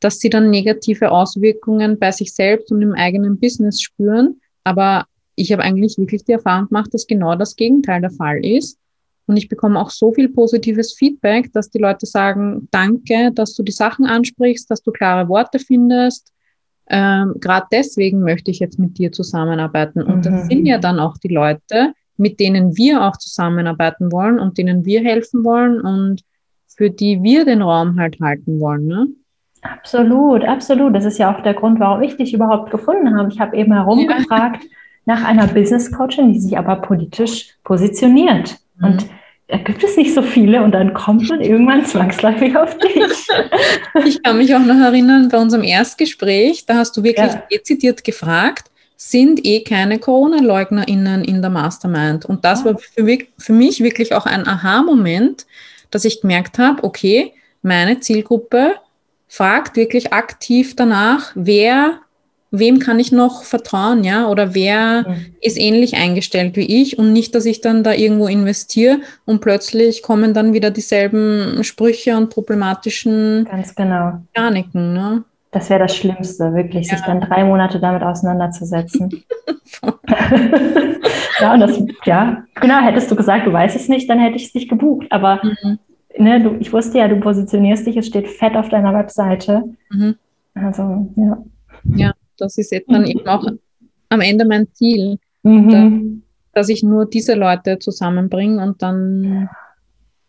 dass 0.00 0.18
sie 0.18 0.30
dann 0.30 0.50
negative 0.50 1.10
Auswirkungen 1.10 1.98
bei 1.98 2.10
sich 2.10 2.34
selbst 2.34 2.72
und 2.72 2.80
im 2.80 2.94
eigenen 2.94 3.38
Business 3.38 3.82
spüren. 3.82 4.40
Aber 4.64 5.04
ich 5.34 5.52
habe 5.52 5.62
eigentlich 5.62 5.98
wirklich 5.98 6.24
die 6.24 6.32
Erfahrung 6.32 6.68
gemacht, 6.68 6.92
dass 6.94 7.06
genau 7.06 7.34
das 7.34 7.54
Gegenteil 7.54 8.00
der 8.00 8.10
Fall 8.10 8.44
ist. 8.44 8.78
Und 9.26 9.36
ich 9.36 9.48
bekomme 9.48 9.78
auch 9.78 9.90
so 9.90 10.12
viel 10.12 10.30
positives 10.30 10.94
Feedback, 10.94 11.52
dass 11.52 11.68
die 11.68 11.78
Leute 11.78 12.06
sagen, 12.06 12.66
danke, 12.70 13.30
dass 13.34 13.54
du 13.54 13.62
die 13.62 13.72
Sachen 13.72 14.06
ansprichst, 14.06 14.70
dass 14.70 14.82
du 14.82 14.90
klare 14.90 15.28
Worte 15.28 15.58
findest, 15.58 16.32
ähm, 16.90 17.34
Gerade 17.40 17.66
deswegen 17.70 18.20
möchte 18.20 18.50
ich 18.50 18.58
jetzt 18.58 18.78
mit 18.78 18.98
dir 18.98 19.12
zusammenarbeiten. 19.12 20.02
Und 20.02 20.18
mhm. 20.18 20.22
das 20.22 20.46
sind 20.46 20.66
ja 20.66 20.78
dann 20.78 20.98
auch 20.98 21.18
die 21.18 21.28
Leute, 21.28 21.92
mit 22.16 22.40
denen 22.40 22.76
wir 22.76 23.04
auch 23.04 23.16
zusammenarbeiten 23.16 24.10
wollen 24.10 24.38
und 24.38 24.58
denen 24.58 24.84
wir 24.84 25.02
helfen 25.02 25.44
wollen 25.44 25.80
und 25.80 26.22
für 26.66 26.90
die 26.90 27.22
wir 27.22 27.44
den 27.44 27.62
Raum 27.62 27.98
halt 27.98 28.18
halten 28.20 28.60
wollen. 28.60 28.86
Ne? 28.86 29.06
Absolut, 29.62 30.44
absolut. 30.44 30.94
Das 30.94 31.04
ist 31.04 31.18
ja 31.18 31.34
auch 31.34 31.42
der 31.42 31.54
Grund, 31.54 31.80
warum 31.80 32.02
ich 32.02 32.16
dich 32.16 32.32
überhaupt 32.32 32.70
gefunden 32.70 33.16
habe. 33.16 33.28
Ich 33.30 33.40
habe 33.40 33.56
eben 33.56 33.72
herumgefragt 33.72 34.62
ja. 34.62 34.70
nach 35.04 35.24
einer 35.24 35.46
Business 35.48 35.92
Coachin, 35.92 36.32
die 36.32 36.40
sich 36.40 36.56
aber 36.56 36.76
politisch 36.76 37.56
positioniert. 37.64 38.58
Mhm. 38.78 38.84
Und 38.86 39.06
da 39.48 39.56
gibt 39.56 39.82
es 39.82 39.96
nicht 39.96 40.14
so 40.14 40.20
viele 40.20 40.62
und 40.62 40.72
dann 40.72 40.92
kommt 40.92 41.26
man 41.30 41.40
irgendwann 41.40 41.84
zwangsläufig 41.86 42.56
auf 42.56 42.76
dich. 42.78 42.94
Ich 44.04 44.22
kann 44.22 44.38
mich 44.38 44.54
auch 44.54 44.60
noch 44.60 44.78
erinnern, 44.78 45.28
bei 45.28 45.38
unserem 45.38 45.64
Erstgespräch, 45.64 46.66
da 46.66 46.76
hast 46.76 46.96
du 46.96 47.02
wirklich 47.02 47.32
ja. 47.32 47.42
dezidiert 47.50 48.04
gefragt, 48.04 48.70
sind 48.96 49.44
eh 49.44 49.62
keine 49.64 49.98
Corona-LeugnerInnen 49.98 51.24
in 51.24 51.40
der 51.40 51.50
Mastermind. 51.50 52.26
Und 52.26 52.44
das 52.44 52.64
war 52.64 52.76
für, 52.78 53.18
für 53.38 53.52
mich 53.52 53.82
wirklich 53.82 54.14
auch 54.14 54.26
ein 54.26 54.46
Aha-Moment, 54.46 55.46
dass 55.90 56.04
ich 56.04 56.20
gemerkt 56.20 56.58
habe, 56.58 56.84
okay, 56.84 57.32
meine 57.62 58.00
Zielgruppe 58.00 58.74
fragt 59.28 59.76
wirklich 59.76 60.12
aktiv 60.12 60.76
danach, 60.76 61.32
wer 61.34 62.00
wem 62.50 62.78
kann 62.78 62.98
ich 62.98 63.12
noch 63.12 63.42
vertrauen, 63.42 64.04
ja? 64.04 64.28
Oder 64.28 64.54
wer 64.54 65.04
mhm. 65.08 65.26
ist 65.40 65.58
ähnlich 65.58 65.96
eingestellt 65.96 66.56
wie 66.56 66.82
ich 66.82 66.98
und 66.98 67.12
nicht, 67.12 67.34
dass 67.34 67.46
ich 67.46 67.60
dann 67.60 67.82
da 67.82 67.92
irgendwo 67.92 68.26
investiere 68.26 68.98
und 69.24 69.40
plötzlich 69.40 70.02
kommen 70.02 70.34
dann 70.34 70.52
wieder 70.52 70.70
dieselben 70.70 71.62
Sprüche 71.62 72.16
und 72.16 72.30
problematischen 72.30 73.46
Ganz 73.50 73.74
genau. 73.74 74.20
Mechaniken, 74.34 74.94
ne? 74.94 75.24
Das 75.50 75.70
wäre 75.70 75.80
das 75.80 75.96
Schlimmste, 75.96 76.52
wirklich, 76.54 76.88
ja. 76.88 76.96
sich 76.96 77.06
dann 77.06 77.22
drei 77.22 77.42
Monate 77.42 77.80
damit 77.80 78.02
auseinanderzusetzen. 78.02 79.08
ja, 81.40 81.54
und 81.54 81.60
das, 81.60 81.82
ja, 82.04 82.44
genau, 82.60 82.80
hättest 82.80 83.10
du 83.10 83.16
gesagt, 83.16 83.46
du 83.46 83.52
weißt 83.52 83.76
es 83.76 83.88
nicht, 83.88 84.10
dann 84.10 84.18
hätte 84.18 84.36
ich 84.36 84.46
es 84.46 84.54
nicht 84.54 84.68
gebucht. 84.68 85.06
Aber 85.10 85.40
mhm. 85.42 85.78
ne, 86.18 86.42
du, 86.42 86.56
ich 86.60 86.72
wusste 86.72 86.98
ja, 86.98 87.08
du 87.08 87.16
positionierst 87.20 87.86
dich, 87.86 87.96
es 87.96 88.06
steht 88.06 88.28
fett 88.28 88.56
auf 88.56 88.68
deiner 88.68 88.92
Webseite. 88.94 89.64
Mhm. 89.90 90.16
Also, 90.54 91.08
ja. 91.16 91.38
Ja, 91.94 92.12
das 92.38 92.58
ist 92.58 92.72
jetzt 92.72 92.90
dann 92.90 93.04
eben 93.04 93.26
auch 93.26 93.46
am 94.08 94.20
Ende 94.20 94.46
mein 94.46 94.72
Ziel, 94.72 95.18
mhm. 95.42 95.70
da, 96.52 96.60
dass 96.60 96.68
ich 96.68 96.82
nur 96.82 97.06
diese 97.06 97.34
Leute 97.34 97.78
zusammenbringe 97.78 98.62
und 98.62 98.82
dann, 98.82 99.48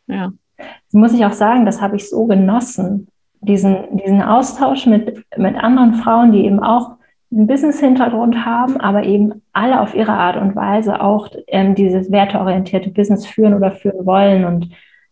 ja. 0.08 0.32
Das 0.58 0.94
muss 0.94 1.14
ich 1.14 1.24
auch 1.24 1.34
sagen, 1.34 1.66
das 1.66 1.82
habe 1.82 1.96
ich 1.96 2.10
so 2.10 2.26
genossen, 2.26 3.08
diesen, 3.42 3.98
diesen 3.98 4.22
Austausch 4.22 4.86
mit, 4.86 5.24
mit 5.38 5.56
anderen 5.56 5.94
Frauen, 5.94 6.34
die 6.34 6.46
eben 6.46 6.60
auch 6.60 6.98
einen 7.32 7.48
Business-Hintergrund 7.48 8.46
haben, 8.46 8.78
aber 8.78 9.04
eben 9.04 9.42
alle 9.54 9.80
auf 9.80 9.94
ihre 9.94 10.12
Art 10.14 10.36
und 10.36 10.56
Weise 10.56 11.00
auch 11.02 11.30
ähm, 11.48 11.76
dieses 11.76 12.12
werteorientierte 12.12 12.90
Business 12.90 13.26
führen 13.26 13.54
oder 13.54 13.72
führen 13.72 14.06
wollen. 14.06 14.46
Und 14.46 14.72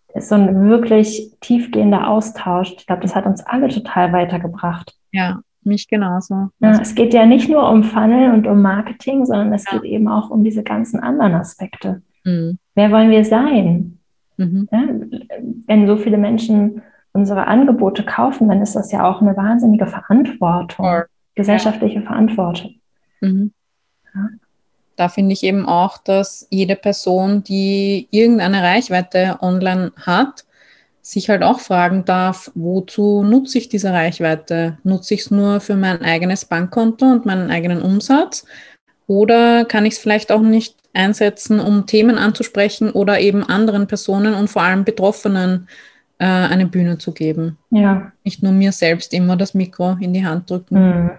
es 0.10 0.24
ist 0.24 0.30
so 0.30 0.36
ein 0.36 0.68
wirklich 0.68 1.32
tiefgehender 1.42 2.10
Austausch. 2.10 2.74
Ich 2.78 2.88
glaube, 2.88 3.04
das 3.04 3.16
hat 3.16 3.26
uns 3.26 3.46
alle 3.46 3.68
total 3.70 4.12
weitergebracht. 4.14 4.96
Ja, 5.12 5.40
mich 5.68 5.88
genauso. 5.88 6.50
Ja, 6.60 6.80
es 6.82 6.96
geht 6.96 7.14
ja 7.14 7.26
nicht 7.26 7.50
nur 7.50 7.70
um 7.70 7.84
Funnel 7.84 8.32
und 8.34 8.48
um 8.48 8.62
Marketing, 8.62 9.26
sondern 9.26 9.54
es 9.54 9.66
ja. 9.70 9.78
geht 9.78 9.92
eben 9.92 10.08
auch 10.08 10.30
um 10.30 10.44
diese 10.44 10.64
ganzen 10.64 11.00
anderen 11.00 11.36
Aspekte. 11.36 12.02
Mhm. 12.24 12.58
Wer 12.74 12.92
wollen 12.92 13.12
wir 13.12 13.24
sein? 13.24 14.00
Mhm. 14.38 14.68
Ja, 14.72 14.84
wenn 15.68 15.88
so 15.88 15.98
viele 15.98 16.18
Menschen 16.18 16.82
unsere 17.14 17.48
Angebote 17.48 18.04
kaufen, 18.04 18.48
dann 18.48 18.62
ist 18.62 18.76
das 18.76 18.92
ja 18.92 19.08
auch 19.08 19.22
eine 19.22 19.36
wahnsinnige 19.36 19.88
Verantwortung, 19.88 20.86
ja. 20.86 21.06
gesellschaftliche 21.36 22.02
Verantwortung. 22.02 22.76
Mhm. 23.22 23.52
Da 24.96 25.10
finde 25.10 25.34
ich 25.34 25.44
eben 25.44 25.66
auch, 25.68 26.00
dass 26.00 26.48
jede 26.50 26.76
Person, 26.76 27.44
die 27.44 28.08
irgendeine 28.10 28.64
Reichweite 28.64 29.38
online 29.42 29.92
hat, 29.96 30.47
sich 31.12 31.30
halt 31.30 31.42
auch 31.42 31.62
fragen 31.62 32.04
darf, 32.04 32.52
wozu 32.54 33.24
nutze 33.24 33.60
ich 33.60 33.70
diese 33.70 33.94
Reichweite? 33.94 34.78
Nutze 34.84 35.14
ich 35.14 35.22
es 35.22 35.32
nur 35.32 35.62
für 35.62 35.78
mein 35.78 36.02
eigenes 36.02 36.44
Bankkonto 36.44 37.06
und 37.06 37.26
meinen 37.26 37.50
eigenen 37.50 37.82
Umsatz? 37.82 38.46
Oder 39.08 39.64
kann 39.64 39.86
ich 39.86 39.94
es 39.94 40.00
vielleicht 40.00 40.34
auch 40.34 40.42
nicht 40.42 40.76
einsetzen, 40.94 41.62
um 41.62 41.86
Themen 41.86 42.18
anzusprechen 42.18 42.92
oder 42.92 43.22
eben 43.22 43.42
anderen 43.44 43.88
Personen 43.88 44.34
und 44.34 44.50
vor 44.50 44.64
allem 44.64 44.84
Betroffenen 44.84 45.70
äh, 46.18 46.26
eine 46.26 46.66
Bühne 46.66 46.98
zu 46.98 47.14
geben? 47.14 47.58
Ja. 47.70 48.12
Nicht 48.26 48.44
nur 48.44 48.52
mir 48.52 48.74
selbst 48.74 49.14
immer 49.14 49.38
das 49.38 49.54
Mikro 49.54 49.96
in 50.02 50.14
die 50.14 50.26
Hand 50.26 50.50
drücken. 50.50 50.76
Mhm. 50.76 51.12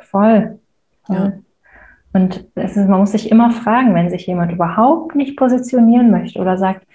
Voll. 0.00 0.58
Voll. 1.06 1.16
Ja. 1.16 1.32
Und 2.12 2.44
ist, 2.56 2.76
man 2.76 3.00
muss 3.00 3.12
sich 3.12 3.30
immer 3.30 3.50
fragen, 3.52 3.94
wenn 3.94 4.10
sich 4.10 4.26
jemand 4.26 4.52
überhaupt 4.52 5.16
nicht 5.16 5.38
positionieren 5.38 6.10
möchte 6.10 6.38
oder 6.38 6.58
sagt, 6.58 6.86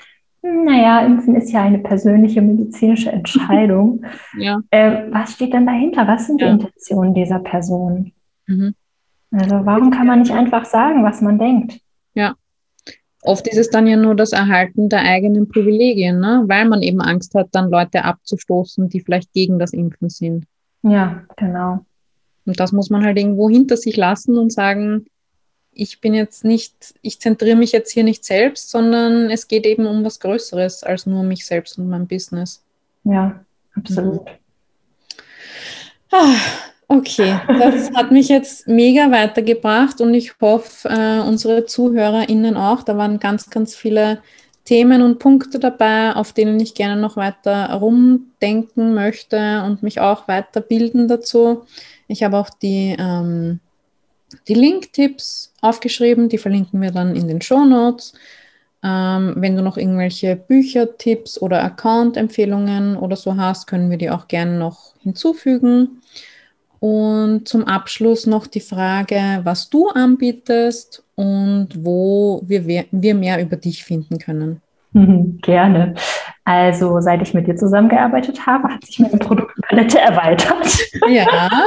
naja, 0.42 1.06
Impfen 1.06 1.36
ist 1.36 1.52
ja 1.52 1.64
eine 1.64 1.80
persönliche 1.80 2.42
medizinische 2.42 3.12
Entscheidung. 3.12 4.06
ja. 4.38 4.62
Äh, 4.72 5.12
was 5.12 5.34
steht 5.34 5.54
denn 5.54 5.66
dahinter? 5.66 6.08
Was 6.08 6.28
sind 6.28 6.42
ja. 6.42 6.48
die 6.48 6.54
Intentionen 6.54 7.14
dieser 7.14 7.40
Person? 7.40 8.12
Mhm. 8.48 8.74
Also 9.32 9.64
warum 9.64 9.92
kann 9.92 10.08
man 10.08 10.20
nicht 10.20 10.32
einfach 10.32 10.66
sagen, 10.66 11.04
was 11.04 11.22
man 11.22 11.38
denkt? 11.38 11.80
Ja, 12.16 12.36
oft 13.22 13.48
ist 13.48 13.58
es 13.58 13.70
dann 13.70 13.88
ja 13.88 13.96
nur 13.96 14.16
das 14.16 14.32
Erhalten 14.32 14.90
der 14.90 15.02
eigenen 15.02 15.48
Privilegien, 15.48 16.20
ne? 16.20 16.44
weil 16.48 16.68
man 16.68 16.82
eben 16.82 17.02
Angst 17.02 17.36
hat, 17.36 17.50
dann 17.52 17.70
Leute 17.70 18.06
abzustoßen, 18.06 18.90
die 18.90 19.02
vielleicht 19.02 19.34
gegen 19.34 19.60
das 19.60 19.74
Impfen 19.74 20.10
sind. 20.10 20.46
Ja, 20.82 21.24
genau. 21.36 21.86
Und 22.46 22.60
das 22.60 22.72
muss 22.72 22.90
man 22.90 23.04
halt 23.04 23.18
irgendwo 23.18 23.50
hinter 23.50 23.78
sich 23.78 23.98
lassen 23.98 24.38
und 24.38 24.52
sagen, 24.52 25.06
ich 25.80 26.02
bin 26.02 26.14
jetzt 26.14 26.44
nicht, 26.44 26.94
ich 27.02 27.20
zentriere 27.20 27.56
mich 27.56 27.72
jetzt 27.72 27.92
hier 27.92 28.04
nicht 28.04 28.26
selbst, 28.26 28.70
sondern 28.70 29.30
es 29.30 29.48
geht 29.48 29.66
eben 29.66 29.86
um 29.86 30.04
was 30.04 30.20
Größeres 30.20 30.84
als 30.84 31.06
nur 31.06 31.24
mich 31.24 31.46
selbst 31.46 31.78
und 31.78 31.90
mein 31.90 32.08
Business. 32.08 32.64
Ja, 33.06 33.40
absolut. 33.76 34.26
Mhm. 34.26 34.32
Ah, 36.12 36.36
okay, 36.88 37.40
das 37.48 37.92
hat 37.94 38.12
mich 38.12 38.30
jetzt 38.30 38.68
mega 38.68 39.12
weitergebracht 39.12 40.02
und 40.02 40.14
ich 40.14 40.34
hoffe, 40.42 40.90
äh, 40.90 41.20
unsere 41.20 41.66
ZuhörerInnen 41.66 42.58
auch. 42.58 42.84
Da 42.84 42.98
waren 42.98 43.20
ganz, 43.20 43.50
ganz 43.50 43.76
viele 43.76 44.22
Themen 44.66 45.02
und 45.02 45.20
Punkte 45.20 45.60
dabei, 45.60 46.16
auf 46.16 46.34
denen 46.34 46.60
ich 46.60 46.76
gerne 46.76 47.00
noch 47.00 47.16
weiter 47.16 47.72
rumdenken 47.74 48.94
möchte 48.94 49.64
und 49.66 49.82
mich 49.82 50.02
auch 50.02 50.28
weiterbilden 50.28 51.08
dazu. 51.08 51.64
Ich 52.08 52.24
habe 52.24 52.38
auch 52.38 52.50
die, 52.50 52.96
ähm, 53.00 53.60
die 54.48 54.54
Link-Tipps 54.54 55.54
aufgeschrieben, 55.62 56.30
die 56.30 56.38
verlinken 56.38 56.82
wir 56.82 56.92
dann 56.92 57.16
in 57.16 57.28
den 57.28 57.42
Show 57.42 57.66
Notes. 57.66 58.14
Ähm, 58.82 59.34
wenn 59.38 59.56
du 59.56 59.62
noch 59.62 59.78
irgendwelche 59.78 60.36
Büchertipps 60.36 61.42
oder 61.42 61.64
Account-Empfehlungen 61.64 62.96
oder 62.96 63.16
so 63.16 63.36
hast, 63.36 63.68
können 63.68 63.90
wir 63.90 63.98
die 63.98 64.10
auch 64.10 64.28
gerne 64.28 64.58
noch 64.58 64.94
hinzufügen. 65.00 66.02
Und 66.80 67.48
zum 67.48 67.66
Abschluss 67.66 68.26
noch 68.26 68.48
die 68.48 68.62
Frage, 68.62 69.42
was 69.44 69.70
du 69.70 69.90
anbietest 69.90 71.04
und 71.16 71.68
wo 71.84 72.42
wir, 72.46 72.86
wir 72.90 73.16
mehr 73.16 73.42
über 73.42 73.58
dich 73.58 73.84
finden 73.84 74.18
können. 74.18 74.62
Gerne. 75.42 75.96
Also, 76.46 77.00
seit 77.00 77.22
ich 77.22 77.34
mit 77.34 77.48
dir 77.48 77.56
zusammengearbeitet 77.56 78.48
habe, 78.48 78.70
hat 78.70 78.86
sich 78.86 79.00
meine 79.00 79.18
Produktpalette 79.18 80.00
erweitert. 80.00 80.78
Ja. 81.08 81.50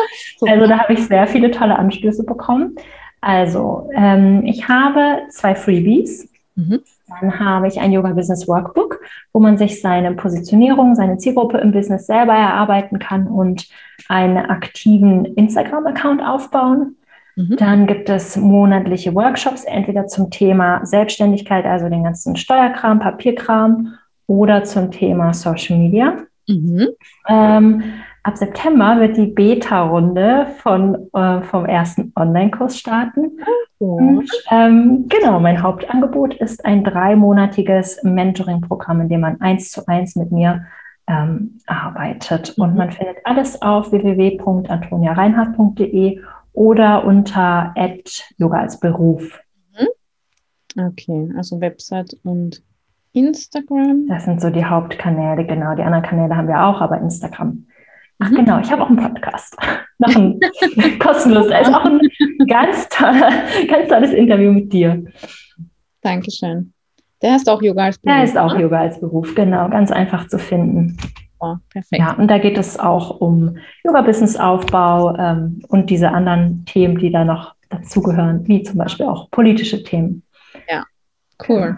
Also, 0.45 0.66
da 0.66 0.81
habe 0.81 0.95
ich 0.95 1.07
sehr 1.07 1.29
viele 1.29 1.53
tolle 1.53 1.79
Anstöße 1.79 2.25
bekommen. 2.25 2.75
Also, 3.20 3.89
ähm, 3.95 4.43
ich 4.45 4.66
habe 4.66 5.20
zwei 5.31 5.55
Freebies. 5.55 6.29
Mhm. 6.57 6.81
Dann 7.20 7.39
habe 7.39 7.68
ich 7.68 7.81
ein 7.81 7.93
Yoga 7.93 8.12
Business 8.12 8.49
Workbook, 8.49 9.01
wo 9.33 9.39
man 9.39 9.57
sich 9.57 9.81
seine 9.81 10.14
Positionierung, 10.14 10.97
seine 10.97 11.18
Zielgruppe 11.18 11.59
im 11.59 11.70
Business 11.70 12.07
selber 12.07 12.33
erarbeiten 12.33 12.99
kann 12.99 13.29
und 13.29 13.68
einen 14.09 14.39
aktiven 14.39 15.25
Instagram-Account 15.25 16.23
aufbauen. 16.23 16.97
Mhm. 17.37 17.57
Dann 17.57 17.87
gibt 17.87 18.09
es 18.09 18.37
monatliche 18.37 19.14
Workshops, 19.14 19.64
entweder 19.64 20.07
zum 20.07 20.30
Thema 20.30 20.85
Selbstständigkeit, 20.85 21.64
also 21.64 21.89
den 21.89 22.05
ganzen 22.05 22.37
Steuerkram, 22.37 23.01
Papierkram 23.01 23.95
oder 24.26 24.64
zum 24.64 24.91
Thema 24.91 25.33
Social 25.33 25.78
Media. 25.78 26.18
Mhm. 26.49 26.89
Ähm, 27.28 27.83
ab 28.22 28.37
September 28.37 29.01
wird 29.01 29.16
die 29.16 29.26
Beta-Runde 29.26 30.47
von, 30.59 31.09
äh, 31.14 31.41
vom 31.43 31.66
ersten 31.66 32.12
Online-Kurs 32.16 32.78
starten. 32.78 33.39
Und, 33.78 34.30
ähm, 34.51 35.07
genau, 35.09 35.41
mein 35.41 35.62
Hauptangebot 35.62 36.35
ist 36.35 36.64
ein 36.64 36.85
dreimonatiges 36.85 38.01
Mentoring-Programm, 38.05 39.01
in 39.01 39.09
dem 39.09 39.20
man 39.20 39.41
eins 39.41 39.72
zu 39.72 39.89
eins 39.89 40.14
mit 40.14 40.30
mir 40.30 40.66
ähm, 41.09 41.59
arbeitet. 41.66 42.57
Und 42.59 42.72
mhm. 42.72 42.76
man 42.76 42.93
findet 42.93 43.16
alles 43.24 43.61
auf 43.61 43.91
www.antoniareinhardt.de 43.91 46.20
oder 46.53 47.05
unter 47.05 47.74
Yoga 48.36 48.59
als 48.59 48.78
Beruf. 48.80 49.40
Mhm. 49.78 50.88
Okay, 50.88 51.32
also 51.36 51.61
Website 51.61 52.16
und 52.24 52.62
Instagram. 53.12 54.07
Das 54.09 54.24
sind 54.24 54.40
so 54.40 54.50
die 54.50 54.64
Hauptkanäle, 54.64 55.46
genau. 55.46 55.74
Die 55.74 55.82
anderen 55.82 56.05
Kanäle 56.05 56.36
haben 56.36 56.48
wir 56.48 56.64
auch, 56.64 56.80
aber 56.80 56.98
Instagram. 56.98 57.66
Ach 58.18 58.30
mhm. 58.30 58.36
genau, 58.36 58.61
ich 58.61 58.70
habe 58.70 58.82
auch 58.82 58.88
einen 58.88 58.96
Podcast. 58.96 59.57
Noch 59.98 60.14
ein 60.14 60.40
kostenlos. 60.98 61.48
Da 61.48 61.59
ist 61.59 61.74
auch 61.74 61.84
ein 61.84 62.00
ganz, 62.48 62.88
toller, 62.88 63.30
ganz 63.68 63.88
tolles 63.88 64.12
Interview 64.12 64.53
mit 64.53 64.72
dir. 64.72 65.05
Dankeschön. 66.00 66.72
Der 67.20 67.34
heißt 67.34 67.48
auch 67.48 67.62
Yoga 67.62 67.84
als 67.84 67.98
Beruf. 67.98 68.16
Der 68.16 68.24
ist 68.24 68.36
auch 68.36 68.55
ne? 68.55 68.62
Yoga 68.62 68.80
als 68.80 69.00
Beruf, 69.00 69.34
genau. 69.34 69.68
Ganz 69.68 69.92
einfach 69.92 70.26
zu 70.26 70.38
finden. 70.38 70.96
Oh, 71.45 71.57
perfekt. 71.70 71.99
Ja, 71.99 72.12
und 72.12 72.28
da 72.30 72.38
geht 72.38 72.57
es 72.57 72.78
auch 72.78 73.20
um 73.20 73.57
Yoga-Business-Aufbau 73.84 75.16
ähm, 75.16 75.61
und 75.68 75.90
diese 75.90 76.11
anderen 76.11 76.64
Themen, 76.66 76.99
die 76.99 77.11
da 77.11 77.24
noch 77.24 77.57
dazugehören, 77.68 78.47
wie 78.47 78.62
zum 78.62 78.78
Beispiel 78.78 79.07
auch 79.07 79.28
politische 79.32 79.82
Themen. 79.82 80.22
Ja, 80.70 80.84
cool. 81.49 81.76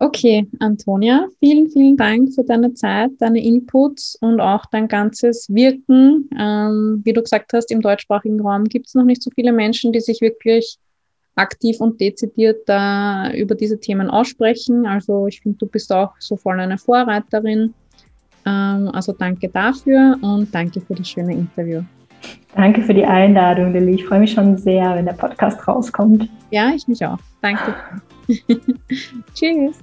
Okay, 0.00 0.48
Antonia, 0.58 1.28
vielen, 1.38 1.68
vielen 1.68 1.98
Dank 1.98 2.34
für 2.34 2.44
deine 2.44 2.72
Zeit, 2.72 3.10
deine 3.18 3.44
Inputs 3.44 4.16
und 4.22 4.40
auch 4.40 4.64
dein 4.72 4.88
ganzes 4.88 5.50
Wirken. 5.50 6.30
Ähm, 6.38 7.02
wie 7.04 7.12
du 7.12 7.20
gesagt 7.20 7.52
hast, 7.52 7.70
im 7.70 7.82
deutschsprachigen 7.82 8.40
Raum 8.40 8.64
gibt 8.64 8.86
es 8.86 8.94
noch 8.94 9.04
nicht 9.04 9.22
so 9.22 9.30
viele 9.34 9.52
Menschen, 9.52 9.92
die 9.92 10.00
sich 10.00 10.22
wirklich 10.22 10.78
aktiv 11.34 11.78
und 11.78 12.00
dezidiert 12.00 12.66
da 12.66 13.30
über 13.34 13.54
diese 13.54 13.78
Themen 13.78 14.08
aussprechen. 14.08 14.86
Also 14.86 15.26
ich 15.26 15.42
finde, 15.42 15.58
du 15.58 15.66
bist 15.66 15.92
auch 15.92 16.14
so 16.18 16.38
voll 16.38 16.58
eine 16.58 16.78
Vorreiterin. 16.78 17.74
Ähm, 18.46 18.90
also 18.92 19.12
danke 19.12 19.48
dafür 19.48 20.16
und 20.20 20.54
danke 20.54 20.80
für 20.80 20.94
das 20.94 21.08
schöne 21.08 21.34
Interview. 21.34 21.82
Danke 22.54 22.82
für 22.82 22.94
die 22.94 23.04
Einladung, 23.04 23.72
Lilly. 23.72 23.94
Ich 23.94 24.04
freue 24.04 24.20
mich 24.20 24.32
schon 24.32 24.56
sehr, 24.56 24.94
wenn 24.94 25.06
der 25.06 25.14
Podcast 25.14 25.66
rauskommt. 25.66 26.28
Ja, 26.50 26.70
ich 26.74 26.86
mich 26.86 27.04
auch. 27.04 27.18
Danke. 27.40 27.74
Tschüss. 29.34 29.78